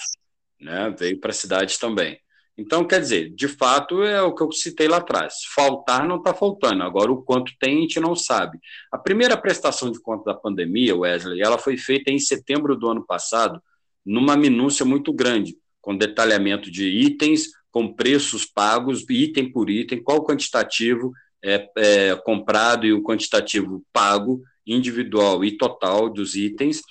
Né? 0.61 0.95
Veio 0.97 1.19
para 1.19 1.31
a 1.31 1.35
cidade 1.35 1.77
também. 1.77 2.19
Então, 2.57 2.83
quer 2.83 2.99
dizer, 2.99 3.29
de 3.35 3.47
fato, 3.47 4.01
é 4.01 4.19
o 4.21 4.33
que 4.33 4.41
eu 4.41 4.51
citei 4.51 4.87
lá 4.87 4.97
atrás. 4.97 5.41
Faltar 5.53 6.07
não 6.07 6.17
está 6.17 6.33
faltando. 6.33 6.81
Agora, 6.81 7.11
o 7.11 7.21
quanto 7.21 7.51
tem, 7.59 7.77
a 7.77 7.81
gente 7.81 7.99
não 7.99 8.15
sabe. 8.15 8.57
A 8.91 8.97
primeira 8.97 9.37
prestação 9.37 9.91
de 9.91 9.99
conta 9.99 10.33
da 10.33 10.33
pandemia, 10.33 10.95
Wesley, 10.95 11.41
ela 11.41 11.59
foi 11.59 11.77
feita 11.77 12.11
em 12.11 12.17
setembro 12.17 12.75
do 12.75 12.89
ano 12.89 13.05
passado, 13.05 13.61
numa 14.03 14.35
minúcia 14.35 14.83
muito 14.83 15.13
grande, 15.13 15.55
com 15.79 15.95
detalhamento 15.95 16.71
de 16.71 16.87
itens, 16.87 17.49
com 17.71 17.93
preços 17.93 18.43
pagos, 18.43 19.05
item 19.07 19.51
por 19.51 19.69
item, 19.69 20.01
qual 20.01 20.25
quantitativo 20.25 21.13
é, 21.43 21.69
é, 21.77 22.15
comprado 22.15 22.87
e 22.87 22.93
o 22.93 23.03
quantitativo 23.03 23.83
pago, 23.93 24.41
individual 24.65 25.45
e 25.45 25.55
total 25.57 26.09
dos 26.09 26.35
itens, 26.35 26.81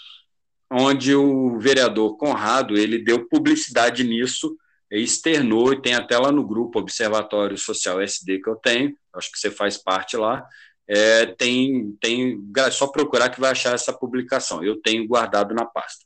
onde 0.70 1.14
o 1.14 1.58
vereador 1.58 2.16
Conrado 2.16 2.76
ele 2.76 2.98
deu 2.98 3.26
publicidade 3.28 4.04
nisso 4.04 4.56
externou, 4.90 5.72
e 5.72 5.82
tem 5.82 5.94
até 5.94 6.18
lá 6.18 6.30
no 6.30 6.46
grupo 6.46 6.78
Observatório 6.78 7.58
Social 7.58 8.00
SD 8.00 8.40
que 8.40 8.48
eu 8.48 8.56
tenho, 8.56 8.96
acho 9.14 9.30
que 9.32 9.38
você 9.38 9.50
faz 9.50 9.76
parte 9.76 10.16
lá, 10.16 10.46
é, 10.88 11.26
tem, 11.26 11.96
tem 12.00 12.40
é 12.58 12.70
só 12.70 12.86
procurar 12.86 13.28
que 13.30 13.40
vai 13.40 13.50
achar 13.50 13.74
essa 13.74 13.92
publicação, 13.92 14.62
eu 14.62 14.80
tenho 14.80 15.06
guardado 15.06 15.54
na 15.54 15.64
pasta. 15.64 16.04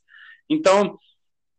Então, 0.49 0.97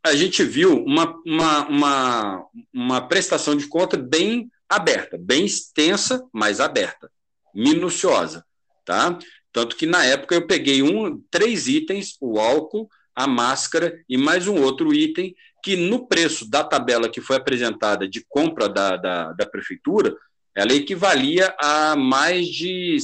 a 0.04 0.14
gente 0.14 0.42
viu 0.42 0.82
uma, 0.84 1.14
uma, 1.24 1.68
uma, 1.68 2.46
uma 2.72 3.08
prestação 3.08 3.56
de 3.56 3.68
conta 3.68 3.96
bem 3.96 4.50
aberta, 4.68 5.16
bem 5.16 5.44
extensa, 5.44 6.26
mas 6.32 6.58
aberta, 6.58 7.10
minuciosa, 7.54 8.44
tá? 8.84 9.16
Tanto 9.52 9.76
que 9.76 9.86
na 9.86 10.04
época 10.04 10.34
eu 10.34 10.46
peguei 10.46 10.82
um, 10.82 11.22
três 11.30 11.68
itens, 11.68 12.16
o 12.20 12.40
álcool, 12.40 12.88
a 13.14 13.26
máscara 13.26 14.02
e 14.08 14.16
mais 14.16 14.48
um 14.48 14.60
outro 14.60 14.92
item 14.92 15.34
que 15.62 15.76
no 15.76 16.06
preço 16.06 16.50
da 16.50 16.64
tabela 16.64 17.08
que 17.08 17.20
foi 17.20 17.36
apresentada 17.36 18.08
de 18.08 18.24
compra 18.28 18.68
da, 18.68 18.96
da, 18.96 19.32
da 19.32 19.46
prefeitura, 19.46 20.16
ela 20.54 20.74
equivalia 20.74 21.54
a 21.58 21.94
mais 21.96 22.48
de 22.48 22.96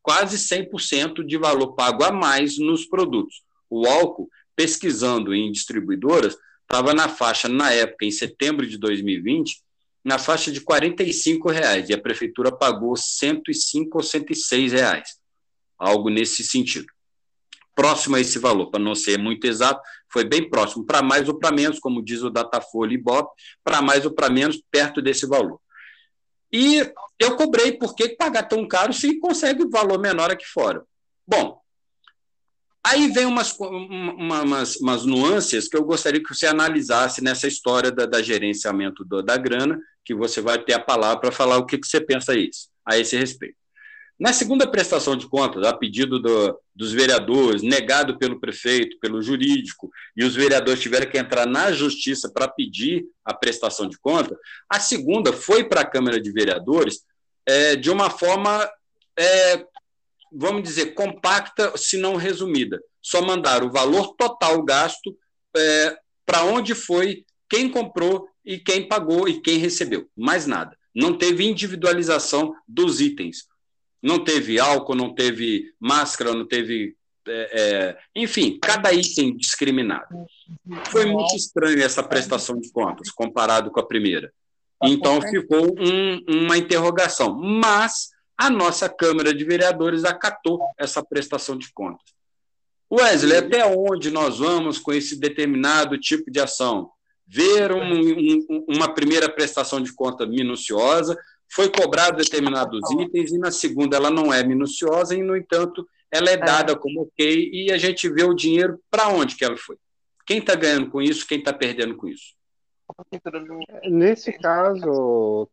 quase 0.00 0.38
100% 0.38 1.24
de 1.26 1.36
valor 1.36 1.74
pago 1.74 2.04
a 2.04 2.12
mais 2.12 2.58
nos 2.58 2.86
produtos. 2.86 3.42
O 3.68 3.86
álcool, 3.86 4.30
pesquisando 4.54 5.34
em 5.34 5.50
distribuidoras, 5.50 6.36
estava 6.62 6.94
na 6.94 7.08
faixa, 7.08 7.48
na 7.48 7.72
época, 7.72 8.04
em 8.04 8.10
setembro 8.12 8.66
de 8.66 8.78
2020, 8.78 9.60
na 10.04 10.18
faixa 10.18 10.52
de 10.52 10.60
45 10.60 11.50
reais, 11.50 11.88
e 11.88 11.92
a 11.92 12.00
prefeitura 12.00 12.52
pagou 12.52 12.94
R$ 12.94 13.00
105 13.02 13.98
ou 13.98 14.04
106 14.04 14.72
reais, 14.72 15.16
algo 15.76 16.08
nesse 16.08 16.44
sentido 16.44 16.86
próximo 17.76 18.16
a 18.16 18.20
esse 18.20 18.38
valor, 18.38 18.70
para 18.70 18.82
não 18.82 18.94
ser 18.94 19.18
muito 19.18 19.46
exato, 19.46 19.82
foi 20.08 20.24
bem 20.24 20.48
próximo, 20.48 20.84
para 20.84 21.02
mais 21.02 21.28
ou 21.28 21.38
para 21.38 21.54
menos, 21.54 21.78
como 21.78 22.02
diz 22.02 22.22
o 22.22 22.30
Datafolha 22.30 22.94
e 22.94 23.02
para 23.62 23.82
mais 23.82 24.04
ou 24.04 24.12
para 24.12 24.30
menos, 24.30 24.62
perto 24.70 25.02
desse 25.02 25.26
valor. 25.26 25.60
E 26.52 26.90
eu 27.18 27.36
cobrei, 27.36 27.72
por 27.72 27.94
que 27.94 28.10
pagar 28.10 28.44
tão 28.44 28.66
caro 28.66 28.92
se 28.92 29.18
consegue 29.18 29.68
valor 29.68 29.98
menor 29.98 30.30
aqui 30.30 30.46
fora? 30.46 30.84
Bom, 31.26 31.60
aí 32.84 33.08
vem 33.08 33.26
umas, 33.26 33.58
uma, 33.58 34.42
umas, 34.42 34.76
umas 34.76 35.04
nuances 35.04 35.68
que 35.68 35.76
eu 35.76 35.84
gostaria 35.84 36.22
que 36.22 36.34
você 36.34 36.46
analisasse 36.46 37.22
nessa 37.22 37.48
história 37.48 37.90
da, 37.90 38.06
da 38.06 38.22
gerenciamento 38.22 39.04
do, 39.04 39.22
da 39.22 39.36
grana, 39.36 39.78
que 40.04 40.14
você 40.14 40.40
vai 40.40 40.62
ter 40.62 40.74
a 40.74 40.80
palavra 40.80 41.20
para 41.20 41.32
falar 41.32 41.58
o 41.58 41.66
que, 41.66 41.78
que 41.78 41.86
você 41.86 42.00
pensa 42.00 42.34
isso, 42.34 42.68
a 42.84 42.96
esse 42.96 43.16
respeito. 43.16 43.56
Na 44.18 44.32
segunda 44.32 44.66
prestação 44.66 45.14
de 45.14 45.28
contas, 45.28 45.62
a 45.64 45.76
pedido 45.76 46.18
do, 46.18 46.58
dos 46.74 46.90
vereadores, 46.90 47.62
negado 47.62 48.18
pelo 48.18 48.40
prefeito, 48.40 48.98
pelo 48.98 49.20
jurídico, 49.20 49.90
e 50.16 50.24
os 50.24 50.34
vereadores 50.34 50.80
tiveram 50.80 51.10
que 51.10 51.18
entrar 51.18 51.46
na 51.46 51.70
justiça 51.70 52.30
para 52.32 52.48
pedir 52.48 53.04
a 53.22 53.34
prestação 53.34 53.86
de 53.86 53.98
conta, 53.98 54.34
a 54.70 54.80
segunda 54.80 55.34
foi 55.34 55.64
para 55.64 55.82
a 55.82 55.86
Câmara 55.86 56.18
de 56.18 56.32
Vereadores 56.32 57.04
é, 57.44 57.76
de 57.76 57.90
uma 57.90 58.08
forma, 58.08 58.66
é, 59.18 59.66
vamos 60.32 60.62
dizer, 60.62 60.94
compacta, 60.94 61.76
se 61.76 61.98
não 61.98 62.16
resumida. 62.16 62.80
Só 63.02 63.20
mandaram 63.20 63.66
o 63.66 63.72
valor 63.72 64.14
total 64.16 64.62
gasto 64.62 65.14
é, 65.54 65.98
para 66.24 66.42
onde 66.42 66.74
foi, 66.74 67.26
quem 67.50 67.68
comprou 67.68 68.28
e 68.42 68.58
quem 68.58 68.88
pagou 68.88 69.28
e 69.28 69.42
quem 69.42 69.58
recebeu. 69.58 70.08
Mais 70.16 70.46
nada. 70.46 70.74
Não 70.94 71.18
teve 71.18 71.44
individualização 71.44 72.54
dos 72.66 72.98
itens 73.02 73.46
não 74.06 74.22
teve 74.22 74.60
álcool, 74.60 74.94
não 74.94 75.12
teve 75.12 75.74
máscara, 75.80 76.32
não 76.32 76.46
teve. 76.46 76.96
É, 77.28 77.60
é, 77.60 77.98
enfim, 78.14 78.56
cada 78.62 78.92
item 78.92 79.36
discriminado. 79.36 80.06
Foi 80.92 81.06
muito 81.06 81.34
estranho 81.34 81.82
essa 81.82 82.00
prestação 82.00 82.60
de 82.60 82.70
contas, 82.70 83.10
comparado 83.10 83.68
com 83.72 83.80
a 83.80 83.86
primeira. 83.86 84.32
Então 84.80 85.20
ficou 85.20 85.74
um, 85.76 86.24
uma 86.28 86.56
interrogação. 86.56 87.34
Mas 87.34 88.10
a 88.38 88.48
nossa 88.48 88.88
Câmara 88.88 89.34
de 89.34 89.44
Vereadores 89.44 90.04
acatou 90.04 90.60
essa 90.78 91.02
prestação 91.02 91.58
de 91.58 91.72
contas. 91.72 92.14
Wesley, 92.88 93.38
até 93.38 93.66
onde 93.66 94.12
nós 94.12 94.38
vamos 94.38 94.78
com 94.78 94.92
esse 94.92 95.18
determinado 95.18 95.98
tipo 95.98 96.30
de 96.30 96.38
ação? 96.38 96.90
Ver 97.26 97.72
um, 97.72 97.82
um, 97.82 98.64
uma 98.68 98.94
primeira 98.94 99.28
prestação 99.28 99.80
de 99.80 99.92
conta 99.92 100.24
minuciosa, 100.24 101.18
foi 101.50 101.70
cobrado 101.70 102.18
determinados 102.18 102.90
itens 103.00 103.32
e 103.32 103.38
na 103.38 103.50
segunda 103.50 103.96
ela 103.96 104.10
não 104.10 104.32
é 104.32 104.44
minuciosa 104.44 105.14
e, 105.14 105.22
no 105.22 105.36
entanto, 105.36 105.86
ela 106.10 106.30
é 106.30 106.36
dada 106.36 106.72
é. 106.72 106.76
como 106.76 107.02
ok 107.02 107.50
e 107.52 107.72
a 107.72 107.78
gente 107.78 108.08
vê 108.08 108.24
o 108.24 108.34
dinheiro 108.34 108.80
para 108.90 109.08
onde 109.08 109.36
que 109.36 109.44
ela 109.44 109.56
foi. 109.56 109.76
Quem 110.26 110.38
está 110.38 110.54
ganhando 110.54 110.90
com 110.90 111.00
isso, 111.00 111.26
quem 111.26 111.38
está 111.38 111.52
perdendo 111.52 111.96
com 111.96 112.08
isso? 112.08 112.34
Nesse 113.84 114.32
caso, 114.32 115.48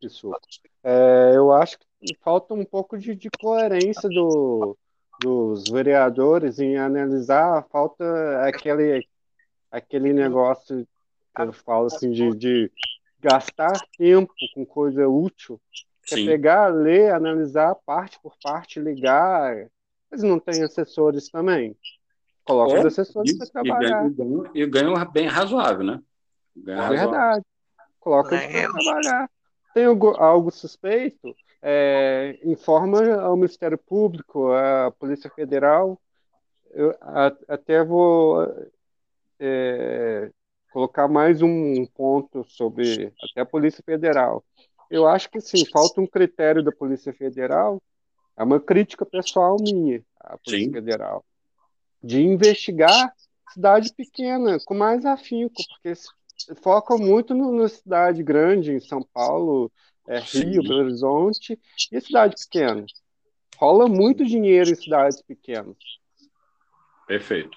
Pissuco, 0.00 0.38
é, 0.82 1.32
eu 1.34 1.52
acho 1.52 1.78
que 1.78 2.14
falta 2.22 2.52
um 2.52 2.64
pouco 2.64 2.98
de, 2.98 3.14
de 3.14 3.30
coerência 3.30 4.08
do, 4.08 4.76
dos 5.20 5.64
vereadores 5.70 6.58
em 6.58 6.76
analisar, 6.76 7.66
falta 7.70 8.04
aquele, 8.46 9.06
aquele 9.70 10.12
negócio 10.12 10.86
que 11.34 11.42
eu 11.42 11.52
falo 11.52 11.86
assim 11.86 12.10
de, 12.10 12.34
de 12.36 12.70
gastar 13.24 13.72
tempo 13.96 14.32
com 14.54 14.66
coisa 14.66 15.08
útil, 15.08 15.58
é 16.12 16.16
pegar, 16.16 16.68
ler, 16.68 17.12
analisar 17.12 17.74
parte 17.86 18.18
por 18.22 18.34
parte, 18.42 18.78
ligar. 18.78 19.66
Mas 20.10 20.22
não 20.22 20.38
tem 20.38 20.62
assessores 20.62 21.30
também. 21.30 21.74
Coloca 22.44 22.78
os 22.78 22.86
assessores 22.86 23.38
para 23.38 23.46
trabalhar. 23.46 24.06
E 24.54 24.66
ganha, 24.66 25.04
bem 25.06 25.26
razoável, 25.26 25.84
né? 25.84 26.00
Ganha 26.54 26.76
é 26.76 26.82
razoável. 26.82 27.10
verdade. 27.10 27.44
Coloca 27.98 28.34
eles 28.36 28.70
para 28.70 28.82
trabalhar. 28.82 29.30
Tem 29.72 29.84
algo, 29.86 30.10
algo 30.10 30.50
suspeito, 30.52 31.34
é, 31.60 32.38
informa 32.44 33.14
ao 33.14 33.34
Ministério 33.34 33.78
Público, 33.78 34.52
à 34.52 34.92
Polícia 34.92 35.30
Federal. 35.30 35.98
Eu 36.70 36.94
a, 37.00 37.32
até 37.48 37.82
vou 37.82 38.46
é, 39.40 40.30
colocar 40.74 41.06
mais 41.06 41.40
um 41.40 41.86
ponto 41.86 42.44
sobre 42.48 43.12
até 43.22 43.42
a 43.42 43.46
Polícia 43.46 43.80
Federal. 43.86 44.44
Eu 44.90 45.06
acho 45.06 45.30
que 45.30 45.40
sim, 45.40 45.64
falta 45.66 46.00
um 46.00 46.06
critério 46.06 46.64
da 46.64 46.72
Polícia 46.72 47.12
Federal, 47.12 47.80
é 48.36 48.42
uma 48.42 48.58
crítica 48.58 49.06
pessoal 49.06 49.56
minha 49.60 50.02
à 50.18 50.36
Polícia 50.36 50.66
sim. 50.66 50.72
Federal, 50.72 51.24
de 52.02 52.20
investigar 52.20 53.14
cidade 53.52 53.94
pequena 53.94 54.58
com 54.64 54.74
mais 54.74 55.06
afinco, 55.06 55.54
porque 55.68 55.92
foca 56.60 56.96
muito 56.96 57.36
no, 57.36 57.52
na 57.52 57.68
cidade 57.68 58.20
grande, 58.24 58.72
em 58.72 58.80
São 58.80 59.00
Paulo, 59.00 59.70
é, 60.08 60.18
Rio, 60.18 60.60
Belo 60.60 60.80
Horizonte, 60.80 61.56
e 61.92 62.00
cidade 62.00 62.34
pequena. 62.42 62.84
Rola 63.56 63.88
muito 63.88 64.26
dinheiro 64.26 64.70
em 64.70 64.74
cidades 64.74 65.22
pequenas. 65.22 65.76
Perfeito. 67.06 67.56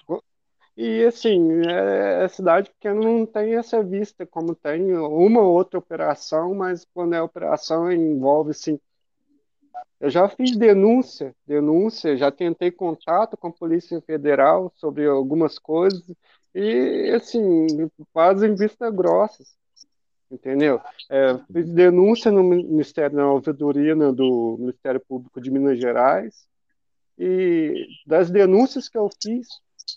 E 0.80 1.04
assim, 1.06 1.62
é, 1.66 2.22
a 2.22 2.28
cidade 2.28 2.70
pequena 2.70 3.00
não 3.00 3.26
tem 3.26 3.56
essa 3.56 3.82
vista 3.82 4.24
como 4.24 4.54
tem 4.54 4.96
uma 4.96 5.40
ou 5.40 5.52
outra 5.52 5.76
operação, 5.76 6.54
mas 6.54 6.86
quando 6.94 7.14
é 7.14 7.20
operação 7.20 7.90
envolve 7.90 8.54
sim. 8.54 8.78
Eu 9.98 10.08
já 10.08 10.28
fiz 10.28 10.56
denúncia, 10.56 11.34
denúncia, 11.44 12.16
já 12.16 12.30
tentei 12.30 12.70
contato 12.70 13.36
com 13.36 13.48
a 13.48 13.52
Polícia 13.52 14.00
Federal 14.02 14.72
sobre 14.76 15.04
algumas 15.04 15.58
coisas 15.58 16.00
e 16.54 17.10
assim, 17.12 17.66
fazem 18.14 18.54
vista 18.54 18.88
grossas, 18.88 19.56
entendeu? 20.30 20.80
É, 21.10 21.36
fiz 21.52 21.68
denúncia 21.72 22.30
no 22.30 22.44
Ministério 22.44 23.16
da 23.16 23.26
Ouvidoria 23.26 23.96
né, 23.96 24.12
do 24.12 24.56
Ministério 24.60 25.00
Público 25.00 25.40
de 25.40 25.50
Minas 25.50 25.80
Gerais 25.80 26.46
e 27.18 27.84
das 28.06 28.30
denúncias 28.30 28.88
que 28.88 28.96
eu 28.96 29.10
fiz, 29.20 29.48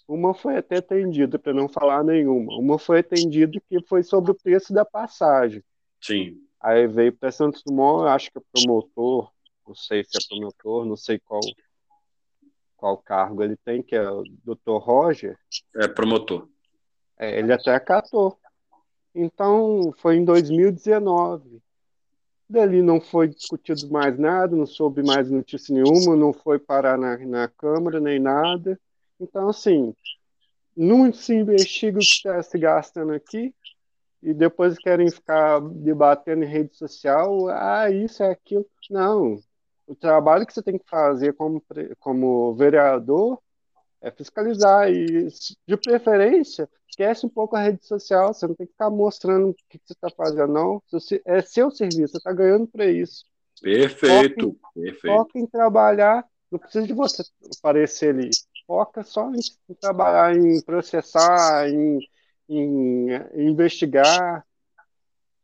uma 0.07 0.33
foi 0.33 0.57
até 0.57 0.77
atendida, 0.77 1.39
para 1.39 1.53
não 1.53 1.69
falar 1.69 2.03
nenhuma. 2.03 2.57
Uma 2.57 2.77
foi 2.77 2.99
atendida 2.99 3.59
que 3.69 3.81
foi 3.87 4.03
sobre 4.03 4.31
o 4.31 4.35
preço 4.35 4.73
da 4.73 4.85
passagem. 4.85 5.63
Sim. 6.01 6.37
Aí 6.59 6.87
veio 6.87 7.13
para 7.13 7.31
Santos 7.31 7.63
Dumont, 7.63 8.07
acho 8.07 8.31
que 8.31 8.37
é 8.37 8.41
promotor, 8.51 9.31
não 9.67 9.73
sei 9.73 10.03
se 10.03 10.17
é 10.17 10.19
promotor, 10.29 10.85
não 10.85 10.95
sei 10.95 11.19
qual 11.19 11.41
qual 12.81 12.97
cargo 12.97 13.43
ele 13.43 13.55
tem, 13.57 13.83
que 13.83 13.95
é 13.95 14.09
o 14.09 14.23
Dr. 14.23 14.79
Roger. 14.79 15.37
É 15.75 15.87
promotor. 15.87 16.47
É, 17.15 17.37
ele 17.37 17.53
até 17.53 17.75
acatou. 17.75 18.35
Então, 19.13 19.93
foi 19.97 20.15
em 20.15 20.25
2019. 20.25 21.61
Dali 22.49 22.81
não 22.81 22.99
foi 22.99 23.27
discutido 23.27 23.87
mais 23.91 24.17
nada, 24.17 24.55
não 24.55 24.65
soube 24.65 25.03
mais 25.03 25.29
notícia 25.29 25.73
nenhuma, 25.73 26.15
não 26.15 26.33
foi 26.33 26.57
parar 26.57 26.97
na, 26.97 27.17
na 27.19 27.47
Câmara 27.47 27.99
nem 27.99 28.19
nada. 28.19 28.79
Então, 29.21 29.49
assim, 29.49 29.93
não 30.75 31.13
se 31.13 31.33
investiga 31.33 31.97
o 31.97 32.01
que 32.01 32.07
está 32.07 32.41
se 32.41 32.57
gastando 32.57 33.13
aqui 33.13 33.53
e 34.21 34.33
depois 34.33 34.77
querem 34.77 35.09
ficar 35.09 35.59
debatendo 35.59 36.43
em 36.43 36.47
rede 36.47 36.75
social, 36.75 37.47
ah, 37.49 37.89
isso 37.89 38.23
é 38.23 38.31
aquilo. 38.31 38.65
Não. 38.89 39.39
O 39.87 39.95
trabalho 39.95 40.45
que 40.45 40.53
você 40.53 40.61
tem 40.61 40.77
que 40.77 40.89
fazer 40.89 41.33
como, 41.33 41.63
como 41.99 42.53
vereador 42.55 43.39
é 44.01 44.09
fiscalizar 44.09 44.91
e, 44.91 45.27
de 45.67 45.77
preferência, 45.77 46.67
esquece 46.87 47.25
um 47.25 47.29
pouco 47.29 47.55
a 47.55 47.61
rede 47.61 47.85
social, 47.85 48.33
você 48.33 48.47
não 48.47 48.55
tem 48.55 48.65
que 48.65 48.73
ficar 48.73 48.89
mostrando 48.89 49.49
o 49.49 49.53
que 49.53 49.79
você 49.85 49.93
está 49.93 50.09
fazendo, 50.09 50.51
não. 50.51 50.81
É 51.25 51.41
seu 51.41 51.69
serviço, 51.69 52.13
você 52.13 52.17
está 52.17 52.33
ganhando 52.33 52.67
para 52.67 52.85
isso. 52.85 53.25
Perfeito, 53.61 54.47
foca 54.47 54.79
em, 54.79 54.83
perfeito. 54.83 55.15
Foca 55.15 55.39
em 55.39 55.45
trabalhar, 55.45 56.25
não 56.51 56.57
precisa 56.57 56.87
de 56.87 56.93
você 56.93 57.23
aparecer 57.59 58.15
ali 58.15 58.29
foca 58.71 59.03
só 59.03 59.29
em, 59.29 59.75
trabalhar, 59.75 60.33
em 60.33 60.61
processar, 60.61 61.67
em, 61.67 61.99
em, 62.47 63.11
em, 63.11 63.49
investigar. 63.49 64.45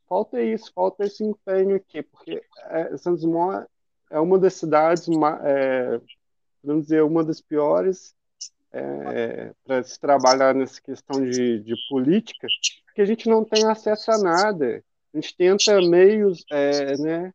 Falta 0.08 0.42
isso, 0.42 0.72
falta 0.74 1.04
esse 1.04 1.26
empenho 1.26 1.76
aqui, 1.76 2.02
porque 2.04 2.42
é, 2.70 2.96
Santos 2.96 3.24
Dumont 3.24 3.68
é 4.10 4.18
uma 4.18 4.40
das 4.40 4.54
cidades, 4.54 5.06
é, 5.44 6.00
vamos 6.64 6.84
dizer, 6.84 7.04
uma 7.04 7.22
das 7.22 7.42
piores 7.42 8.16
é, 8.72 9.52
para 9.66 9.84
se 9.84 10.00
trabalhar 10.00 10.56
nessa 10.56 10.82
questão 10.82 11.22
de, 11.22 11.60
de 11.60 11.76
política, 11.90 12.48
porque 12.86 13.02
a 13.02 13.06
gente 13.06 13.28
não 13.28 13.44
tem 13.44 13.66
acesso 13.66 14.10
a 14.10 14.18
nada. 14.20 14.82
A 15.14 15.18
gente 15.18 15.36
tenta 15.36 15.82
meios, 15.82 16.46
é, 16.50 16.98
né, 16.98 17.34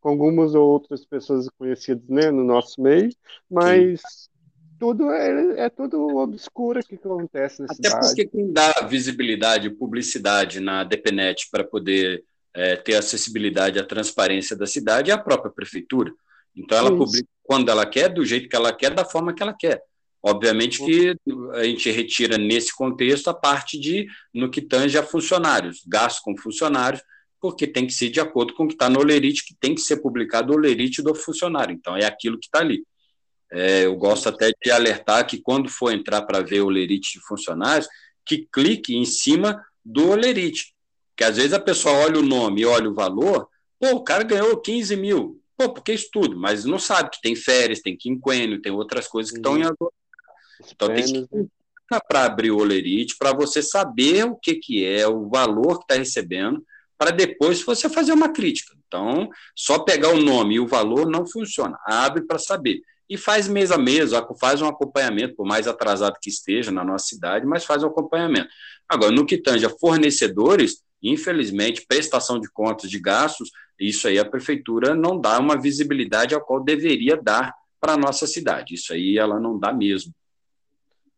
com 0.00 0.08
algumas 0.08 0.54
ou 0.54 0.66
outras 0.66 1.04
pessoas 1.04 1.46
conhecidas 1.58 2.08
né, 2.08 2.30
no 2.30 2.42
nosso 2.42 2.80
meio, 2.80 3.10
mas 3.50 4.00
Sim 4.00 4.35
tudo 4.78 5.10
é, 5.10 5.66
é 5.66 5.68
tudo 5.68 6.16
obscuro 6.16 6.80
que 6.82 6.94
acontece 6.94 7.60
na 7.60 7.66
Até 7.66 7.74
cidade. 7.74 7.94
Até 7.94 8.06
porque 8.06 8.26
quem 8.26 8.52
dá 8.52 8.72
visibilidade 8.88 9.66
e 9.66 9.74
publicidade 9.74 10.60
na 10.60 10.84
DPNet 10.84 11.48
para 11.50 11.64
poder 11.64 12.24
é, 12.54 12.76
ter 12.76 12.94
acessibilidade 12.94 13.78
à 13.78 13.84
transparência 13.84 14.56
da 14.56 14.66
cidade 14.66 15.10
é 15.10 15.14
a 15.14 15.18
própria 15.18 15.50
prefeitura. 15.50 16.12
Então 16.54 16.78
ela 16.78 16.88
Isso. 16.88 16.98
publica 16.98 17.28
quando 17.42 17.70
ela 17.70 17.86
quer, 17.86 18.08
do 18.08 18.24
jeito 18.24 18.48
que 18.48 18.56
ela 18.56 18.72
quer, 18.72 18.94
da 18.94 19.04
forma 19.04 19.34
que 19.34 19.42
ela 19.42 19.54
quer. 19.54 19.80
Obviamente 20.22 20.84
que 20.84 21.14
a 21.52 21.62
gente 21.64 21.90
retira 21.90 22.36
nesse 22.36 22.74
contexto 22.74 23.28
a 23.28 23.34
parte 23.34 23.78
de 23.78 24.08
no 24.34 24.50
que 24.50 24.60
tange 24.60 24.98
a 24.98 25.02
funcionários, 25.02 25.82
gastos 25.86 26.22
com 26.22 26.36
funcionários, 26.36 27.00
porque 27.40 27.66
tem 27.66 27.86
que 27.86 27.92
ser 27.92 28.10
de 28.10 28.18
acordo 28.18 28.54
com 28.54 28.64
o 28.64 28.66
que 28.66 28.74
está 28.74 28.88
no 28.88 28.98
olerite, 28.98 29.44
que 29.46 29.54
tem 29.60 29.74
que 29.74 29.80
ser 29.80 29.98
publicado 29.98 30.52
o 30.52 30.56
olerite 30.56 31.02
do 31.02 31.14
funcionário. 31.14 31.72
Então 31.72 31.96
é 31.96 32.04
aquilo 32.04 32.38
que 32.40 32.46
está 32.46 32.58
ali. 32.58 32.82
É, 33.52 33.84
eu 33.84 33.96
gosto 33.96 34.28
até 34.28 34.50
de 34.62 34.70
alertar 34.70 35.26
que 35.26 35.38
quando 35.38 35.68
for 35.68 35.92
entrar 35.92 36.22
para 36.22 36.42
ver 36.42 36.62
o 36.62 36.68
lerite 36.68 37.12
de 37.12 37.24
funcionários, 37.24 37.88
que 38.24 38.48
clique 38.52 38.94
em 38.94 39.04
cima 39.04 39.64
do 39.84 40.14
lerite. 40.14 40.74
Que 41.16 41.24
às 41.24 41.36
vezes 41.36 41.52
a 41.52 41.60
pessoa 41.60 41.94
olha 41.94 42.18
o 42.18 42.22
nome 42.22 42.62
e 42.62 42.66
olha 42.66 42.90
o 42.90 42.94
valor, 42.94 43.48
pô, 43.78 43.90
o 43.92 44.04
cara 44.04 44.24
ganhou 44.24 44.56
15 44.60 44.96
mil. 44.96 45.40
Pô, 45.56 45.72
porque 45.72 45.92
estudo, 45.92 46.38
mas 46.38 46.64
não 46.64 46.78
sabe 46.78 47.10
que 47.10 47.22
tem 47.22 47.34
férias, 47.34 47.80
tem 47.80 47.96
quinquênio, 47.96 48.60
tem 48.60 48.72
outras 48.72 49.08
coisas 49.08 49.32
que 49.32 49.38
estão 49.38 49.56
em 49.56 49.62
Então 50.70 50.88
tem 50.88 51.26
que 51.26 51.48
para 52.08 52.24
abrir 52.24 52.50
o 52.50 52.58
olerite, 52.58 53.16
para 53.16 53.32
você 53.32 53.62
saber 53.62 54.24
o 54.24 54.34
que, 54.34 54.56
que 54.56 54.84
é, 54.84 55.06
o 55.06 55.28
valor 55.28 55.78
que 55.78 55.84
está 55.84 55.94
recebendo, 55.94 56.64
para 56.98 57.10
depois 57.10 57.62
você 57.62 57.88
fazer 57.88 58.12
uma 58.12 58.32
crítica. 58.32 58.74
Então, 58.86 59.28
só 59.54 59.78
pegar 59.78 60.10
o 60.10 60.20
nome 60.20 60.54
e 60.54 60.60
o 60.60 60.66
valor 60.66 61.08
não 61.08 61.26
funciona. 61.26 61.78
Abre 61.84 62.22
para 62.22 62.38
saber. 62.38 62.80
E 63.08 63.16
faz 63.16 63.46
mês 63.46 63.70
a 63.70 63.78
mês, 63.78 64.10
faz 64.38 64.60
um 64.60 64.66
acompanhamento, 64.66 65.36
por 65.36 65.46
mais 65.46 65.68
atrasado 65.68 66.18
que 66.20 66.28
esteja 66.28 66.70
na 66.70 66.84
nossa 66.84 67.06
cidade, 67.06 67.46
mas 67.46 67.64
faz 67.64 67.82
um 67.82 67.88
acompanhamento. 67.88 68.48
Agora, 68.88 69.12
no 69.12 69.24
que 69.24 69.38
tange 69.38 69.64
a 69.64 69.70
fornecedores, 69.70 70.82
infelizmente, 71.02 71.86
prestação 71.86 72.40
de 72.40 72.50
contas 72.50 72.90
de 72.90 72.98
gastos, 72.98 73.50
isso 73.78 74.08
aí 74.08 74.18
a 74.18 74.24
prefeitura 74.24 74.94
não 74.94 75.20
dá 75.20 75.38
uma 75.38 75.60
visibilidade 75.60 76.34
ao 76.34 76.40
qual 76.40 76.62
deveria 76.62 77.16
dar 77.16 77.54
para 77.80 77.92
a 77.92 77.96
nossa 77.96 78.26
cidade. 78.26 78.74
Isso 78.74 78.92
aí 78.92 79.18
ela 79.18 79.38
não 79.38 79.58
dá 79.58 79.72
mesmo. 79.72 80.12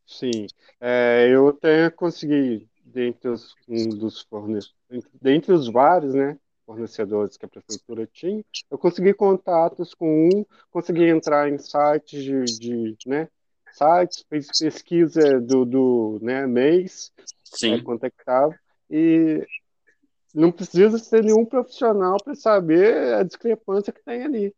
Sim, 0.07 0.47
é, 0.80 1.28
eu 1.30 1.49
até 1.49 1.91
consegui, 1.91 2.66
dentre 2.84 3.28
os, 3.28 3.55
um 3.68 3.89
dos 3.91 4.22
fornecedores, 4.22 4.74
dentre 5.20 5.53
os 5.53 5.68
vários, 5.68 6.14
né, 6.14 6.39
fornecedores 6.68 7.38
que 7.38 7.46
a 7.46 7.48
prefeitura 7.48 8.06
tinha, 8.06 8.44
eu 8.70 8.76
consegui 8.76 9.14
contatos 9.14 9.94
com 9.94 10.28
um, 10.28 10.44
consegui 10.70 11.04
entrar 11.04 11.48
em 11.48 11.56
sites 11.56 12.22
de, 12.22 12.44
de 12.44 12.96
né, 13.06 13.26
sites, 13.72 14.26
fez 14.28 14.48
pesquisa 14.58 15.40
do, 15.40 15.64
do 15.64 16.18
né, 16.20 16.46
mês, 16.46 17.10
Sim. 17.42 17.72
É, 17.72 17.80
contactava, 17.80 18.54
e 18.90 19.46
não 20.34 20.52
precisa 20.52 20.98
ser 20.98 21.24
nenhum 21.24 21.46
profissional 21.46 22.18
para 22.22 22.34
saber 22.34 23.14
a 23.14 23.22
discrepância 23.22 23.90
que 23.90 24.04
tem 24.04 24.22
ali. 24.22 24.54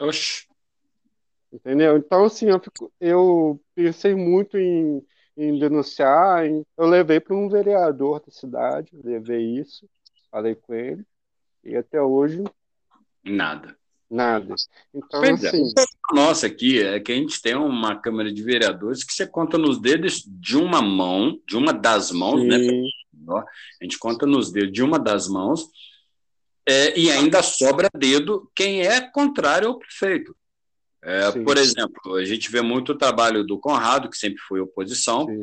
Oxe. 0.00 0.48
Entendeu? 1.52 1.96
Então, 1.96 2.24
assim, 2.24 2.46
eu, 2.46 2.58
fico, 2.58 2.92
eu 3.00 3.60
pensei 3.72 4.16
muito 4.16 4.58
em, 4.58 5.00
em 5.36 5.58
denunciar. 5.60 6.44
Em, 6.44 6.66
eu 6.76 6.86
levei 6.86 7.20
para 7.20 7.36
um 7.36 7.48
vereador 7.48 8.20
da 8.20 8.32
cidade, 8.32 8.90
levei 9.04 9.60
isso, 9.60 9.88
falei 10.28 10.56
com 10.56 10.74
ele, 10.74 11.04
e 11.64 11.76
até 11.76 12.00
hoje. 12.00 12.42
Nada. 13.24 13.76
Nada. 14.10 14.54
Então, 14.92 15.20
pois 15.20 15.42
é. 15.42 15.48
assim. 15.48 15.72
É. 15.78 15.84
Nossa, 16.14 16.46
aqui 16.46 16.82
é 16.82 17.00
que 17.00 17.12
a 17.12 17.14
gente 17.14 17.40
tem 17.40 17.54
uma 17.54 17.96
Câmara 17.96 18.30
de 18.30 18.42
Vereadores 18.42 19.02
que 19.02 19.12
você 19.12 19.26
conta 19.26 19.56
nos 19.56 19.80
dedos 19.80 20.22
de 20.26 20.56
uma 20.56 20.82
mão, 20.82 21.40
de 21.48 21.56
uma 21.56 21.72
das 21.72 22.10
mãos, 22.10 22.44
né, 22.44 22.58
Sim. 22.58 22.82
né? 22.82 23.44
A 23.80 23.84
gente 23.84 23.98
conta 23.98 24.26
nos 24.26 24.52
dedos 24.52 24.72
de 24.72 24.82
uma 24.82 24.98
das 24.98 25.28
mãos, 25.28 25.70
é, 26.68 26.98
e 26.98 27.10
ainda 27.10 27.42
sobra 27.42 27.88
dedo 27.96 28.50
quem 28.54 28.86
é 28.86 29.00
contrário 29.00 29.68
ao 29.68 29.78
prefeito. 29.78 30.36
É, 31.02 31.32
por 31.42 31.56
exemplo, 31.56 32.14
a 32.14 32.24
gente 32.24 32.50
vê 32.50 32.60
muito 32.60 32.92
o 32.92 32.98
trabalho 32.98 33.42
do 33.42 33.58
Conrado, 33.58 34.08
que 34.08 34.16
sempre 34.16 34.40
foi 34.46 34.60
oposição, 34.60 35.26
Sim. 35.26 35.42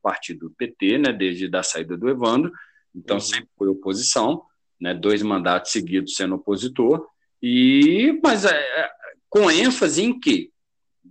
partido 0.00 0.54
PT, 0.56 0.98
né, 0.98 1.12
desde 1.12 1.50
a 1.54 1.62
saída 1.62 1.96
do 1.96 2.08
Evandro, 2.08 2.52
então 2.94 3.16
uhum. 3.16 3.20
sempre 3.20 3.48
foi 3.58 3.68
oposição, 3.68 4.42
né, 4.80 4.94
dois 4.94 5.22
mandatos 5.22 5.72
seguidos 5.72 6.16
sendo 6.16 6.36
opositor, 6.36 7.06
e 7.42 8.18
mas 8.22 8.44
é, 8.44 8.56
é, 8.56 8.90
com 9.28 9.50
ênfase 9.50 10.02
em 10.02 10.18
que? 10.18 10.50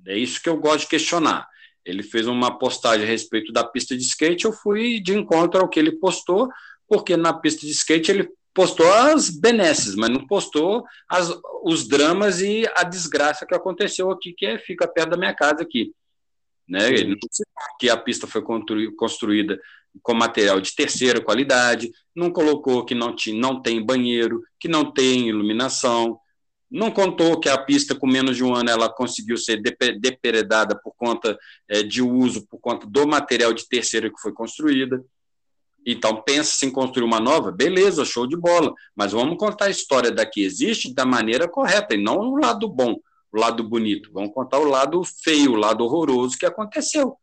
É 0.08 0.18
isso 0.18 0.42
que 0.42 0.50
eu 0.50 0.58
gosto 0.58 0.82
de 0.82 0.88
questionar. 0.88 1.48
Ele 1.86 2.02
fez 2.02 2.28
uma 2.28 2.58
postagem 2.58 3.06
a 3.06 3.10
respeito 3.10 3.52
da 3.52 3.64
pista 3.64 3.96
de 3.96 4.04
skate, 4.04 4.46
eu 4.46 4.54
fui 4.54 5.00
de 5.00 5.14
encontro 5.14 5.62
ao 5.62 5.70
que 5.70 5.80
ele 5.80 5.92
postou, 5.94 6.50
porque 6.88 7.16
na 7.18 7.34
pista 7.34 7.66
de 7.66 7.72
skate 7.72 8.12
ele 8.12 8.30
postou 8.54 8.92
as 8.92 9.30
benesses, 9.30 9.96
mas 9.96 10.10
não 10.10 10.26
postou 10.28 10.86
as, 11.10 11.30
os 11.64 11.88
dramas 11.88 12.40
e 12.42 12.66
a 12.76 12.84
desgraça 12.84 13.46
que 13.46 13.56
aconteceu 13.56 14.12
aqui, 14.12 14.34
que 14.34 14.46
é, 14.46 14.58
fica 14.58 14.88
perto 14.88 15.12
da 15.12 15.18
minha 15.18 15.34
casa 15.34 15.62
aqui. 15.62 15.92
Né? 16.68 16.90
Ele 16.90 17.10
não 17.10 17.16
que 17.80 17.90
a 17.90 17.98
pista 17.98 18.28
foi 18.28 18.42
construída 18.96 19.60
com 20.02 20.14
material 20.14 20.60
de 20.60 20.76
terceira 20.76 21.22
qualidade, 21.22 21.92
não 22.16 22.32
colocou 22.32 22.84
que 22.84 22.96
não, 22.96 23.16
tinha, 23.16 23.40
não 23.40 23.62
tem 23.62 23.86
banheiro, 23.86 24.42
que 24.60 24.68
não 24.68 24.92
tem 24.92 25.30
iluminação, 25.30 26.20
não 26.74 26.90
contou 26.90 27.40
que 27.40 27.48
a 27.48 27.58
pista 27.58 27.94
com 27.94 28.08
menos 28.08 28.36
de 28.36 28.44
um 28.44 28.56
ano 28.56 28.70
ela 28.70 28.90
conseguiu 28.90 29.38
ser 29.38 29.62
depredada 29.62 30.76
por 30.84 30.92
conta 30.98 31.38
é, 31.70 31.84
de 31.84 32.02
uso, 32.02 32.48
por 32.48 32.60
conta 32.60 32.88
do 32.88 33.08
material 33.08 33.54
de 33.54 33.68
terceira 33.70 34.10
que 34.10 34.20
foi 34.20 34.34
construída. 34.34 35.04
Então, 35.86 36.24
pensa 36.24 36.66
em 36.66 36.72
construir 36.72 37.06
uma 37.06 37.20
nova, 37.20 37.52
beleza, 37.52 38.06
show 38.06 38.26
de 38.26 38.36
bola, 38.36 38.74
mas 38.96 39.12
vamos 39.12 39.38
contar 39.38 39.66
a 39.66 39.70
história 39.70 40.10
da 40.10 40.26
que 40.26 40.42
existe 40.42 40.94
da 40.94 41.06
maneira 41.06 41.48
correta, 41.48 41.94
e 41.94 42.02
não 42.02 42.18
o 42.18 42.38
lado 42.38 42.68
bom, 42.68 42.96
o 43.32 43.40
lado 43.40 43.64
bonito. 43.64 44.10
Vamos 44.12 44.34
contar 44.34 44.58
o 44.58 44.66
lado 44.66 45.04
feio, 45.24 45.52
o 45.52 45.58
lado 45.58 45.84
horroroso 45.84 46.38
que 46.38 46.46
aconteceu. 46.46 47.18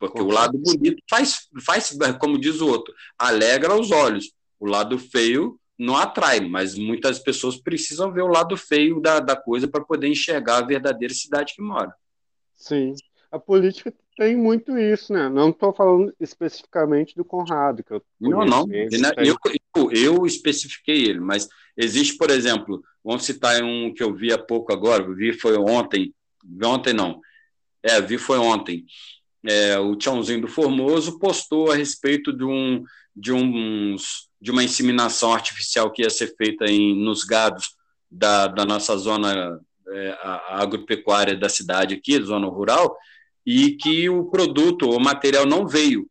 Porque 0.00 0.20
o 0.20 0.28
lado 0.28 0.56
bonito 0.56 1.02
faz, 1.08 1.46
faz, 1.62 1.96
como 2.18 2.40
diz 2.40 2.62
o 2.62 2.66
outro, 2.66 2.92
alegra 3.18 3.78
os 3.78 3.90
olhos. 3.90 4.32
O 4.58 4.66
lado 4.66 4.98
feio 4.98 5.60
não 5.78 5.94
atrai, 5.94 6.40
mas 6.40 6.74
muitas 6.74 7.18
pessoas 7.18 7.58
precisam 7.58 8.10
ver 8.10 8.22
o 8.22 8.28
lado 8.28 8.56
feio 8.56 8.98
da, 8.98 9.20
da 9.20 9.36
coisa 9.36 9.68
para 9.68 9.84
poder 9.84 10.08
enxergar 10.08 10.56
a 10.56 10.66
verdadeira 10.66 11.12
cidade 11.12 11.54
que 11.54 11.60
mora. 11.60 11.94
Sim. 12.56 12.94
A 13.30 13.38
política 13.38 13.92
tem 14.16 14.36
muito 14.36 14.76
isso, 14.76 15.12
né? 15.12 15.28
Não 15.28 15.50
estou 15.50 15.72
falando 15.72 16.12
especificamente 16.18 17.14
do 17.14 17.24
Conrado, 17.24 17.84
que 17.84 17.92
eu 17.92 18.02
Não, 18.18 18.44
não. 18.44 18.66
Eu, 19.18 19.36
eu, 19.76 19.92
eu, 19.92 20.26
especifiquei 20.26 21.04
ele, 21.04 21.20
mas 21.20 21.46
existe, 21.76 22.16
por 22.16 22.30
exemplo, 22.30 22.82
vamos 23.04 23.24
citar 23.24 23.62
um 23.62 23.92
que 23.94 24.02
eu 24.02 24.14
vi 24.14 24.32
há 24.32 24.38
pouco 24.38 24.72
agora, 24.72 25.14
vi 25.14 25.32
foi 25.32 25.56
ontem, 25.56 26.12
ontem 26.64 26.92
não, 26.92 27.20
é, 27.82 28.00
vi 28.00 28.18
foi 28.18 28.38
ontem. 28.38 28.84
É, 29.46 29.78
o 29.78 29.96
Tchãozinho 29.96 30.42
do 30.42 30.48
Formoso 30.48 31.18
postou 31.18 31.70
a 31.70 31.74
respeito 31.74 32.32
de 32.32 32.44
um 32.44 32.84
de 33.14 33.32
uns 33.32 34.28
de 34.40 34.50
uma 34.50 34.64
inseminação 34.64 35.32
artificial 35.32 35.90
que 35.90 36.02
ia 36.02 36.10
ser 36.10 36.34
feita 36.36 36.64
em, 36.66 36.94
nos 36.94 37.24
gados 37.24 37.74
da, 38.10 38.46
da 38.46 38.64
nossa 38.64 38.96
zona 38.96 39.60
é, 39.88 40.18
agropecuária 40.48 41.36
da 41.36 41.48
cidade 41.48 41.94
aqui, 41.94 42.20
zona 42.22 42.46
rural, 42.46 42.96
e 43.44 43.72
que 43.72 44.08
o 44.08 44.24
produto, 44.30 44.88
o 44.88 45.00
material 45.00 45.44
não 45.44 45.66
veio, 45.66 46.08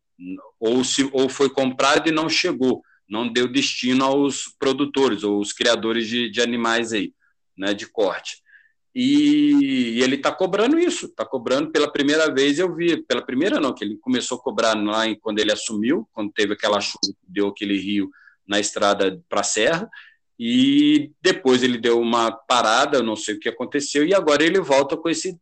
ou, 0.59 0.83
se, 0.83 1.09
ou 1.11 1.27
foi 1.27 1.49
comprado 1.49 2.07
e 2.07 2.11
não 2.11 2.29
chegou, 2.29 2.83
não 3.09 3.31
deu 3.31 3.47
destino 3.47 4.05
aos 4.05 4.53
produtores 4.59 5.23
ou 5.23 5.39
os 5.39 5.51
criadores 5.51 6.07
de, 6.07 6.29
de 6.29 6.41
animais 6.41 6.93
aí, 6.93 7.13
né, 7.57 7.73
de 7.73 7.87
corte. 7.87 8.41
E, 8.93 9.97
e 9.97 10.01
ele 10.01 10.15
está 10.15 10.31
cobrando 10.31 10.79
isso, 10.79 11.05
está 11.05 11.25
cobrando 11.25 11.71
pela 11.71 11.91
primeira 11.91 12.33
vez. 12.33 12.59
Eu 12.59 12.73
vi, 12.75 13.01
pela 13.03 13.21
primeira 13.21 13.59
não, 13.59 13.73
que 13.73 13.83
ele 13.83 13.97
começou 13.97 14.37
a 14.37 14.41
cobrar 14.41 14.75
lá 14.75 15.07
em, 15.07 15.17
quando 15.17 15.39
ele 15.39 15.51
assumiu, 15.51 16.07
quando 16.11 16.31
teve 16.31 16.53
aquela 16.53 16.81
chuva 16.81 16.99
deu 17.27 17.47
aquele 17.47 17.77
rio 17.77 18.09
na 18.47 18.59
estrada 18.59 19.21
para 19.29 19.41
a 19.41 19.43
Serra, 19.43 19.87
e 20.39 21.11
depois 21.21 21.61
ele 21.61 21.77
deu 21.77 21.99
uma 21.99 22.31
parada, 22.31 23.03
não 23.03 23.15
sei 23.15 23.35
o 23.35 23.39
que 23.39 23.49
aconteceu, 23.49 24.05
e 24.05 24.13
agora 24.13 24.43
ele 24.43 24.59
volta 24.59 24.97
com 24.97 25.09
esse 25.09 25.37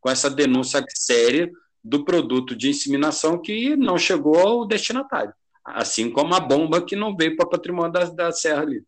com 0.00 0.08
essa 0.08 0.30
denúncia 0.30 0.82
séria 0.94 1.50
do 1.84 2.04
produto 2.04 2.56
de 2.56 2.70
inseminação 2.70 3.40
que 3.40 3.76
não 3.76 3.98
chegou 3.98 4.38
ao 4.38 4.66
destinatário, 4.66 5.34
assim 5.62 6.10
como 6.10 6.34
a 6.34 6.40
bomba 6.40 6.82
que 6.82 6.96
não 6.96 7.14
veio 7.14 7.36
para 7.36 7.46
o 7.46 7.50
patrimônio 7.50 7.92
da, 7.92 8.04
da 8.04 8.32
Serra 8.32 8.62
ali. 8.62 8.82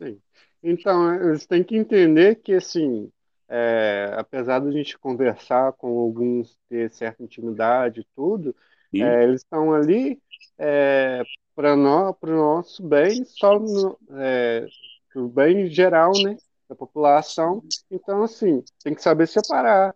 Sim. 0.00 0.20
Então, 0.62 1.14
eles 1.14 1.46
têm 1.46 1.62
que 1.62 1.76
entender 1.76 2.36
que, 2.36 2.54
assim, 2.54 3.10
é, 3.48 4.12
apesar 4.16 4.60
de 4.60 4.68
a 4.68 4.72
gente 4.72 4.98
conversar 4.98 5.72
com 5.74 5.98
alguns, 5.98 6.58
ter 6.68 6.90
certa 6.90 7.22
intimidade 7.22 8.00
e 8.00 8.06
tudo, 8.14 8.54
é, 8.94 9.22
eles 9.22 9.42
estão 9.42 9.72
ali 9.72 10.20
é, 10.58 11.22
para 11.54 11.74
o 11.74 12.26
nosso 12.26 12.82
bem, 12.82 13.24
só 13.24 13.58
no, 13.58 13.98
é, 14.18 14.66
o 15.14 15.28
bem 15.28 15.66
geral, 15.66 16.12
né? 16.22 16.36
da 16.68 16.76
população. 16.76 17.62
Então, 17.90 18.22
assim, 18.22 18.62
tem 18.84 18.94
que 18.94 19.02
saber 19.02 19.26
separar. 19.26 19.94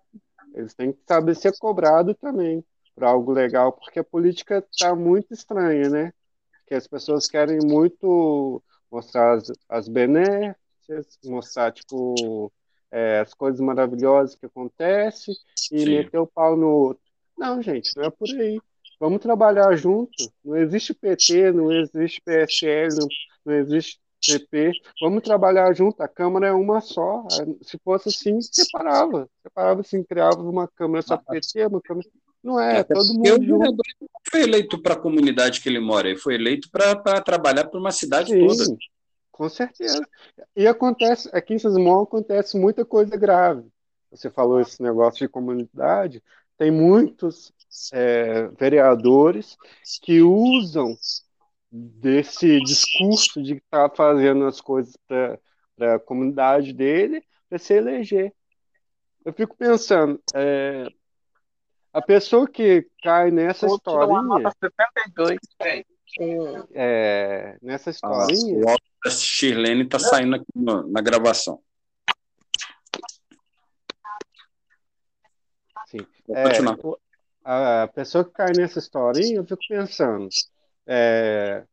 Eles 0.54 0.74
têm 0.74 0.92
que 0.92 1.00
saber 1.06 1.36
ser 1.36 1.56
cobrado 1.58 2.14
também 2.14 2.64
para 2.94 3.08
algo 3.08 3.32
legal, 3.32 3.72
porque 3.72 3.98
a 3.98 4.04
política 4.04 4.64
está 4.70 4.94
muito 4.94 5.32
estranha, 5.32 5.88
né? 5.88 6.12
Que 6.66 6.74
as 6.74 6.86
pessoas 6.86 7.26
querem 7.26 7.58
muito 7.62 8.62
mostrar 8.92 9.32
as, 9.32 9.50
as 9.68 9.88
benéficas, 9.88 11.18
mostrar, 11.24 11.72
tipo, 11.72 12.52
é, 12.90 13.20
as 13.20 13.32
coisas 13.32 13.60
maravilhosas 13.60 14.34
que 14.34 14.44
acontecem 14.44 15.34
e 15.72 15.80
Sim. 15.80 15.86
meter 15.86 16.18
o 16.18 16.26
pau 16.26 16.56
no 16.56 16.68
outro. 16.68 17.02
Não, 17.36 17.62
gente, 17.62 17.90
não 17.96 18.04
é 18.04 18.10
por 18.10 18.28
aí. 18.28 18.60
Vamos 19.00 19.20
trabalhar 19.20 19.74
junto. 19.74 20.12
Não 20.44 20.56
existe 20.56 20.94
PT, 20.94 21.52
não 21.52 21.72
existe 21.72 22.20
PSL, 22.20 22.94
não, 22.94 23.08
não 23.46 23.54
existe 23.54 23.98
PP, 24.24 24.72
vamos 25.00 25.22
trabalhar 25.22 25.74
junto, 25.74 26.00
a 26.00 26.06
Câmara 26.06 26.46
é 26.46 26.52
uma 26.52 26.80
só. 26.80 27.26
Se 27.62 27.76
fosse 27.82 28.10
assim, 28.10 28.40
separava. 28.40 29.28
Separava 29.42 29.80
assim, 29.80 30.04
criava 30.04 30.40
uma 30.40 30.68
Câmara 30.68 31.02
só 31.02 31.16
PT, 31.16 31.66
uma 31.66 31.80
Câmara. 31.80 32.06
Não 32.42 32.58
é, 32.58 32.78
é 32.80 32.84
todo 32.84 33.14
mundo. 33.14 33.54
O 33.54 33.58
vereador 33.58 33.84
foi 34.30 34.42
eleito 34.42 34.80
para 34.80 34.94
a 34.94 34.98
comunidade 34.98 35.60
que 35.60 35.68
ele 35.68 35.78
mora, 35.78 36.08
ele 36.08 36.18
foi 36.18 36.34
eleito 36.34 36.68
para 36.70 37.20
trabalhar 37.20 37.66
para 37.66 37.78
uma 37.78 37.92
cidade 37.92 38.32
Sim. 38.32 38.46
toda. 38.46 38.64
Com 39.30 39.48
certeza. 39.48 40.06
E 40.54 40.66
acontece, 40.66 41.28
aqui 41.32 41.54
em 41.54 41.58
Sismol 41.58 42.02
acontece 42.02 42.58
muita 42.58 42.84
coisa 42.84 43.16
grave. 43.16 43.66
Você 44.10 44.30
falou 44.30 44.60
esse 44.60 44.82
negócio 44.82 45.20
de 45.20 45.28
comunidade, 45.28 46.22
tem 46.58 46.70
muitos 46.70 47.52
é, 47.92 48.48
vereadores 48.58 49.56
que 50.02 50.20
usam 50.20 50.94
desse 51.70 52.60
discurso 52.60 53.42
de 53.42 53.54
estar 53.54 53.88
tá 53.88 53.96
fazendo 53.96 54.44
as 54.44 54.60
coisas 54.60 54.94
para 55.08 55.94
a 55.94 55.98
comunidade 55.98 56.74
dele 56.74 57.24
para 57.48 57.58
se 57.58 57.72
eleger. 57.72 58.34
Eu 59.24 59.32
fico 59.32 59.56
pensando, 59.56 60.20
é, 60.34 60.86
a 61.92 62.00
pessoa 62.00 62.48
que 62.48 62.86
cai 63.02 63.30
nessa 63.30 63.66
historinha. 63.66 64.50
72, 64.60 65.38
é, 66.72 67.56
nessa 67.60 67.90
historinha. 67.90 68.64
Ah, 68.68 68.76
o 69.06 69.10
Shirlene 69.10 69.82
está 69.82 69.98
saindo 69.98 70.36
aqui 70.36 70.46
no, 70.54 70.88
na 70.88 71.00
gravação. 71.00 71.60
Sim. 75.86 76.06
É, 76.30 76.44
a 77.44 77.88
pessoa 77.88 78.24
que 78.24 78.30
cai 78.30 78.52
nessa 78.56 78.78
historinha, 78.78 79.36
eu 79.36 79.44
fico 79.44 79.62
pensando, 79.68 80.28
é, 80.86 81.64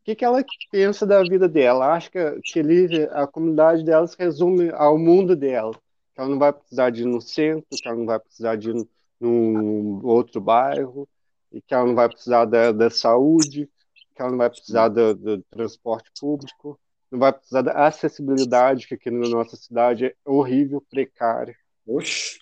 o 0.00 0.04
que, 0.04 0.14
que 0.14 0.24
ela 0.24 0.44
pensa 0.70 1.04
da 1.04 1.22
vida 1.22 1.48
dela? 1.48 1.94
Acha 1.94 2.10
que, 2.10 2.40
que 2.42 3.08
a 3.10 3.26
comunidade 3.26 3.84
dela 3.84 4.06
se 4.06 4.16
resume 4.18 4.70
ao 4.70 4.96
mundo 4.98 5.34
dela, 5.34 5.72
que 6.14 6.20
ela 6.20 6.28
não 6.28 6.38
vai 6.38 6.52
precisar 6.52 6.90
de 6.90 7.02
ir 7.02 7.06
no 7.06 7.20
centro, 7.20 7.66
que 7.70 7.88
ela 7.88 7.96
não 7.96 8.06
vai 8.06 8.20
precisar 8.20 8.56
de 8.56 8.70
ir 8.70 8.86
num 9.20 10.04
outro 10.04 10.40
bairro, 10.40 11.08
e 11.52 11.62
que 11.62 11.72
ela 11.72 11.86
não 11.86 11.94
vai 11.94 12.08
precisar 12.08 12.44
da, 12.44 12.72
da 12.72 12.90
saúde, 12.90 13.68
que 14.14 14.22
ela 14.22 14.30
não 14.30 14.38
vai 14.38 14.50
precisar 14.50 14.88
do, 14.88 15.14
do, 15.14 15.42
transporte 15.44 16.10
público, 16.18 16.78
não 17.10 17.18
vai 17.18 17.32
precisar 17.32 17.62
da 17.62 17.86
acessibilidade, 17.86 18.86
que 18.86 18.94
aqui 18.94 19.10
na 19.10 19.28
nossa 19.28 19.56
cidade 19.56 20.06
é 20.06 20.14
horrível, 20.24 20.84
precária. 20.90 21.56
Oxe. 21.86 22.38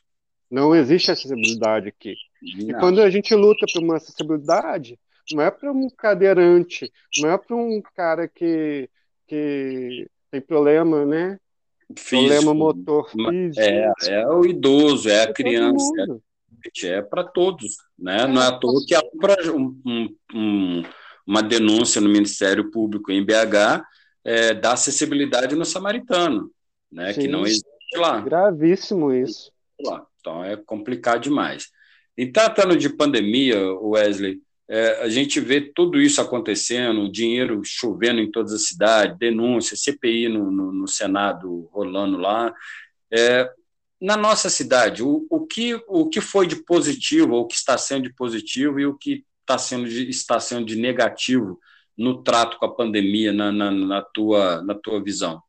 Não 0.51 0.75
existe 0.75 1.11
acessibilidade 1.11 1.89
aqui. 1.89 2.15
Não. 2.43 2.71
E 2.71 2.75
quando 2.75 3.01
a 3.01 3.09
gente 3.09 3.35
luta 3.35 3.67
por 3.73 3.83
uma 3.83 3.97
acessibilidade, 3.97 4.99
não 5.33 5.43
é 5.43 5.51
para 5.51 5.73
um 5.73 5.89
cadeirante, 5.91 6.93
não 7.19 7.31
é 7.31 7.39
para 7.39 7.57
um 7.57 7.81
cara 7.95 8.29
que, 8.29 8.89
que 9.27 10.07
tem 10.31 10.41
problema, 10.41 11.05
né? 11.05 11.39
Físico, 11.97 12.29
problema 12.29 12.55
motor 12.55 13.11
físico. 13.11 13.61
É, 13.61 13.93
é 14.09 14.29
o 14.29 14.45
idoso, 14.45 15.09
é 15.09 15.21
a 15.21 15.23
é 15.23 15.33
criança, 15.33 16.21
é, 16.85 16.89
é 16.89 17.03
para 17.03 17.25
todos, 17.25 17.77
né? 17.99 18.27
Não 18.27 18.43
é 18.43 18.47
à 18.47 18.53
toa 18.53 18.85
que 18.87 18.95
há 18.95 19.03
um, 19.55 20.11
um, 20.35 20.83
uma 21.27 21.43
denúncia 21.43 22.01
no 22.01 22.09
Ministério 22.09 22.71
Público 22.71 23.11
em 23.11 23.25
BH 23.25 23.85
é, 24.25 24.55
da 24.55 24.73
acessibilidade 24.73 25.55
no 25.55 25.65
samaritano, 25.65 26.51
né? 26.91 27.13
Sim. 27.13 27.23
Que 27.23 27.29
não 27.29 27.43
existe 27.43 27.67
lá. 27.97 28.21
Gravíssimo 28.21 29.13
isso. 29.13 29.53
Lá. 29.81 30.07
Então 30.21 30.45
é 30.45 30.57
complicado 30.57 31.23
demais. 31.23 31.69
Em 32.17 32.31
tratando 32.31 32.77
de 32.77 32.89
pandemia, 32.89 33.59
Wesley, 33.81 34.41
é, 34.69 35.03
a 35.03 35.09
gente 35.09 35.41
vê 35.41 35.61
tudo 35.61 36.01
isso 36.01 36.21
acontecendo, 36.21 37.11
dinheiro 37.11 37.61
chovendo 37.65 38.21
em 38.21 38.31
todas 38.31 38.53
as 38.53 38.69
cidades, 38.69 39.19
denúncia, 39.19 39.77
CPI 39.77 40.29
no, 40.29 40.51
no, 40.51 40.73
no 40.73 40.89
Senado 40.89 41.69
rolando 41.73 42.17
lá. 42.17 42.55
É, 43.11 43.51
na 44.03 44.17
nossa 44.17 44.51
cidade, 44.51 45.01
o, 45.01 45.25
o, 45.31 45.47
que, 45.47 45.81
o 45.87 46.09
que 46.09 46.21
foi 46.21 46.45
de 46.45 46.57
positivo, 46.57 47.35
ou 47.35 47.43
o 47.43 47.47
que 47.47 47.55
está 47.55 47.79
sendo 47.79 48.03
de 48.03 48.13
positivo 48.13 48.81
e 48.81 48.85
o 48.85 48.99
que 48.99 49.25
está 49.41 49.57
sendo 49.57 49.89
de, 49.89 50.11
está 50.11 50.41
sendo 50.41 50.67
de 50.67 50.75
negativo 50.75 51.61
no 51.97 52.21
trato 52.21 52.59
com 52.59 52.65
a 52.65 52.75
pandemia, 52.75 53.33
na, 53.33 53.53
na, 53.53 53.71
na, 53.71 54.03
tua, 54.03 54.61
na 54.63 54.75
tua 54.75 55.01
visão? 55.01 55.41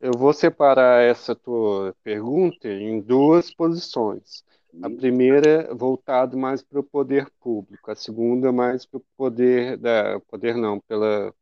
Eu 0.00 0.10
vou 0.18 0.32
separar 0.32 1.00
essa 1.00 1.32
tua 1.32 1.94
pergunta 2.02 2.66
em 2.66 3.00
duas 3.00 3.54
posições. 3.54 4.44
A 4.82 4.90
primeira 4.90 5.72
voltado 5.76 6.36
mais 6.36 6.60
para 6.60 6.80
o 6.80 6.84
poder 6.84 7.30
público, 7.40 7.88
a 7.88 7.94
segunda 7.94 8.50
mais 8.50 8.84
para 8.84 8.98
o 8.98 9.04
poder 9.16 9.76
da 9.76 10.20
poder 10.28 10.56
não 10.56 10.80
pela 10.80 11.32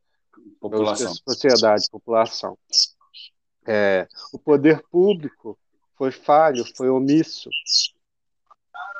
população, 0.60 1.12
pela 1.24 1.34
sociedade, 1.34 1.88
população. 1.90 2.58
É, 3.66 4.06
o 4.32 4.38
poder 4.38 4.82
público 4.90 5.58
foi 5.96 6.10
falho, 6.10 6.64
foi 6.76 6.88
omisso, 6.88 7.48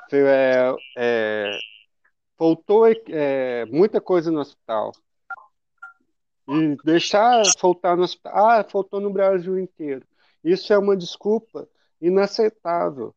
foi, 0.09 0.21
é, 0.21 0.75
é, 0.97 1.59
faltou 2.39 2.87
é, 2.87 3.65
muita 3.67 4.01
coisa 4.01 4.31
no 4.31 4.41
hospital. 4.41 4.93
E 6.47 6.77
deixar 6.85 7.43
faltar 7.59 7.97
no 7.97 8.03
hospital, 8.03 8.49
ah, 8.49 8.65
faltou 8.65 9.01
no 9.01 9.11
Brasil 9.11 9.59
inteiro. 9.59 10.07
Isso 10.43 10.73
é 10.73 10.79
uma 10.79 10.97
desculpa 10.97 11.67
inaceitável. 12.01 13.15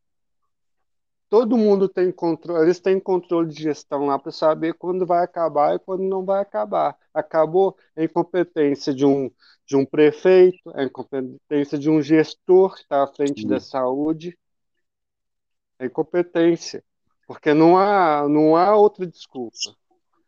Todo 1.28 1.58
mundo 1.58 1.88
tem 1.88 2.10
controle, 2.10 2.64
eles 2.64 2.80
têm 2.80 2.98
controle 2.98 3.52
de 3.52 3.62
gestão 3.62 4.06
lá 4.06 4.18
para 4.18 4.32
saber 4.32 4.74
quando 4.74 5.04
vai 5.04 5.22
acabar 5.22 5.74
e 5.74 5.78
quando 5.78 6.02
não 6.02 6.24
vai 6.24 6.40
acabar. 6.40 6.96
Acabou 7.12 7.76
a 7.94 8.02
incompetência 8.02 8.94
de 8.94 9.04
um, 9.04 9.30
de 9.66 9.76
um 9.76 9.84
prefeito, 9.84 10.70
a 10.74 10.84
incompetência 10.84 11.78
de 11.78 11.90
um 11.90 12.00
gestor 12.00 12.74
que 12.74 12.80
está 12.80 13.02
à 13.02 13.06
frente 13.06 13.46
da 13.46 13.60
saúde. 13.60 14.38
A 15.78 15.84
incompetência. 15.84 16.82
Porque 17.26 17.52
não 17.52 17.76
há, 17.76 18.26
não 18.26 18.56
há 18.56 18.74
outra 18.74 19.06
desculpa. 19.06 19.58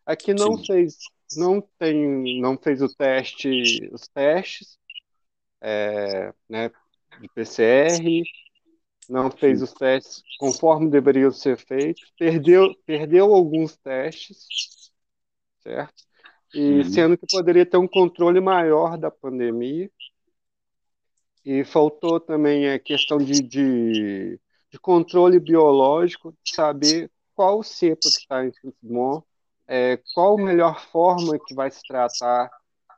Aqui 0.05 0.35
não 0.35 0.55
Sim. 0.57 0.65
fez, 0.65 0.97
não 1.35 1.59
tem, 1.79 2.39
não 2.39 2.55
fez 2.55 2.79
o 2.79 2.95
teste, 2.95 3.89
os 3.91 4.07
testes, 4.07 4.77
é, 5.59 6.31
né, 6.47 6.69
de 7.19 7.27
PCR, 7.29 8.23
não 9.11 9.29
fez 9.29 9.61
os 9.61 9.73
testes 9.73 10.23
conforme 10.39 10.89
deveriam 10.89 11.31
ser 11.31 11.57
feitos, 11.57 12.11
perdeu, 12.17 12.73
perdeu 12.85 13.33
alguns 13.33 13.77
testes, 13.77 14.91
certo? 15.61 16.03
E 16.53 16.79
uhum. 16.79 16.83
sendo 16.85 17.17
que 17.17 17.25
poderia 17.31 17.65
ter 17.65 17.77
um 17.77 17.87
controle 17.87 18.39
maior 18.39 18.97
da 18.97 19.11
pandemia. 19.11 19.89
E 21.43 21.63
faltou 21.63 22.19
também 22.19 22.69
a 22.69 22.77
questão 22.77 23.17
de, 23.17 23.41
de 23.41 24.39
de 24.71 24.79
controle 24.79 25.39
biológico, 25.39 26.33
de 26.43 26.55
saber 26.55 27.11
qual 27.35 27.61
cepa 27.61 27.99
que 28.01 28.07
está 28.07 28.45
em 28.45 28.53
Fluxmon, 28.53 29.21
é, 29.67 29.99
qual 30.13 30.39
a 30.39 30.43
melhor 30.43 30.81
forma 30.87 31.37
que 31.45 31.53
vai 31.53 31.69
se 31.69 31.81
tratar 31.85 32.49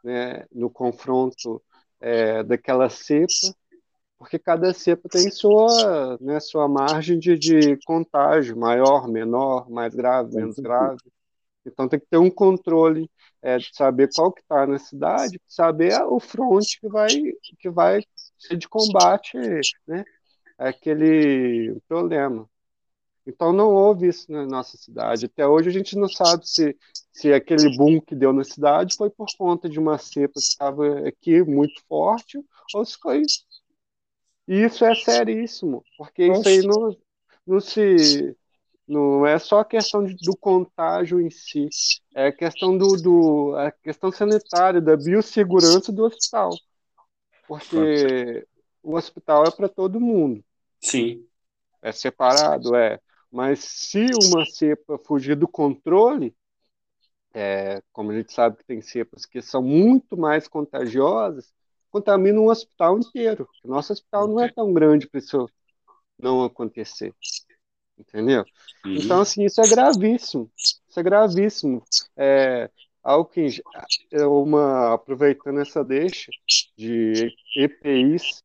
né, 0.03 0.45
no 0.51 0.69
confronto 0.69 1.61
é, 1.99 2.43
daquela 2.43 2.89
cepa, 2.89 3.55
porque 4.23 4.39
cada 4.39 4.73
cepa 4.73 5.09
tem 5.09 5.29
sua, 5.29 6.17
né, 6.21 6.39
sua 6.39 6.65
margem 6.65 7.19
de, 7.19 7.37
de 7.37 7.77
contágio, 7.85 8.57
maior, 8.57 9.05
menor, 9.05 9.69
mais 9.69 9.93
grave, 9.93 10.33
menos 10.33 10.55
grave. 10.55 11.01
Então 11.65 11.89
tem 11.89 11.99
que 11.99 12.05
ter 12.09 12.17
um 12.17 12.29
controle 12.31 13.11
é, 13.41 13.57
de 13.57 13.69
saber 13.73 14.09
qual 14.15 14.31
que 14.31 14.39
está 14.41 14.65
na 14.65 14.79
cidade, 14.79 15.41
saber 15.45 16.01
o 16.03 16.21
fronte 16.21 16.79
que 16.79 16.87
vai, 16.87 17.09
que 17.59 17.69
vai 17.69 18.01
ser 18.39 18.55
de 18.55 18.67
combate 18.67 19.37
né, 19.85 20.05
aquele 20.57 21.77
problema. 21.85 22.49
Então 23.27 23.51
não 23.51 23.73
houve 23.73 24.07
isso 24.07 24.31
na 24.31 24.45
nossa 24.45 24.77
cidade. 24.77 25.25
Até 25.25 25.45
hoje 25.45 25.67
a 25.67 25.73
gente 25.73 25.97
não 25.97 26.07
sabe 26.07 26.47
se, 26.47 26.77
se 27.11 27.33
aquele 27.33 27.75
boom 27.75 27.99
que 27.99 28.15
deu 28.15 28.31
na 28.31 28.43
cidade 28.45 28.95
foi 28.95 29.09
por 29.09 29.27
conta 29.37 29.67
de 29.67 29.79
uma 29.79 29.97
cepa 29.97 30.33
que 30.35 30.39
estava 30.39 31.07
aqui 31.07 31.43
muito 31.43 31.81
forte 31.89 32.39
ou 32.73 32.85
se 32.85 32.97
foi. 32.97 33.21
E 34.47 34.63
isso 34.63 34.83
é 34.83 34.93
seríssimo, 34.95 35.83
porque 35.97 36.25
isso 36.25 36.47
aí 36.47 36.61
não, 36.61 36.97
não 37.45 37.59
se. 37.59 38.35
Não 38.85 39.25
é 39.25 39.39
só 39.39 39.59
a 39.59 39.65
questão 39.65 40.03
de, 40.03 40.13
do 40.15 40.35
contágio 40.35 41.21
em 41.21 41.29
si, 41.29 41.69
é 42.13 42.27
a 42.27 42.33
questão 42.33 42.77
do, 42.77 42.97
do 42.97 43.55
a 43.55 43.71
questão 43.71 44.11
sanitária, 44.11 44.81
da 44.81 44.97
biossegurança 44.97 45.89
do 45.89 46.03
hospital. 46.03 46.51
Porque 47.47 48.45
o 48.81 48.95
hospital 48.95 49.45
é 49.45 49.51
para 49.51 49.69
todo 49.69 50.01
mundo. 50.01 50.43
Sim. 50.81 51.25
É 51.81 51.93
separado, 51.93 52.75
é. 52.75 52.99
Mas 53.31 53.59
se 53.59 54.05
uma 54.25 54.45
cepa 54.45 54.97
fugir 54.97 55.35
do 55.35 55.47
controle, 55.47 56.35
é, 57.33 57.81
como 57.91 58.11
a 58.11 58.15
gente 58.15 58.31
sabe 58.31 58.57
que 58.57 58.65
tem 58.65 58.81
cepas 58.81 59.25
que 59.25 59.41
são 59.41 59.61
muito 59.61 60.15
mais 60.15 60.47
contagiosas, 60.47 61.53
contamina 61.93 62.39
um 62.39 62.49
hospital 62.49 62.97
inteiro. 62.97 63.47
O 63.63 63.67
nosso 63.67 63.93
hospital 63.93 64.27
não 64.27 64.39
é 64.39 64.51
tão 64.51 64.73
grande 64.73 65.07
para 65.07 65.19
isso 65.19 65.47
não 66.19 66.43
acontecer. 66.43 67.13
Entendeu? 67.97 68.43
Uhum. 68.83 68.95
Então, 68.95 69.21
assim, 69.21 69.45
isso 69.45 69.61
é 69.61 69.69
gravíssimo. 69.69 70.51
Isso 70.57 70.99
é 70.99 71.03
gravíssimo. 71.03 71.83
É, 72.17 72.69
Alckmin, 73.03 73.49
uma, 74.27 74.95
aproveitando 74.95 75.61
essa 75.61 75.83
deixa 75.83 76.31
de 76.75 77.31
EPIs 77.55 78.43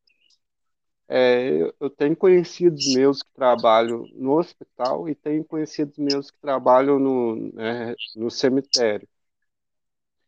é, 1.10 1.72
eu 1.80 1.88
tenho 1.88 2.14
conhecidos 2.14 2.92
meus 2.94 3.22
que 3.22 3.32
trabalham 3.32 4.06
no 4.12 4.38
hospital 4.38 5.08
e 5.08 5.14
tenho 5.14 5.42
conhecidos 5.42 5.96
meus 5.96 6.30
que 6.30 6.38
trabalham 6.38 6.98
no, 6.98 7.50
né, 7.54 7.94
no 8.14 8.30
cemitério. 8.30 9.08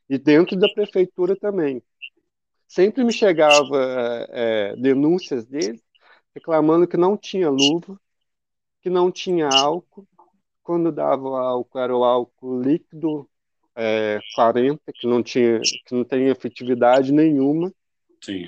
E 0.08 0.16
dentro 0.16 0.56
da 0.56 0.68
prefeitura 0.72 1.36
também. 1.36 1.82
Sempre 2.70 3.02
me 3.02 3.12
chegava 3.12 3.76
é, 4.30 4.76
denúncias 4.76 5.44
deles 5.44 5.82
reclamando 6.32 6.86
que 6.86 6.96
não 6.96 7.16
tinha 7.16 7.50
luva, 7.50 8.00
que 8.80 8.88
não 8.88 9.10
tinha 9.10 9.48
álcool. 9.48 10.06
Quando 10.62 10.92
dava 10.92 11.40
álcool, 11.40 11.78
era 11.78 11.96
o 11.96 12.04
álcool 12.04 12.62
líquido 12.62 13.28
é, 13.74 14.20
40, 14.36 14.80
que 14.94 15.06
não 15.06 15.20
tinha, 15.20 15.60
que 15.60 15.92
não 15.92 16.04
tem 16.04 16.28
efetividade 16.28 17.12
nenhuma. 17.12 17.72
Sim. 18.22 18.46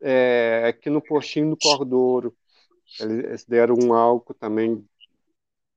É, 0.00 0.64
aqui 0.66 0.90
no 0.90 1.00
postinho 1.00 1.50
do 1.50 1.56
Cordouro, 1.56 2.34
eles 2.98 3.44
deram 3.44 3.76
um 3.80 3.94
álcool 3.94 4.34
também 4.34 4.84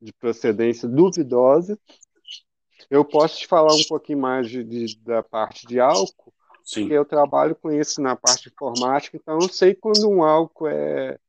de 0.02 0.12
procedência 0.14 0.88
duvidosa. 0.88 1.80
Eu 2.90 3.06
posso 3.06 3.38
te 3.38 3.48
falar 3.48 3.76
um 3.76 3.84
pouquinho 3.88 4.20
mais 4.20 4.50
de, 4.50 4.64
de, 4.64 4.98
da 5.00 5.22
parte 5.22 5.68
de 5.68 5.80
álcool, 5.80 6.34
Sim. 6.66 6.82
porque 6.82 6.94
eu 6.96 7.06
trabalho 7.06 7.56
com 7.56 7.72
isso 7.72 8.02
na 8.02 8.16
parte 8.16 8.50
informática, 8.50 9.16
então 9.16 9.40
eu 9.40 9.48
sei 9.48 9.76
quando 9.76 10.10
um 10.10 10.24
álcool 10.24 10.68
é, 10.68 11.20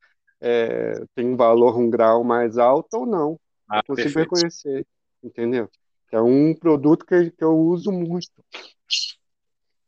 é 0.41 1.05
tem 1.15 1.27
um 1.27 1.37
valor, 1.37 1.79
um 1.79 1.91
grau 1.91 2.25
mais 2.25 2.57
alto 2.57 2.95
ou 2.95 3.07
não. 3.07 3.39
Ah, 3.69 3.79
eu 3.79 3.83
consigo 3.85 4.15
perfeito. 4.15 4.35
reconhecer, 4.35 4.87
entendeu? 5.23 5.69
É 6.11 6.21
um 6.21 6.55
produto 6.55 7.05
que, 7.05 7.31
que 7.31 7.45
eu 7.45 7.55
uso 7.55 7.93
muito. 7.93 8.43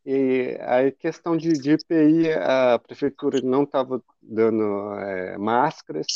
E 0.05 0.59
a 0.61 0.91
questão 0.91 1.37
de, 1.37 1.53
de 1.53 1.73
EPI, 1.73 2.33
a 2.33 2.79
prefeitura 2.79 3.41
não 3.41 3.63
estava 3.63 4.03
dando 4.21 4.95
é, 4.95 5.39
máscaras, 5.39 6.07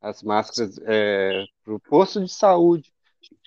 as 0.00 0.22
máscaras 0.22 0.78
é, 0.84 1.44
para 1.64 1.74
o 1.74 1.80
posto 1.80 2.22
de 2.22 2.32
saúde. 2.32 2.92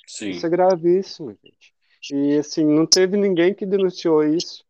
Sim. 0.06 0.32
Isso 0.32 0.46
é 0.46 0.50
gravíssimo, 0.50 1.32
gente. 1.44 1.71
E 2.12 2.38
assim, 2.38 2.66
não 2.66 2.86
teve 2.86 3.18
ninguém 3.18 3.54
que 3.54 3.66
denunciou 3.66 4.24
isso. 4.24 4.64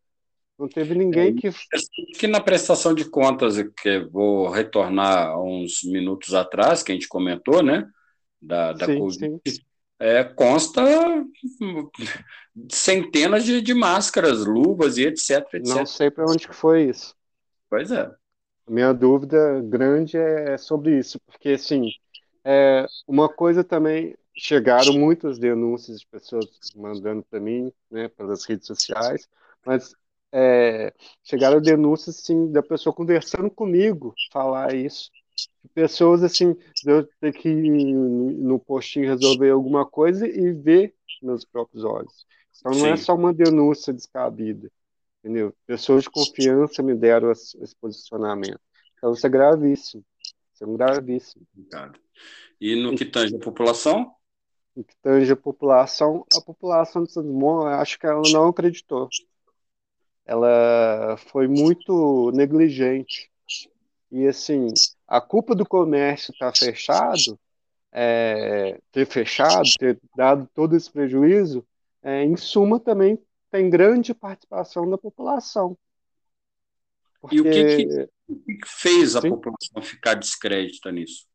Não 0.58 0.68
teve 0.68 0.94
ninguém 0.94 1.30
é, 1.30 1.32
que. 1.32 1.50
Que 2.18 2.26
na 2.26 2.40
prestação 2.40 2.94
de 2.94 3.04
contas, 3.04 3.56
que 3.80 4.00
vou 4.10 4.48
retornar 4.48 5.40
uns 5.40 5.82
minutos 5.84 6.34
atrás, 6.34 6.82
que 6.82 6.92
a 6.92 6.94
gente 6.94 7.08
comentou, 7.08 7.62
né? 7.62 7.88
Da, 8.40 8.72
da 8.72 8.86
sim, 8.86 8.98
Covid, 8.98 9.40
sim. 9.46 9.58
É, 9.98 10.24
consta 10.24 10.82
centenas 12.70 13.44
de, 13.44 13.60
de 13.60 13.72
máscaras, 13.72 14.44
luvas 14.44 14.98
e 14.98 15.06
etc, 15.06 15.30
etc. 15.54 15.66
Não 15.66 15.86
sei 15.86 16.10
para 16.10 16.24
onde 16.24 16.48
que 16.48 16.54
foi 16.54 16.84
isso. 16.84 17.14
Pois 17.70 17.90
é. 17.90 18.10
Minha 18.68 18.92
dúvida 18.92 19.60
grande 19.62 20.16
é 20.16 20.56
sobre 20.58 20.98
isso, 20.98 21.20
porque 21.26 21.50
assim, 21.50 21.88
é, 22.44 22.86
uma 23.06 23.28
coisa 23.28 23.64
também 23.64 24.16
chegaram 24.36 24.94
muitas 24.94 25.38
denúncias 25.38 26.00
de 26.00 26.06
pessoas 26.06 26.46
mandando 26.74 27.22
para 27.22 27.40
mim, 27.40 27.72
né, 27.90 28.08
pelas 28.08 28.44
redes 28.44 28.66
sociais, 28.66 29.28
mas 29.64 29.94
é, 30.32 30.92
chegaram 31.22 31.60
denúncias 31.60 32.18
assim 32.18 32.50
da 32.50 32.62
pessoa 32.62 32.94
conversando 32.94 33.50
comigo 33.50 34.14
falar 34.32 34.74
isso. 34.74 35.10
Pessoas 35.74 36.22
assim 36.22 36.56
eu 36.84 37.06
ter 37.20 37.32
que 37.32 37.48
ir 37.48 37.94
no 37.94 38.58
postinho 38.58 39.08
resolver 39.08 39.50
alguma 39.50 39.86
coisa 39.86 40.26
e 40.26 40.52
ver 40.52 40.94
meus 41.22 41.44
próprios 41.44 41.84
olhos. 41.84 42.26
Então 42.58 42.72
não 42.72 42.86
é 42.86 42.88
Sim. 42.88 42.92
é 42.92 42.96
só 42.96 43.14
uma 43.14 43.32
denúncia 43.32 43.92
descabida 43.92 44.70
entendeu? 45.22 45.54
Pessoas 45.66 46.02
de 46.02 46.10
confiança 46.10 46.82
me 46.82 46.94
deram 46.94 47.30
esse 47.30 47.76
posicionamento. 47.80 48.60
Então 48.98 49.12
isso 49.12 49.26
é 49.26 49.30
gravíssimo. 49.30 50.04
Isso 50.52 50.64
é 50.64 50.66
gravíssimo. 50.66 51.46
E 52.60 52.74
no 52.74 52.96
que 52.96 53.04
tange 53.04 53.36
a 53.36 53.38
população 53.38 54.12
no 54.74 54.84
que 54.84 54.96
tange 54.96 55.32
a 55.32 55.36
população, 55.36 56.26
a 56.34 56.40
população 56.40 57.04
de 57.04 57.12
Santos 57.12 57.30
Dumont, 57.30 57.66
acho 57.74 57.98
que 57.98 58.06
ela 58.06 58.22
não 58.30 58.48
acreditou. 58.48 59.08
Ela 60.24 61.16
foi 61.18 61.46
muito 61.48 62.30
negligente. 62.32 63.30
E, 64.10 64.26
assim, 64.26 64.68
a 65.06 65.20
culpa 65.20 65.54
do 65.54 65.66
comércio 65.66 66.32
estar 66.32 66.52
tá 66.52 66.58
fechado, 66.58 67.38
é, 67.90 68.78
ter 68.90 69.06
fechado, 69.06 69.68
ter 69.78 69.98
dado 70.16 70.48
todo 70.54 70.76
esse 70.76 70.90
prejuízo, 70.90 71.66
é, 72.02 72.22
em 72.22 72.36
suma, 72.36 72.78
também 72.78 73.18
tem 73.50 73.68
grande 73.68 74.14
participação 74.14 74.88
da 74.88 74.96
população. 74.96 75.76
Porque... 77.20 77.36
E 77.36 77.40
o 77.40 77.44
que, 77.44 77.76
que, 77.76 78.08
o 78.28 78.58
que 78.58 78.66
fez 78.66 79.16
a 79.16 79.20
Sim? 79.20 79.30
população 79.30 79.82
ficar 79.82 80.14
descrédita 80.14 80.90
nisso? 80.90 81.26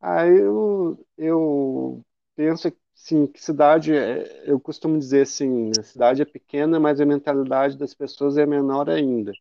Ah, 0.00 0.26
eu, 0.26 1.04
eu 1.16 2.04
penso 2.36 2.72
sim, 2.94 3.26
que 3.26 3.40
cidade, 3.40 3.92
é, 3.94 4.48
eu 4.50 4.60
costumo 4.60 4.98
dizer 4.98 5.22
assim, 5.22 5.70
a 5.78 5.82
cidade 5.82 6.22
é 6.22 6.24
pequena, 6.24 6.78
mas 6.80 7.00
a 7.00 7.06
mentalidade 7.06 7.76
das 7.76 7.94
pessoas 7.94 8.36
é 8.38 8.46
menor 8.46 8.88
ainda, 8.88 9.32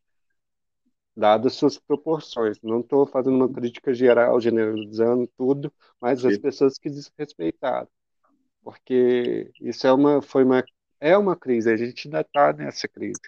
dadas 1.16 1.54
suas 1.54 1.78
proporções. 1.78 2.60
Não 2.62 2.82
estou 2.82 3.06
fazendo 3.06 3.36
uma 3.36 3.52
crítica 3.52 3.94
geral, 3.94 4.40
generalizando 4.40 5.28
tudo, 5.38 5.74
mas 6.00 6.24
as 6.26 6.38
pessoas 6.38 6.78
que 6.78 6.90
desrespeitaram, 6.90 7.88
porque 8.64 9.52
isso 9.62 9.88
é 9.88 9.94
uma, 9.94 10.22
foi 10.22 10.44
uma, 10.46 10.64
é 11.02 11.18
uma 11.18 11.36
crise, 11.38 11.72
a 11.72 11.78
gente 11.78 12.08
ainda 12.08 12.22
está 12.22 12.54
nessa 12.54 12.88
crise. 12.90 13.20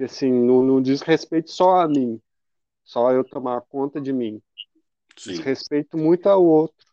Assim, 0.00 0.30
não, 0.32 0.62
não 0.64 0.82
diz 0.82 1.02
respeito 1.02 1.50
só 1.52 1.80
a 1.82 1.88
mim, 1.88 2.20
só 2.84 3.12
eu 3.12 3.24
tomar 3.24 3.62
conta 3.62 4.00
de 4.00 4.12
mim, 4.12 4.42
Sim. 5.16 5.40
Respeito 5.40 5.96
muito 5.96 6.28
ao 6.28 6.44
outro. 6.44 6.86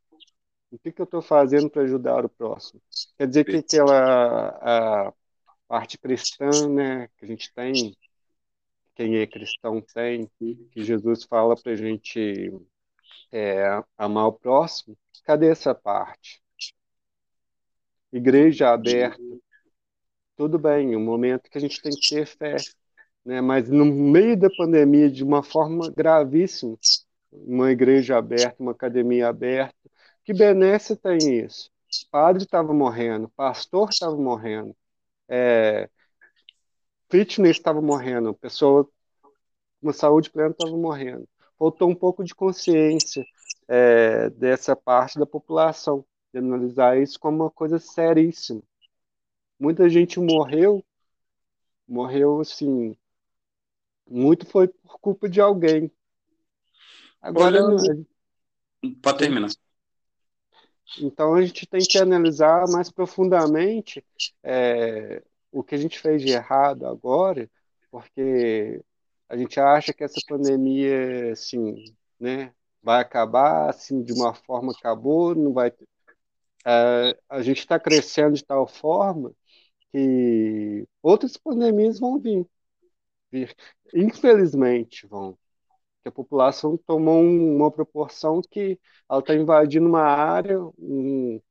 O 0.71 0.79
que, 0.79 0.91
que 0.91 1.01
eu 1.01 1.05
estou 1.05 1.21
fazendo 1.21 1.69
para 1.69 1.83
ajudar 1.83 2.25
o 2.25 2.29
próximo? 2.29 2.81
Quer 3.17 3.27
dizer 3.27 3.43
que 3.43 3.57
aquela 3.57 5.07
a 5.07 5.13
parte 5.67 5.97
cristã, 5.99 6.49
né, 6.67 7.07
que 7.17 7.25
a 7.25 7.27
gente 7.27 7.53
tem, 7.53 7.95
quem 8.95 9.17
é 9.17 9.27
cristão 9.27 9.81
tem, 9.93 10.29
que 10.39 10.67
Jesus 10.75 11.25
fala 11.25 11.55
para 11.55 11.73
a 11.73 11.75
gente 11.75 12.51
é, 13.31 13.83
amar 13.97 14.27
o 14.27 14.33
próximo, 14.33 14.97
cadê 15.23 15.49
essa 15.49 15.75
parte? 15.75 16.41
Igreja 18.11 18.71
aberta, 18.71 19.21
tudo 20.35 20.57
bem, 20.57 20.95
um 20.95 21.03
momento 21.03 21.49
que 21.49 21.57
a 21.57 21.61
gente 21.61 21.81
tem 21.81 21.91
que 21.91 22.09
ter 22.09 22.25
fé, 22.25 22.55
né? 23.25 23.41
mas 23.41 23.69
no 23.69 23.85
meio 23.85 24.37
da 24.37 24.49
pandemia, 24.49 25.09
de 25.09 25.23
uma 25.23 25.43
forma 25.43 25.91
gravíssima, 25.91 26.77
uma 27.45 27.71
igreja 27.71 28.17
aberta, 28.17 28.61
uma 28.61 28.71
academia 28.71 29.27
aberta. 29.27 29.75
Que 30.23 30.33
benesse 30.33 30.95
tem 30.95 31.17
isso? 31.43 31.71
Padre 32.11 32.43
estava 32.43 32.73
morrendo, 32.73 33.29
pastor 33.29 33.89
estava 33.89 34.15
morrendo, 34.15 34.75
é, 35.27 35.89
fitness 37.09 37.57
estava 37.57 37.81
morrendo, 37.81 38.33
pessoa 38.33 38.89
com 39.81 39.93
saúde 39.93 40.31
plena 40.31 40.51
estava 40.51 40.75
morrendo. 40.75 41.27
Faltou 41.59 41.89
um 41.89 41.95
pouco 41.95 42.23
de 42.23 42.33
consciência 42.33 43.23
é, 43.67 44.29
dessa 44.31 44.75
parte 44.75 45.19
da 45.19 45.25
população, 45.25 46.05
de 46.33 46.39
analisar 46.39 46.97
isso 46.99 47.19
como 47.19 47.43
uma 47.43 47.51
coisa 47.51 47.77
seríssima. 47.79 48.61
Muita 49.59 49.87
gente 49.89 50.19
morreu, 50.19 50.83
morreu 51.87 52.41
assim, 52.41 52.97
muito 54.09 54.45
foi 54.45 54.67
por 54.67 54.99
culpa 54.99 55.29
de 55.29 55.39
alguém, 55.39 55.91
Agora, 57.23 57.63
Olhando... 57.63 58.05
Pode 59.01 59.17
terminar. 59.17 59.49
Então 60.99 61.33
a 61.33 61.41
gente 61.41 61.65
tem 61.65 61.79
que 61.79 61.97
analisar 61.97 62.67
mais 62.67 62.91
profundamente 62.91 64.05
é, 64.43 65.23
o 65.49 65.63
que 65.63 65.73
a 65.73 65.77
gente 65.77 65.97
fez 65.97 66.21
de 66.21 66.31
errado 66.31 66.85
agora, 66.85 67.49
porque 67.89 68.83
a 69.29 69.37
gente 69.37 69.57
acha 69.57 69.93
que 69.93 70.03
essa 70.03 70.19
pandemia, 70.27 71.31
assim, 71.31 71.95
né, 72.19 72.53
vai 72.81 73.01
acabar, 73.01 73.69
assim, 73.69 74.03
de 74.03 74.11
uma 74.11 74.33
forma 74.33 74.73
acabou, 74.73 75.33
não 75.33 75.53
vai. 75.53 75.71
É, 76.65 77.17
a 77.29 77.41
gente 77.41 77.59
está 77.59 77.79
crescendo 77.79 78.35
de 78.35 78.43
tal 78.43 78.67
forma 78.67 79.33
que 79.93 80.85
outras 81.01 81.37
pandemias 81.37 81.99
vão 81.99 82.19
vir, 82.19 82.45
vir. 83.31 83.55
Infelizmente 83.93 85.07
vão 85.07 85.37
que 86.03 86.09
a 86.09 86.11
população 86.11 86.77
tomou 86.77 87.23
uma 87.23 87.71
proporção 87.71 88.41
que 88.41 88.77
ela 89.09 89.21
está 89.21 89.33
invadindo 89.33 89.87
uma 89.87 90.03
área, 90.03 90.59
um, 90.77 91.41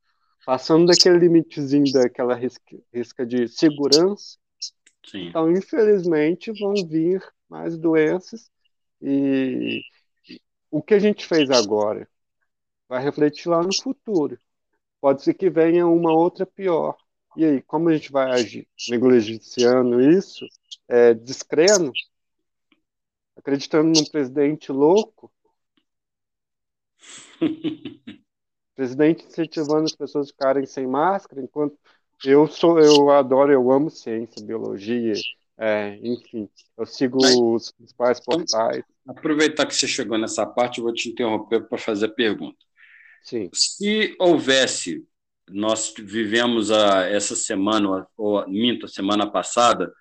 passando 0.44 0.86
daquele 0.86 1.18
limitezinho 1.18 1.90
daquela 1.90 2.34
risca, 2.34 2.76
risca 2.92 3.24
de 3.24 3.48
segurança. 3.48 4.36
Sim. 5.04 5.28
Então, 5.28 5.50
infelizmente, 5.50 6.52
vão 6.52 6.74
vir 6.86 7.22
mais 7.48 7.78
doenças 7.78 8.50
e 9.00 9.80
o 10.70 10.82
que 10.82 10.94
a 10.94 10.98
gente 10.98 11.26
fez 11.26 11.50
agora 11.50 12.06
vai 12.88 13.02
refletir 13.02 13.48
lá 13.48 13.62
no 13.62 13.74
futuro. 13.74 14.38
Pode 15.00 15.22
ser 15.22 15.34
que 15.34 15.48
venha 15.48 15.86
uma 15.86 16.12
outra 16.12 16.44
pior. 16.46 16.96
E 17.36 17.44
aí, 17.44 17.62
como 17.62 17.88
a 17.88 17.94
gente 17.94 18.12
vai 18.12 18.30
agir? 18.30 18.68
Negligenciando 18.88 20.00
isso? 20.00 20.46
É, 20.86 21.14
descrendo? 21.14 21.90
Acreditando 23.42 23.88
num 23.88 24.04
presidente 24.04 24.70
louco, 24.72 25.30
presidente 28.74 29.26
incentivando 29.26 29.84
as 29.84 29.94
pessoas 29.94 30.28
a 30.28 30.32
ficarem 30.32 30.66
sem 30.66 30.86
máscara, 30.86 31.42
enquanto 31.42 31.76
eu 32.24 32.46
sou, 32.46 32.78
eu 32.78 33.10
adoro, 33.10 33.52
eu 33.52 33.70
amo 33.70 33.90
ciência, 33.90 34.44
biologia, 34.44 35.12
É, 35.58 35.98
enfim, 36.02 36.48
eu 36.78 36.86
sigo 36.86 37.18
Mas, 37.20 37.34
os 37.36 37.72
principais 37.72 38.20
portais. 38.20 38.84
Aproveitar 39.06 39.66
que 39.66 39.74
você 39.74 39.86
chegou 39.86 40.16
nessa 40.16 40.46
parte, 40.46 40.78
eu 40.78 40.84
vou 40.84 40.94
te 40.94 41.08
interromper 41.08 41.68
para 41.68 41.78
fazer 41.78 42.06
a 42.06 42.12
pergunta. 42.12 42.56
Sim. 43.22 43.50
Se 43.52 44.16
houvesse, 44.18 45.04
nós 45.50 45.92
vivemos 45.98 46.70
a, 46.70 47.06
essa 47.06 47.36
semana, 47.36 48.06
ou 48.16 48.48
minta, 48.48 48.88
semana 48.88 49.30
passada, 49.30 49.92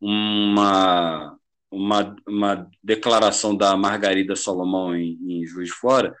uma, 0.00 1.36
uma, 1.70 2.16
uma 2.26 2.70
declaração 2.82 3.56
da 3.56 3.76
Margarida 3.76 4.34
Salomão 4.34 4.94
em, 4.94 5.18
em 5.22 5.46
Juiz 5.46 5.68
de 5.68 5.74
Fora, 5.74 6.14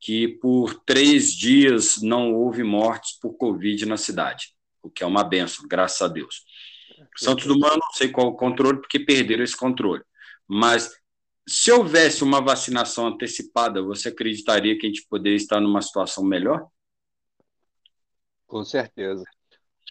que 0.00 0.28
por 0.28 0.74
três 0.84 1.32
dias 1.32 2.00
não 2.02 2.34
houve 2.34 2.62
mortes 2.62 3.18
por 3.18 3.34
Covid 3.34 3.86
na 3.86 3.96
cidade, 3.96 4.54
o 4.82 4.90
que 4.90 5.02
é 5.02 5.06
uma 5.06 5.24
benção, 5.24 5.66
graças 5.68 6.00
a 6.02 6.08
Deus. 6.08 6.44
Santos 7.16 7.46
Dumont, 7.46 7.74
eu 7.74 7.78
não 7.78 7.92
sei 7.92 8.08
qual 8.08 8.28
o 8.28 8.36
controle, 8.36 8.80
porque 8.80 8.98
perderam 8.98 9.44
esse 9.44 9.56
controle. 9.56 10.02
Mas 10.46 10.92
se 11.46 11.70
houvesse 11.70 12.24
uma 12.24 12.40
vacinação 12.40 13.06
antecipada, 13.06 13.82
você 13.82 14.08
acreditaria 14.08 14.76
que 14.78 14.86
a 14.86 14.88
gente 14.88 15.06
poderia 15.08 15.36
estar 15.36 15.60
numa 15.60 15.82
situação 15.82 16.24
melhor? 16.24 16.66
Com 18.46 18.64
certeza. 18.64 19.24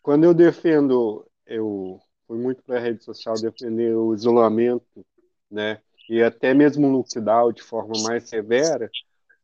Quando 0.02 0.26
eu 0.26 0.34
defendo, 0.34 1.26
eu 1.46 2.00
fui 2.34 2.40
muito 2.40 2.64
para 2.64 2.78
a 2.78 2.82
rede 2.82 3.04
social 3.04 3.36
defender 3.36 3.96
o 3.96 4.14
isolamento, 4.14 5.06
né? 5.50 5.80
E 6.10 6.22
até 6.22 6.54
mesmo 6.54 6.88
no 6.88 6.98
lockdown 6.98 7.54
de 7.54 7.62
forma 7.62 7.94
mais 8.02 8.28
severa, 8.28 8.90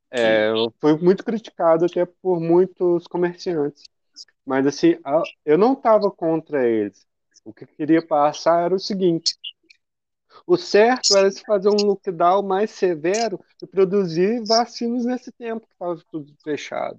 é, 0.10 0.52
foi 0.82 0.98
muito 0.98 1.24
criticado 1.24 1.86
até 1.86 2.04
por 2.06 2.40
muitos 2.40 3.06
comerciantes. 3.06 3.84
Mas, 4.44 4.66
assim, 4.66 4.98
eu 5.46 5.58
não 5.58 5.74
estava 5.74 6.10
contra 6.10 6.68
eles. 6.68 7.06
O 7.46 7.54
que 7.54 7.64
eu 7.64 7.68
queria 7.68 8.06
passar 8.06 8.66
era 8.66 8.76
o 8.76 8.80
seguinte: 8.80 9.36
o 10.48 10.58
certo 10.58 11.16
era 11.16 11.30
se 11.30 11.42
fazer 11.46 11.70
um 11.70 11.86
lockdown 11.86 12.42
mais 12.42 12.72
severo 12.72 13.40
e 13.62 13.68
produzir 13.68 14.44
vacinas 14.46 15.06
nesse 15.06 15.32
tempo 15.32 15.68
que 15.68 15.74
estava 15.74 16.02
tudo 16.12 16.34
fechado. 16.44 16.98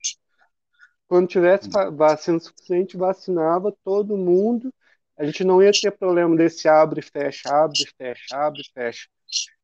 Quando 1.08 1.26
tivesse 1.26 1.68
vacina 1.92 2.38
suficiente, 2.38 2.96
vacinava 2.96 3.74
todo 3.84 4.16
mundo. 4.16 4.72
A 5.20 5.26
gente 5.26 5.44
não 5.44 5.62
ia 5.62 5.70
ter 5.70 5.90
problema 5.90 6.34
desse 6.34 6.66
abre, 6.66 7.02
fecha, 7.02 7.50
abre, 7.50 7.84
fecha, 7.98 8.34
abre, 8.34 8.62
fecha. 8.72 9.06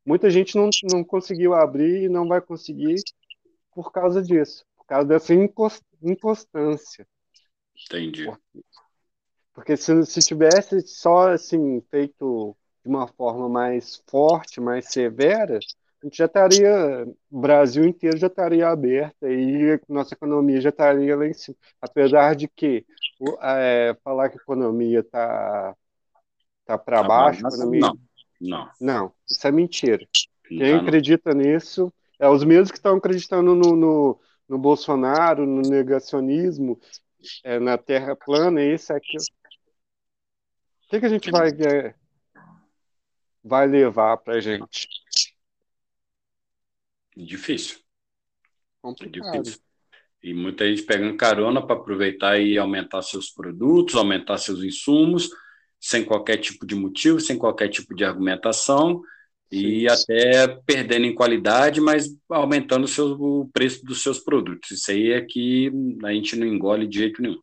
Muita 0.05 0.29
gente 0.29 0.55
não, 0.55 0.69
não 0.93 1.03
conseguiu 1.03 1.55
abrir 1.55 2.03
e 2.03 2.09
não 2.11 2.29
vai 2.29 2.43
conseguir 2.43 2.97
por 3.75 3.91
causa 3.91 4.23
disso, 4.23 4.67
por 4.77 4.85
causa 4.85 5.09
dessa 5.09 5.33
inconstância. 6.03 7.09
Entendi. 7.87 8.27
Porque, 8.27 8.65
porque 9.55 9.77
se, 9.79 10.05
se 10.05 10.21
tivesse 10.21 10.87
só 10.87 11.33
assim 11.33 11.81
feito 11.91 12.55
de 12.85 12.91
uma 12.91 13.09
forma 13.09 13.49
mais 13.49 14.03
forte, 14.07 14.61
mais 14.61 14.93
severa, 14.93 15.59
a 16.03 16.07
gente 16.07 16.19
já 16.19 16.27
estaria, 16.27 17.07
o 17.31 17.41
Brasil 17.41 17.85
inteiro 17.85 18.19
já 18.19 18.27
estaria 18.27 18.69
aberto 18.69 19.27
e 19.27 19.81
nossa 19.89 20.15
economia 20.15 20.61
já 20.61 20.69
estaria 20.69 21.17
lá 21.17 21.27
em 21.27 21.33
cima. 21.33 21.57
Apesar 21.81 22.35
de 22.35 22.49
que 22.49 22.85
é, 23.43 23.97
falar 24.05 24.29
que 24.29 24.39
a 24.39 24.43
economia 24.43 25.01
está 25.01 25.75
tá 26.67 26.79
para 26.79 27.03
tá 27.03 27.09
baixo, 27.09 27.47
economia... 27.47 27.81
não, 27.81 27.99
não. 28.41 28.71
Não, 28.81 29.13
isso 29.29 29.47
é 29.47 29.51
mentira. 29.51 30.07
Quem 30.47 30.77
tá 30.77 30.83
acredita 30.83 31.33
nisso 31.35 31.93
é 32.19 32.29
os 32.29 32.45
mesmos 32.45 32.71
que 32.71 32.77
estão 32.77 32.97
acreditando 32.97 33.55
no, 33.55 33.75
no, 33.75 34.21
no, 34.49 34.59
Bolsonaro, 34.59 35.47
no 35.47 35.63
negacionismo, 35.63 36.79
é, 37.43 37.59
na 37.59 37.79
Terra 37.79 38.15
plana, 38.15 38.63
esse 38.63 38.93
aqui. 38.93 39.17
O 39.17 40.89
que, 40.89 41.01
que 41.01 41.07
a 41.07 41.09
gente 41.09 41.31
vai, 41.31 41.49
é, 41.51 41.95
vai 43.43 43.67
levar 43.67 44.19
para 44.19 44.35
a 44.35 44.41
gente? 44.41 44.89
Difícil. 47.17 47.79
Complicado. 48.83 49.35
É 49.35 49.41
difícil. 49.41 49.61
E 50.23 50.35
muita 50.35 50.69
gente 50.69 50.83
pegando 50.83 51.17
carona 51.17 51.65
para 51.65 51.77
aproveitar 51.77 52.39
e 52.39 52.59
aumentar 52.59 53.01
seus 53.03 53.31
produtos, 53.31 53.95
aumentar 53.95 54.39
seus 54.39 54.63
insumos, 54.63 55.31
sem 55.81 56.05
qualquer 56.05 56.39
tipo 56.39 56.67
de 56.67 56.75
motivo, 56.75 57.21
sem 57.21 57.39
qualquer 57.39 57.69
tipo 57.69 57.95
de 57.95 58.05
argumentação, 58.05 59.03
e 59.51 59.89
até 59.89 60.49
perdendo 60.67 61.07
em 61.07 61.15
qualidade, 61.15 61.81
mas 61.81 62.09
aumentando 62.29 62.85
o, 62.85 62.89
seu, 62.89 63.13
o 63.13 63.49
preço 63.53 63.85
dos 63.85 64.03
seus 64.03 64.19
produtos. 64.19 64.73
Isso 64.73 64.91
aí 64.91 65.13
é 65.13 65.21
que 65.21 65.71
a 66.03 66.13
gente 66.13 66.35
não 66.37 66.47
engole 66.47 66.87
de 66.87 66.99
jeito 66.99 67.23
nenhum. 67.23 67.41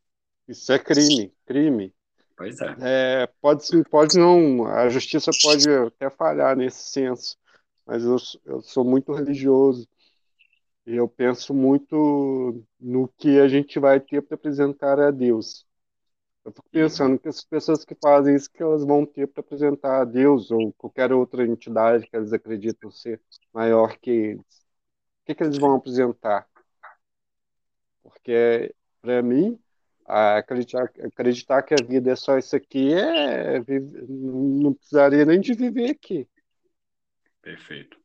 Isso 0.48 0.72
é 0.74 0.80
crime, 0.80 1.32
crime. 1.46 1.94
Pois 2.36 2.60
é. 2.60 2.76
é 2.82 3.30
pode, 3.42 3.66
pode 3.90 4.18
não, 4.18 4.66
a 4.66 4.90
justiça 4.90 5.32
pode 5.42 5.70
até 5.70 6.10
falhar 6.10 6.58
nesse 6.58 6.92
senso, 6.92 7.38
mas 7.86 8.04
eu, 8.04 8.18
eu 8.46 8.62
sou 8.62 8.84
muito 8.84 9.14
religioso 9.14 9.88
e 10.86 10.96
eu 10.96 11.08
penso 11.08 11.54
muito 11.54 12.64
no 12.80 13.08
que 13.18 13.40
a 13.40 13.48
gente 13.48 13.80
vai 13.80 14.00
ter 14.00 14.22
para 14.22 14.36
apresentar 14.36 15.00
a 15.00 15.12
Deus. 15.12 15.66
Eu 16.46 16.52
fico 16.52 16.70
pensando 16.70 17.18
que 17.18 17.30
as 17.30 17.44
pessoas 17.44 17.86
que 17.86 17.96
fazem 17.96 18.36
isso 18.36 18.52
que 18.52 18.62
elas 18.62 18.84
vão 18.84 19.06
ter 19.06 19.28
para 19.28 19.42
apresentar 19.42 20.02
a 20.02 20.06
Deus 20.06 20.52
ou 20.52 20.74
qualquer 20.74 21.14
outra 21.14 21.46
entidade 21.46 22.06
que 22.08 22.16
eles 22.16 22.34
acreditam 22.34 22.92
ser 22.92 23.22
maior 23.54 23.98
que 23.98 24.12
eles. 24.12 24.42
O 24.42 25.26
que, 25.26 25.36
que 25.36 25.44
eles 25.44 25.58
vão 25.58 25.76
apresentar? 25.76 26.48
Porque, 28.02 28.76
para 29.02 29.22
mim, 29.22 29.58
acreditar, 30.06 30.92
acreditar 31.02 31.64
que 31.64 31.74
a 31.74 31.86
vida 31.86 32.12
é 32.12 32.16
só 32.16 32.38
isso 32.38 32.56
aqui 32.56 32.94
é 32.94 33.60
não 34.10 34.74
precisaria 34.74 35.26
nem 35.26 35.40
de 35.40 35.54
viver 35.54 35.92
aqui. 35.92 36.28
Perfeito. 37.44 37.98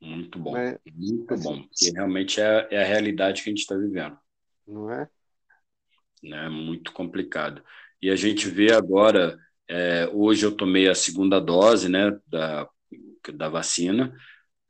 Muito 0.00 0.36
bom. 0.36 0.56
É, 0.56 0.80
muito 0.92 1.32
assim, 1.34 1.44
bom. 1.44 1.62
Porque 1.62 1.90
realmente 1.94 2.40
é, 2.40 2.66
é 2.72 2.82
a 2.82 2.86
realidade 2.86 3.42
que 3.42 3.48
a 3.48 3.52
gente 3.52 3.60
está 3.60 3.76
vivendo. 3.76 4.18
Não 4.66 4.90
é? 4.90 5.08
né? 6.22 6.48
Muito 6.48 6.92
complicado. 6.92 7.62
E 8.00 8.10
a 8.10 8.16
gente 8.16 8.48
vê 8.48 8.72
agora, 8.72 9.38
é, 9.68 10.08
hoje 10.12 10.44
eu 10.46 10.56
tomei 10.56 10.88
a 10.88 10.94
segunda 10.94 11.40
dose, 11.40 11.88
né, 11.88 12.16
da, 12.26 12.68
da 13.34 13.48
vacina, 13.48 14.14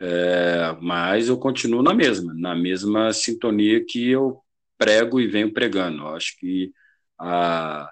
é, 0.01 0.77
mas 0.81 1.29
eu 1.29 1.39
continuo 1.39 1.83
na 1.83 1.95
mesma, 1.95 2.35
na 2.35 2.55
mesma 2.55 3.13
sintonia 3.13 3.85
que 3.85 4.11
eu 4.11 4.43
prego 4.79 5.21
e 5.21 5.27
venho 5.27 5.53
pregando. 5.53 6.03
Eu 6.03 6.09
acho 6.09 6.37
que 6.39 6.73
a, 7.19 7.91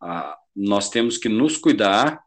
a, 0.00 0.38
nós 0.54 0.88
temos 0.88 1.18
que 1.18 1.28
nos 1.28 1.56
cuidar, 1.56 2.22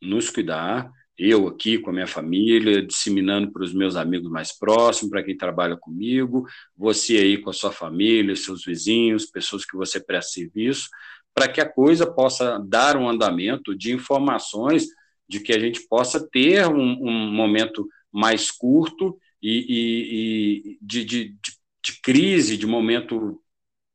nos 0.00 0.30
cuidar, 0.30 0.90
eu 1.18 1.48
aqui 1.48 1.78
com 1.78 1.90
a 1.90 1.92
minha 1.92 2.06
família, 2.06 2.82
disseminando 2.82 3.50
para 3.50 3.62
os 3.62 3.72
meus 3.72 3.96
amigos 3.96 4.30
mais 4.30 4.56
próximos, 4.56 5.10
para 5.10 5.22
quem 5.22 5.36
trabalha 5.36 5.76
comigo, 5.76 6.46
você 6.76 7.16
aí 7.16 7.38
com 7.38 7.50
a 7.50 7.54
sua 7.54 7.72
família, 7.72 8.36
seus 8.36 8.64
vizinhos, 8.64 9.26
pessoas 9.26 9.64
que 9.64 9.76
você 9.76 9.98
presta 9.98 10.32
serviço, 10.32 10.88
para 11.34 11.48
que 11.48 11.60
a 11.60 11.68
coisa 11.68 12.06
possa 12.06 12.58
dar 12.58 12.96
um 12.96 13.08
andamento 13.08 13.74
de 13.74 13.92
informações, 13.92 14.86
de 15.28 15.40
que 15.40 15.52
a 15.52 15.58
gente 15.58 15.86
possa 15.88 16.26
ter 16.28 16.66
um, 16.66 16.82
um 17.02 17.32
momento 17.32 17.88
mais 18.12 18.50
curto 18.50 19.18
e, 19.42 19.58
e, 19.68 20.70
e 20.72 20.78
de, 20.80 21.04
de, 21.04 21.24
de, 21.28 21.52
de 21.84 22.00
crise, 22.02 22.56
de 22.56 22.66
momento 22.66 23.40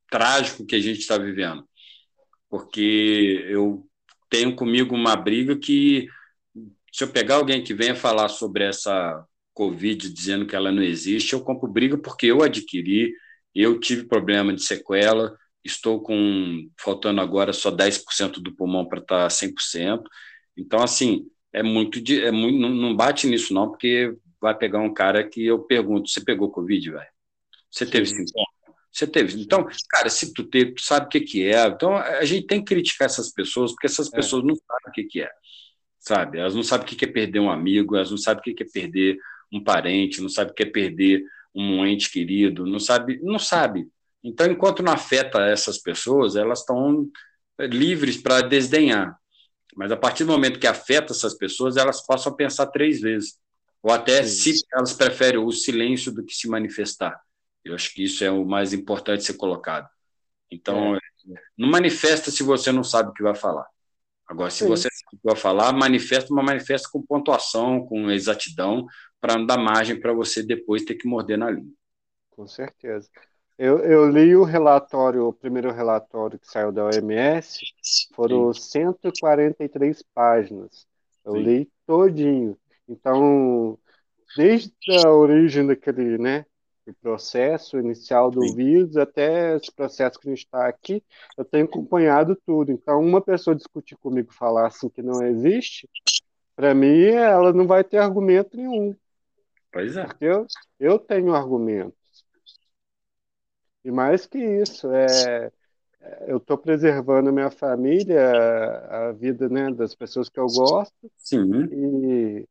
trágico 0.09 0.65
que 0.65 0.75
a 0.75 0.79
gente 0.79 0.99
está 0.99 1.17
vivendo. 1.17 1.63
Porque 2.49 3.45
eu 3.47 3.87
tenho 4.29 4.55
comigo 4.55 4.95
uma 4.95 5.15
briga 5.15 5.55
que 5.57 6.07
se 6.91 7.03
eu 7.03 7.07
pegar 7.07 7.35
alguém 7.35 7.63
que 7.63 7.73
venha 7.73 7.95
falar 7.95 8.27
sobre 8.27 8.65
essa 8.65 9.25
Covid 9.53 10.09
dizendo 10.09 10.45
que 10.45 10.55
ela 10.55 10.71
não 10.71 10.83
existe, 10.83 11.33
eu 11.33 11.41
compro 11.41 11.71
briga 11.71 11.97
porque 11.97 12.25
eu 12.27 12.43
adquiri, 12.43 13.13
eu 13.55 13.79
tive 13.79 14.05
problema 14.05 14.53
de 14.53 14.63
sequela, 14.63 15.35
estou 15.63 16.01
com 16.01 16.69
faltando 16.77 17.21
agora 17.21 17.53
só 17.53 17.71
10% 17.71 18.41
do 18.41 18.55
pulmão 18.55 18.85
para 18.85 18.99
estar 18.99 19.27
100%. 19.27 20.03
Então, 20.57 20.81
assim, 20.83 21.25
é 21.53 21.63
muito, 21.63 21.99
é 22.11 22.31
muito 22.31 22.57
não 22.57 22.95
bate 22.95 23.27
nisso 23.27 23.53
não, 23.53 23.69
porque 23.69 24.13
vai 24.39 24.57
pegar 24.57 24.79
um 24.79 24.93
cara 24.93 25.27
que 25.27 25.45
eu 25.45 25.59
pergunto, 25.59 26.09
você 26.09 26.21
pegou 26.21 26.51
Covid, 26.51 26.91
velho? 26.91 27.07
Você 27.69 27.85
teve 27.85 28.07
sintoma? 28.07 28.47
Você 28.91 29.07
teve. 29.07 29.41
Então, 29.41 29.65
cara, 29.89 30.09
se 30.09 30.33
tu 30.33 30.43
teve, 30.43 30.73
tu 30.73 30.81
sabe 30.81 31.05
o 31.05 31.09
que, 31.09 31.21
que 31.21 31.45
é. 31.45 31.67
Então, 31.67 31.95
a 31.95 32.25
gente 32.25 32.47
tem 32.47 32.59
que 32.59 32.73
criticar 32.73 33.05
essas 33.05 33.31
pessoas, 33.31 33.71
porque 33.71 33.87
essas 33.87 34.11
é. 34.11 34.15
pessoas 34.15 34.43
é. 34.43 34.47
não 34.47 34.55
sabem 34.55 34.89
o 34.89 34.91
que, 34.91 35.03
que 35.05 35.21
é 35.21 35.29
sabe? 36.01 36.39
Elas 36.39 36.55
não 36.55 36.63
sabem 36.63 36.85
o 36.85 36.89
que 36.89 37.05
é 37.05 37.07
perder 37.07 37.39
um 37.39 37.49
amigo, 37.49 37.95
elas 37.95 38.11
não 38.11 38.17
sabem 38.17 38.41
o 38.41 38.55
que 38.55 38.63
é 38.63 38.65
perder 38.65 39.17
um 39.53 39.63
parente, 39.63 40.21
não 40.21 40.29
sabem 40.29 40.51
o 40.51 40.55
que 40.55 40.63
é 40.63 40.65
perder 40.65 41.23
um 41.53 41.85
ente 41.85 42.11
querido, 42.11 42.65
não 42.65 42.79
sabe, 42.79 43.19
não 43.21 43.37
sabe. 43.37 43.87
Então, 44.23 44.47
enquanto 44.47 44.83
não 44.83 44.91
afeta 44.91 45.41
essas 45.41 45.77
pessoas, 45.77 46.35
elas 46.35 46.59
estão 46.59 47.09
livres 47.59 48.17
para 48.17 48.41
desdenhar. 48.41 49.17
Mas 49.75 49.91
a 49.91 49.97
partir 49.97 50.25
do 50.25 50.31
momento 50.31 50.59
que 50.59 50.67
afeta 50.67 51.13
essas 51.13 51.33
pessoas, 51.35 51.77
elas 51.77 52.05
passam 52.05 52.31
a 52.31 52.35
pensar 52.35 52.67
três 52.67 52.99
vezes. 52.99 53.39
Ou 53.81 53.91
até 53.91 54.23
Sim. 54.23 54.53
se 54.53 54.65
elas 54.73 54.93
preferem 54.93 55.39
o 55.39 55.51
silêncio 55.51 56.11
do 56.11 56.23
que 56.23 56.33
se 56.33 56.47
manifestar. 56.47 57.19
Eu 57.63 57.75
acho 57.75 57.93
que 57.93 58.03
isso 58.03 58.23
é 58.23 58.31
o 58.31 58.45
mais 58.45 58.73
importante 58.73 59.23
ser 59.23 59.35
colocado. 59.35 59.87
Então, 60.49 60.95
é. 60.95 60.99
não 61.57 61.69
manifesta 61.69 62.31
se 62.31 62.43
você 62.43 62.71
não 62.71 62.83
sabe 62.83 63.09
o 63.09 63.13
que 63.13 63.23
vai 63.23 63.35
falar. 63.35 63.65
Agora, 64.31 64.49
se 64.49 64.59
Sim. 64.59 64.69
você 64.69 64.87
vai 65.21 65.35
falar, 65.35 65.73
manifesta, 65.73 66.33
uma 66.33 66.41
manifesta 66.41 66.87
com 66.89 67.01
pontuação, 67.01 67.85
com 67.85 68.09
exatidão, 68.09 68.87
para 69.19 69.37
não 69.37 69.45
dar 69.45 69.57
margem 69.57 69.99
para 69.99 70.13
você 70.13 70.41
depois 70.41 70.85
ter 70.85 70.95
que 70.95 71.05
morder 71.05 71.37
na 71.37 71.51
língua. 71.51 71.73
Com 72.29 72.47
certeza. 72.47 73.09
Eu, 73.57 73.79
eu, 73.79 74.09
li 74.09 74.33
o 74.33 74.45
relatório, 74.45 75.27
o 75.27 75.33
primeiro 75.33 75.69
relatório 75.69 76.39
que 76.39 76.47
saiu 76.47 76.71
da 76.71 76.85
OMS, 76.85 77.59
foram 78.15 78.53
Sim. 78.53 78.61
143 78.61 80.01
páginas. 80.13 80.87
Eu 81.25 81.33
Sim. 81.33 81.41
li 81.43 81.71
todinho. 81.85 82.57
Então, 82.87 83.77
desde 84.37 84.71
a 85.03 85.11
origem 85.11 85.67
daquele, 85.67 86.17
né, 86.17 86.45
o 86.87 86.93
processo 86.95 87.77
inicial 87.77 88.31
do 88.31 88.41
Sim. 88.41 88.55
vírus 88.55 88.97
até 88.97 89.55
esse 89.55 89.71
processo 89.71 90.19
que 90.19 90.27
a 90.27 90.31
gente 90.31 90.45
está 90.45 90.67
aqui, 90.67 91.03
eu 91.37 91.45
tenho 91.45 91.65
acompanhado 91.65 92.35
tudo. 92.45 92.71
Então, 92.71 92.99
uma 92.99 93.21
pessoa 93.21 93.55
discutir 93.55 93.95
comigo 93.97 94.33
falar 94.33 94.67
assim 94.67 94.89
que 94.89 95.01
não 95.01 95.23
existe, 95.23 95.87
para 96.55 96.73
mim, 96.73 97.05
ela 97.05 97.53
não 97.53 97.67
vai 97.67 97.83
ter 97.83 97.97
argumento 97.97 98.57
nenhum. 98.57 98.95
Pois 99.71 99.95
é. 99.95 100.05
Porque 100.05 100.25
eu, 100.25 100.47
eu 100.79 100.99
tenho 100.99 101.33
argumentos. 101.33 101.95
E 103.83 103.91
mais 103.91 104.25
que 104.27 104.37
isso, 104.37 104.91
é, 104.91 105.51
eu 106.27 106.37
estou 106.37 106.57
preservando 106.57 107.29
a 107.29 107.31
minha 107.31 107.49
família, 107.49 108.31
a 108.89 109.11
vida 109.11 109.49
né, 109.49 109.71
das 109.71 109.95
pessoas 109.95 110.29
que 110.29 110.39
eu 110.39 110.45
gosto. 110.47 111.11
Sim. 111.17 111.65
E 111.71 112.47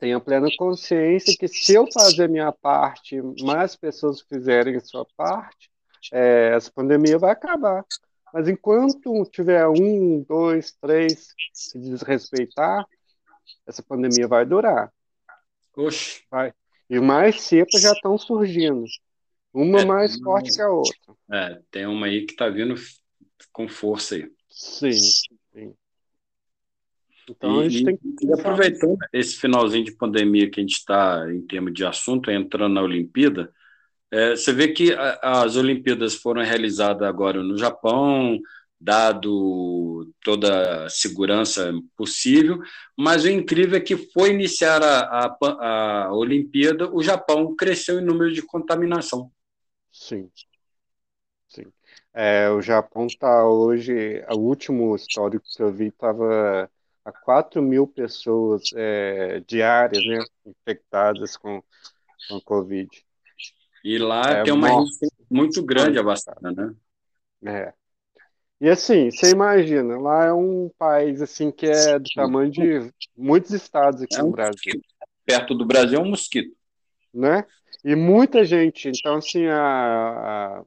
tenho 0.00 0.20
plena 0.20 0.48
consciência 0.56 1.36
que 1.38 1.46
se 1.46 1.74
eu 1.74 1.86
fazer 1.92 2.24
a 2.24 2.28
minha 2.28 2.50
parte, 2.50 3.20
mais 3.42 3.76
pessoas 3.76 4.22
fizerem 4.22 4.76
a 4.76 4.80
sua 4.80 5.06
parte, 5.14 5.70
é, 6.10 6.52
essa 6.54 6.72
pandemia 6.72 7.18
vai 7.18 7.32
acabar. 7.32 7.84
Mas 8.32 8.48
enquanto 8.48 9.24
tiver 9.30 9.68
um, 9.68 10.24
dois, 10.26 10.72
três 10.80 11.34
que 11.70 11.78
desrespeitar, 11.78 12.86
essa 13.66 13.82
pandemia 13.82 14.26
vai 14.26 14.46
durar. 14.46 14.90
Oxe. 15.76 16.22
Vai. 16.30 16.54
E 16.88 16.98
mais 16.98 17.42
cepas 17.42 17.82
já 17.82 17.92
estão 17.92 18.16
surgindo. 18.16 18.84
Uma 19.52 19.82
é, 19.82 19.84
mais 19.84 20.18
forte 20.18 20.52
que 20.52 20.62
a 20.62 20.70
outra. 20.70 20.94
É, 21.30 21.60
tem 21.70 21.86
uma 21.86 22.06
aí 22.06 22.24
que 22.24 22.32
está 22.32 22.48
vindo 22.48 22.74
com 23.52 23.68
força 23.68 24.14
aí. 24.14 24.30
Sim, 24.48 24.92
sim. 24.92 25.74
Então, 27.30 27.62
e, 27.62 27.66
a 27.66 27.68
gente 27.68 27.84
tem 27.84 27.96
que... 27.96 28.26
e 28.26 28.32
aproveitando 28.32 28.98
esse 29.12 29.36
finalzinho 29.36 29.84
de 29.84 29.92
pandemia 29.92 30.50
que 30.50 30.60
a 30.60 30.62
gente 30.62 30.74
está 30.74 31.24
em 31.32 31.40
termos 31.42 31.72
de 31.72 31.84
assunto, 31.84 32.30
entrando 32.30 32.74
na 32.74 32.82
Olimpíada, 32.82 33.52
é, 34.10 34.30
você 34.30 34.52
vê 34.52 34.68
que 34.68 34.92
a, 34.92 35.42
as 35.42 35.56
Olimpíadas 35.56 36.14
foram 36.14 36.42
realizadas 36.42 37.06
agora 37.08 37.42
no 37.42 37.56
Japão, 37.56 38.40
dado 38.80 40.10
toda 40.22 40.86
a 40.86 40.88
segurança 40.88 41.72
possível, 41.96 42.60
mas 42.96 43.24
o 43.24 43.28
incrível 43.28 43.76
é 43.76 43.80
que 43.80 43.96
foi 43.96 44.30
iniciar 44.30 44.82
a, 44.82 45.26
a, 45.26 46.06
a 46.06 46.14
Olimpíada, 46.14 46.90
o 46.92 47.02
Japão 47.02 47.54
cresceu 47.54 48.00
em 48.00 48.04
número 48.04 48.32
de 48.32 48.42
contaminação. 48.42 49.30
Sim, 49.92 50.28
sim. 51.46 51.66
É, 52.12 52.50
o 52.50 52.60
Japão 52.60 53.06
está 53.06 53.46
hoje, 53.46 54.24
o 54.30 54.38
último 54.38 54.96
histórico 54.96 55.44
que 55.54 55.62
eu 55.62 55.70
vi 55.70 55.88
estava 55.88 56.68
a 57.10 57.12
4 57.24 57.60
mil 57.60 57.86
pessoas 57.86 58.62
é, 58.74 59.40
diárias 59.40 60.04
né, 60.04 60.24
infectadas 60.46 61.36
com, 61.36 61.62
com 62.28 62.40
Covid. 62.40 62.88
E 63.84 63.98
lá 63.98 64.22
é, 64.30 64.42
tem 64.42 64.52
uma 64.52 64.68
resistência 64.68 65.26
muito 65.30 65.62
grande 65.62 65.98
a 65.98 66.02
vacina, 66.02 66.52
né? 66.52 66.74
É. 67.44 67.72
E 68.60 68.68
assim, 68.68 69.10
você 69.10 69.30
imagina, 69.30 69.98
lá 69.98 70.26
é 70.26 70.32
um 70.32 70.70
país 70.78 71.22
assim 71.22 71.50
que 71.50 71.66
é 71.66 71.98
do 71.98 72.08
tamanho 72.14 72.50
de 72.50 72.92
muitos 73.16 73.52
estados 73.52 74.02
aqui 74.02 74.16
é 74.16 74.22
um 74.22 74.26
no 74.26 74.32
Brasil. 74.32 74.52
Mosquito. 74.52 74.84
Perto 75.24 75.54
do 75.54 75.64
Brasil 75.64 75.98
é 75.98 76.02
um 76.02 76.10
mosquito. 76.10 76.54
Né? 77.12 77.44
E 77.82 77.96
muita 77.96 78.44
gente, 78.44 78.90
então 78.90 79.16
assim, 79.16 79.46
a, 79.46 80.58
a 80.58 80.64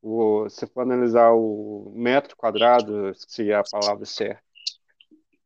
o, 0.00 0.48
se 0.50 0.66
for 0.66 0.82
analisar 0.82 1.32
o 1.32 1.90
metro 1.96 2.36
quadrado, 2.36 3.12
se 3.16 3.50
é 3.50 3.54
a 3.54 3.64
palavra 3.64 4.04
certa, 4.04 4.43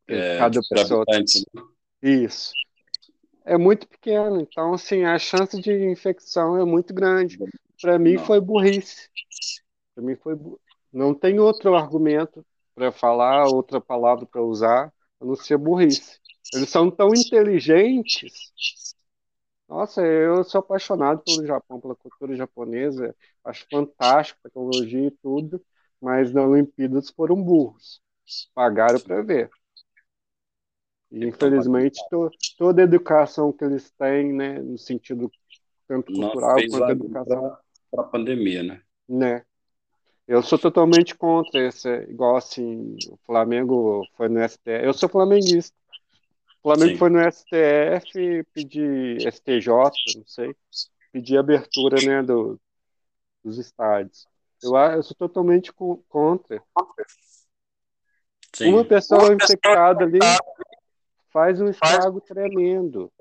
é, 0.09 0.39
cada 0.39 0.61
pessoa. 0.63 1.05
Habitante, 1.07 1.45
né? 1.55 1.63
Isso. 2.03 2.53
É 3.45 3.57
muito 3.57 3.89
pequeno, 3.89 4.41
então 4.41 4.75
assim, 4.75 5.05
a 5.05 5.19
chance 5.19 5.61
de 5.61 5.73
infecção 5.91 6.57
é 6.61 6.65
muito 6.65 6.93
grande. 6.93 7.39
Para 7.81 7.99
mim 7.99 8.19
foi 8.19 8.41
burrice. 8.41 9.09
Para 9.95 10.05
mim 10.05 10.17
foi 10.17 10.37
não 10.93 11.15
tem 11.15 11.39
outro 11.39 11.75
argumento 11.75 12.45
para 12.75 12.93
falar, 12.93 13.47
outra 13.47 13.81
palavra 13.81 14.27
para 14.27 14.43
usar, 14.43 14.93
a 15.21 15.25
não 15.25 15.35
ser 15.35 15.59
burrice. 15.59 16.19
Eles 16.55 16.69
são 16.71 16.91
tão 16.91 17.09
inteligentes. 17.15 18.55
Nossa, 19.69 20.01
eu 20.01 20.43
sou 20.45 20.61
apaixonado 20.61 21.23
pelo 21.23 21.47
Japão, 21.47 21.81
pela 21.81 21.95
cultura 21.95 22.35
japonesa. 22.35 23.15
Acho 23.45 23.67
fantástico 23.71 24.41
a 24.43 24.49
tecnologia 24.49 25.09
e 25.09 25.11
tudo, 25.11 25.63
mas 26.01 26.33
na 26.33 26.43
Olimpíadas 26.43 27.11
foram 27.11 27.37
burros. 27.43 28.01
Pagaram 28.55 28.99
para 28.99 29.23
ver. 29.23 29.51
Infelizmente, 31.11 31.99
to, 32.11 32.31
toda 32.57 32.83
a 32.83 32.85
educação 32.85 33.53
que 33.53 33.65
eles 33.65 33.91
têm, 33.93 34.33
né, 34.33 34.59
no 34.61 34.77
sentido 34.77 35.31
tanto 35.87 36.13
cultural 36.13 36.57
quanto 36.71 36.91
educação. 36.91 37.57
Para 37.91 38.03
a 38.03 38.07
pandemia, 38.07 38.63
né? 38.63 38.83
Né. 39.09 39.43
Eu 40.27 40.43
sou 40.43 40.59
totalmente 40.59 41.15
contra 41.15 41.67
esse, 41.67 41.89
igual 42.03 42.37
assim, 42.37 42.95
o 43.09 43.17
Flamengo 43.25 44.07
foi 44.15 44.29
no 44.29 44.47
STF. 44.47 44.85
Eu 44.85 44.93
sou 44.93 45.09
flamenguista. 45.09 45.75
O 46.63 46.69
Flamengo 46.69 46.93
Sim. 46.93 46.99
foi 46.99 47.09
no 47.09 47.33
STF 47.33 48.45
pedir 48.53 49.27
STJ, 49.27 49.73
não 50.17 50.27
sei, 50.27 50.55
pedir 51.11 51.39
abertura, 51.39 51.97
né, 52.05 52.23
do, 52.23 52.61
dos 53.43 53.57
estádios. 53.57 54.27
Eu, 54.63 54.77
eu 54.77 55.03
sou 55.03 55.17
totalmente 55.17 55.73
contra. 55.73 56.63
Sim. 58.55 58.75
Uma 58.75 58.85
pessoa 58.85 59.33
infectada 59.33 60.05
ali 60.05 60.19
faz 61.31 61.61
um 61.61 61.68
estrago 61.68 62.20
tremendo. 62.20 63.12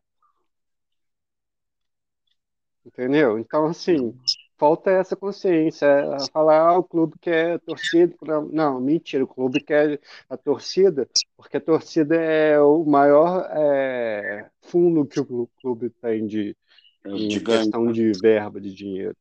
Entendeu? 2.85 3.37
Então, 3.37 3.65
assim, 3.65 4.17
falta 4.57 4.89
essa 4.89 5.15
consciência. 5.15 5.85
É, 5.85 6.31
falar, 6.31 6.69
ah, 6.69 6.77
o 6.77 6.83
clube 6.83 7.15
quer 7.19 7.59
torcida. 7.59 8.15
Não, 8.51 8.79
mentira, 8.79 9.23
o 9.23 9.27
clube 9.27 9.61
quer 9.61 9.99
a 10.29 10.37
torcida, 10.37 11.07
porque 11.35 11.57
a 11.57 11.61
torcida 11.61 12.15
é 12.15 12.59
o 12.59 12.83
maior 12.85 13.47
é, 13.51 14.49
fundo 14.61 15.05
que 15.05 15.19
o 15.19 15.49
clube 15.61 15.89
tem 15.89 16.25
de, 16.25 16.55
é 17.03 17.09
em 17.09 17.43
questão 17.43 17.91
de 17.91 18.11
verba, 18.21 18.59
de 18.59 18.73
dinheiro. 18.73 19.15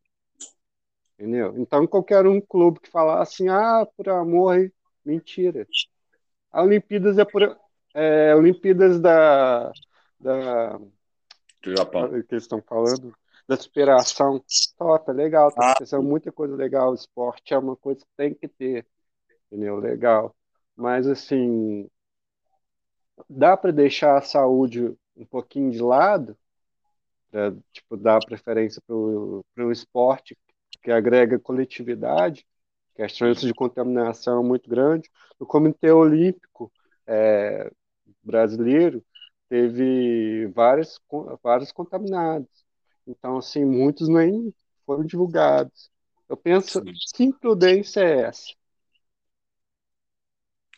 Entendeu? 1.19 1.55
Então, 1.59 1.87
qualquer 1.87 2.27
um 2.27 2.41
clube 2.41 2.81
que 2.81 2.91
falar 2.91 3.23
assim, 3.23 3.49
ah, 3.49 3.87
por 3.97 4.09
amor, 4.09 4.71
mentira. 5.05 5.67
A 6.53 6.63
Olimpíadas 6.63 7.19
é 7.19 7.25
por, 7.25 7.59
é, 7.97 8.35
Olimpíadas 8.35 9.01
da, 9.01 9.73
da 10.21 10.79
do 11.63 11.77
Japão 11.77 12.09
que 12.11 12.35
eles 12.35 12.45
estão 12.45 12.63
falando 12.63 13.17
da 13.49 13.57
superação 13.57 14.43
top, 14.77 15.11
é 15.11 15.15
legal, 15.15 15.51
tá 15.51 15.75
ah. 15.81 16.03
muita 16.03 16.31
coisa 16.31 16.55
legal, 16.55 16.91
o 16.91 16.95
esporte 16.95 17.55
é 17.55 17.59
uma 17.59 17.77
coisa 17.77 18.01
que 18.01 18.17
tem 18.17 18.35
que 18.35 18.49
ter, 18.49 18.87
entendeu? 19.47 19.77
Legal. 19.77 20.35
Mas 20.77 21.07
assim, 21.07 21.89
dá 23.31 23.57
para 23.57 23.71
deixar 23.71 24.19
a 24.19 24.23
saúde 24.23 24.95
um 25.17 25.25
pouquinho 25.25 25.71
de 25.71 25.81
lado, 25.81 26.37
pra, 27.31 27.53
tipo, 27.73 27.97
dar 27.97 28.19
preferência 28.19 28.83
para 28.85 28.95
o 28.95 29.73
esporte 29.73 30.37
que 30.83 30.91
agrega 30.91 31.39
coletividade, 31.39 32.45
que 32.95 33.03
a 33.03 33.09
chance 33.09 33.47
de 33.47 33.55
contaminação 33.55 34.43
é 34.43 34.47
muito 34.47 34.69
grande. 34.69 35.09
O 35.39 35.47
Comitê 35.47 35.91
Olímpico 35.91 36.71
é, 37.07 37.71
brasileiro 38.27 39.03
teve 39.49 40.47
vários, 40.49 41.01
vários 41.43 41.73
contaminados. 41.73 42.49
Então, 43.07 43.39
assim, 43.39 43.65
muitos 43.65 44.09
nem 44.09 44.53
foram 44.85 45.05
divulgados. 45.05 45.91
Eu 46.29 46.37
penso, 46.37 46.81
Sim. 46.81 46.93
que 47.15 47.25
imprudência 47.25 48.01
é 48.01 48.21
essa? 48.23 48.53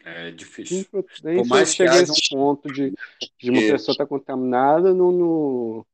É 0.05 0.31
difícil. 0.31 0.77
Que 0.77 0.81
imprudência 0.83 1.43
Por 1.43 1.49
mais 1.49 1.75
chegar 1.75 1.95
a 1.95 2.03
esse 2.03 2.29
ponto 2.31 2.71
de, 2.73 2.95
de 3.39 3.51
uma 3.51 3.61
pessoa 3.61 3.93
estar 3.93 4.05
tá 4.05 4.07
contaminada 4.07 4.93
no, 4.93 5.11
no, 5.11 5.87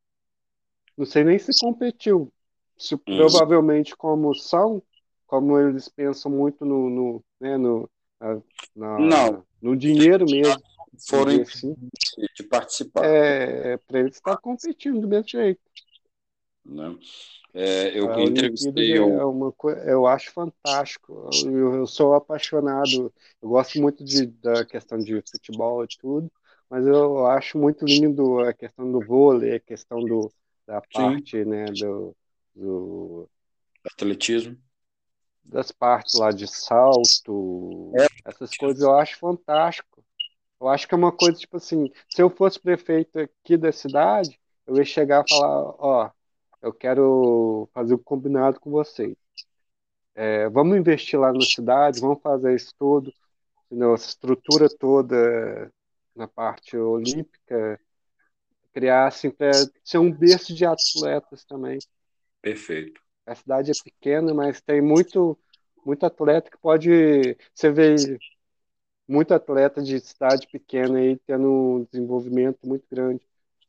Não 0.96 1.06
sei 1.06 1.24
nem 1.24 1.38
se 1.38 1.52
competiu. 1.60 2.32
Se, 2.76 2.94
hum. 2.96 2.98
Provavelmente, 3.04 3.96
como 3.96 4.34
são, 4.34 4.82
como 5.26 5.58
eles 5.58 5.88
pensam 5.88 6.30
muito 6.30 6.64
no, 6.64 6.90
no, 6.90 7.24
né, 7.40 7.56
no, 7.56 7.88
na, 8.74 8.98
Não. 8.98 9.46
No 9.64 9.74
dinheiro 9.74 10.26
mesmo 10.26 10.62
foram 11.08 11.40
assim, 11.40 11.74
de 12.36 12.42
participar. 12.42 13.02
É, 13.02 13.78
para 13.78 14.00
eles 14.00 14.16
estar 14.16 14.36
competindo 14.36 15.00
do 15.00 15.08
mesmo 15.08 15.26
jeito. 15.26 15.60
Né? 16.66 16.98
É, 17.54 17.98
eu 17.98 18.10
A 18.10 18.20
entrevistei. 18.20 18.96
É 18.96 19.00
uma 19.00 19.54
eu 19.86 20.06
acho 20.06 20.30
fantástico. 20.32 21.30
Eu, 21.46 21.76
eu 21.76 21.86
sou 21.86 22.12
apaixonado, 22.12 23.10
eu 23.40 23.48
gosto 23.48 23.80
muito 23.80 24.04
de, 24.04 24.26
da 24.26 24.66
questão 24.66 24.98
de 24.98 25.22
futebol 25.30 25.82
e 25.82 25.88
tudo, 25.98 26.30
mas 26.68 26.86
eu 26.86 27.26
acho 27.26 27.56
muito 27.56 27.86
lindo 27.86 28.40
a 28.40 28.52
questão 28.52 28.92
do 28.92 29.00
vôlei, 29.00 29.54
a 29.54 29.60
questão 29.60 30.04
do, 30.04 30.30
da 30.66 30.80
Sim, 30.80 30.88
parte, 30.92 31.42
né, 31.42 31.64
do, 31.66 32.14
do, 32.54 33.30
atletismo. 33.82 34.58
Das 35.44 35.70
partes 35.70 36.18
lá 36.18 36.30
de 36.30 36.46
salto, 36.46 37.92
É, 37.96 38.06
essas 38.24 38.56
coisas 38.56 38.82
eu 38.82 38.96
acho 38.98 39.18
fantástico. 39.18 40.04
Eu 40.60 40.68
acho 40.68 40.88
que 40.88 40.94
é 40.94 40.96
uma 40.98 41.12
coisa, 41.12 41.38
tipo 41.38 41.56
assim, 41.56 41.90
se 42.08 42.22
eu 42.22 42.30
fosse 42.30 42.58
prefeito 42.58 43.18
aqui 43.18 43.56
da 43.56 43.70
cidade, 43.72 44.40
eu 44.66 44.76
ia 44.76 44.84
chegar 44.84 45.24
e 45.24 45.28
falar, 45.28 45.74
ó, 45.78 46.10
eu 46.62 46.72
quero 46.72 47.68
fazer 47.74 47.94
o 47.94 47.98
combinado 47.98 48.58
com 48.60 48.70
vocês. 48.70 49.14
É, 50.14 50.48
vamos 50.48 50.76
investir 50.76 51.18
lá 51.18 51.32
na 51.32 51.44
cidade, 51.44 52.00
vamos 52.00 52.22
fazer 52.22 52.54
isso 52.54 52.72
tudo, 52.78 53.12
entendeu? 53.66 53.94
Essa 53.94 54.08
estrutura 54.08 54.68
toda 54.68 55.70
na 56.14 56.28
parte 56.28 56.76
olímpica, 56.76 57.80
criar 58.72 59.06
assim 59.08 59.30
para 59.30 59.68
ser 59.84 59.98
um 59.98 60.12
berço 60.12 60.54
de 60.54 60.64
atletas 60.66 61.44
também. 61.44 61.78
perfeito. 62.40 63.03
A 63.26 63.34
cidade 63.34 63.70
é 63.70 63.74
pequena, 63.82 64.34
mas 64.34 64.60
tem 64.60 64.80
muito 64.80 65.38
muito 65.84 66.06
atleta 66.06 66.50
que 66.50 66.56
pode, 66.58 67.36
você 67.54 67.70
vê 67.70 67.94
muito 69.06 69.34
atleta 69.34 69.82
de 69.82 70.00
cidade 70.00 70.46
pequena 70.50 70.98
aí 70.98 71.18
tendo 71.26 71.46
um 71.50 71.84
desenvolvimento 71.84 72.58
muito 72.66 72.86
grande. 72.90 73.20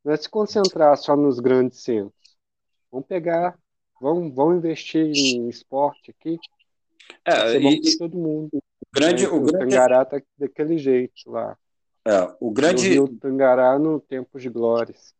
Não 0.03 0.13
é 0.13 0.17
se 0.17 0.29
concentrar 0.29 0.95
só 0.97 1.15
nos 1.15 1.39
grandes 1.39 1.79
centros. 1.81 2.37
Vamos 2.91 3.07
pegar, 3.07 3.57
vamos, 3.99 4.33
vamos 4.33 4.57
investir 4.57 5.05
em 5.05 5.49
esporte 5.49 6.11
aqui, 6.11 6.39
É, 7.25 7.57
e, 7.57 7.97
todo 7.97 8.15
mundo. 8.15 8.49
o 8.53 8.57
né? 8.57 8.61
grande, 8.93 9.27
o 9.27 9.35
O 9.37 9.41
grande, 9.41 9.65
Tangará 9.65 10.05
tá 10.05 10.21
daquele 10.37 10.77
jeito 10.77 11.29
lá. 11.29 11.57
é, 12.07 12.35
o 12.39 12.51
grande, 12.51 12.89
Rio 12.89 13.07
Tangará 13.19 13.77
no 13.77 13.99
tempo 13.99 14.39
de 14.39 14.49
glórias. 14.49 15.13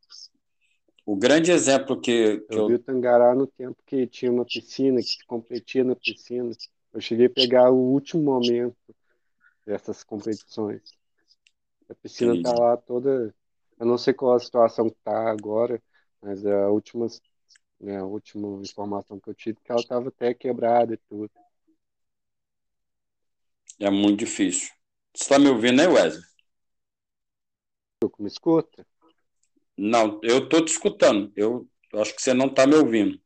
O 1.06 1.16
grande 1.16 1.52
exemplo 1.52 2.00
que, 2.00 2.40
que 2.40 2.58
Eu 2.58 2.68
vi 2.68 2.74
eu 2.74 2.76
o 2.76 2.80
Tangará 2.80 3.36
no 3.36 3.46
tempo 3.46 3.78
que 3.86 4.08
tinha 4.08 4.32
uma 4.32 4.46
piscina, 4.46 5.00
que 5.02 5.26
competia 5.28 5.84
na 5.84 5.96
piscina. 5.96 6.52
Eu 6.94 7.00
cheguei 7.00 7.28
a 7.28 7.30
pegar 7.30 7.70
o 7.70 7.78
último 7.78 8.24
momento 8.24 8.76
dessas 9.66 10.04
competições. 10.04 10.82
A 11.90 11.94
piscina 11.96 12.34
tá 12.34 12.50
entendi. 12.50 12.60
lá 12.60 12.78
toda. 12.78 13.34
Eu 13.80 13.86
não 13.86 13.98
sei 13.98 14.14
qual 14.14 14.36
a 14.36 14.40
situação 14.40 14.90
que 14.90 14.98
tá 15.04 15.30
agora, 15.30 15.82
mas 16.22 16.46
a 16.46 16.70
última, 16.70 17.08
né, 17.80 17.98
a 17.98 18.06
última 18.06 18.62
informação 18.62 19.20
que 19.20 19.30
eu 19.30 19.36
tive 19.36 19.60
é 19.60 19.66
que 19.66 19.72
ela 19.72 19.82
estava 19.82 20.08
até 20.08 20.34
quebrada 20.34 20.94
e 20.94 20.98
tudo. 20.98 21.30
É 23.80 23.90
muito 23.90 24.20
difícil. 24.20 24.70
Você 25.14 25.24
está 25.24 25.38
me 25.38 25.50
ouvindo, 25.50 25.78
né, 25.78 25.88
Wesley? 25.88 26.24
Tu 28.00 28.12
me 28.20 28.28
escuta? 28.28 28.86
Não, 29.78 30.20
eu 30.24 30.40
estou 30.46 30.64
te 30.64 30.70
escutando. 30.72 31.32
Eu 31.36 31.70
acho 31.96 32.14
que 32.16 32.22
você 32.22 32.34
não 32.34 32.48
está 32.48 32.66
me 32.68 32.76
ouvindo. 32.76 33.20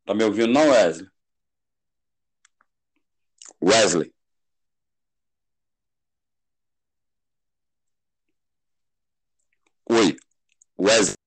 Está 0.00 0.12
me 0.14 0.24
ouvindo, 0.24 0.52
não, 0.52 0.70
Wesley? 0.70 1.08
Wesley. 3.60 4.12
Oi, 9.90 10.16
Wesley. 10.78 11.17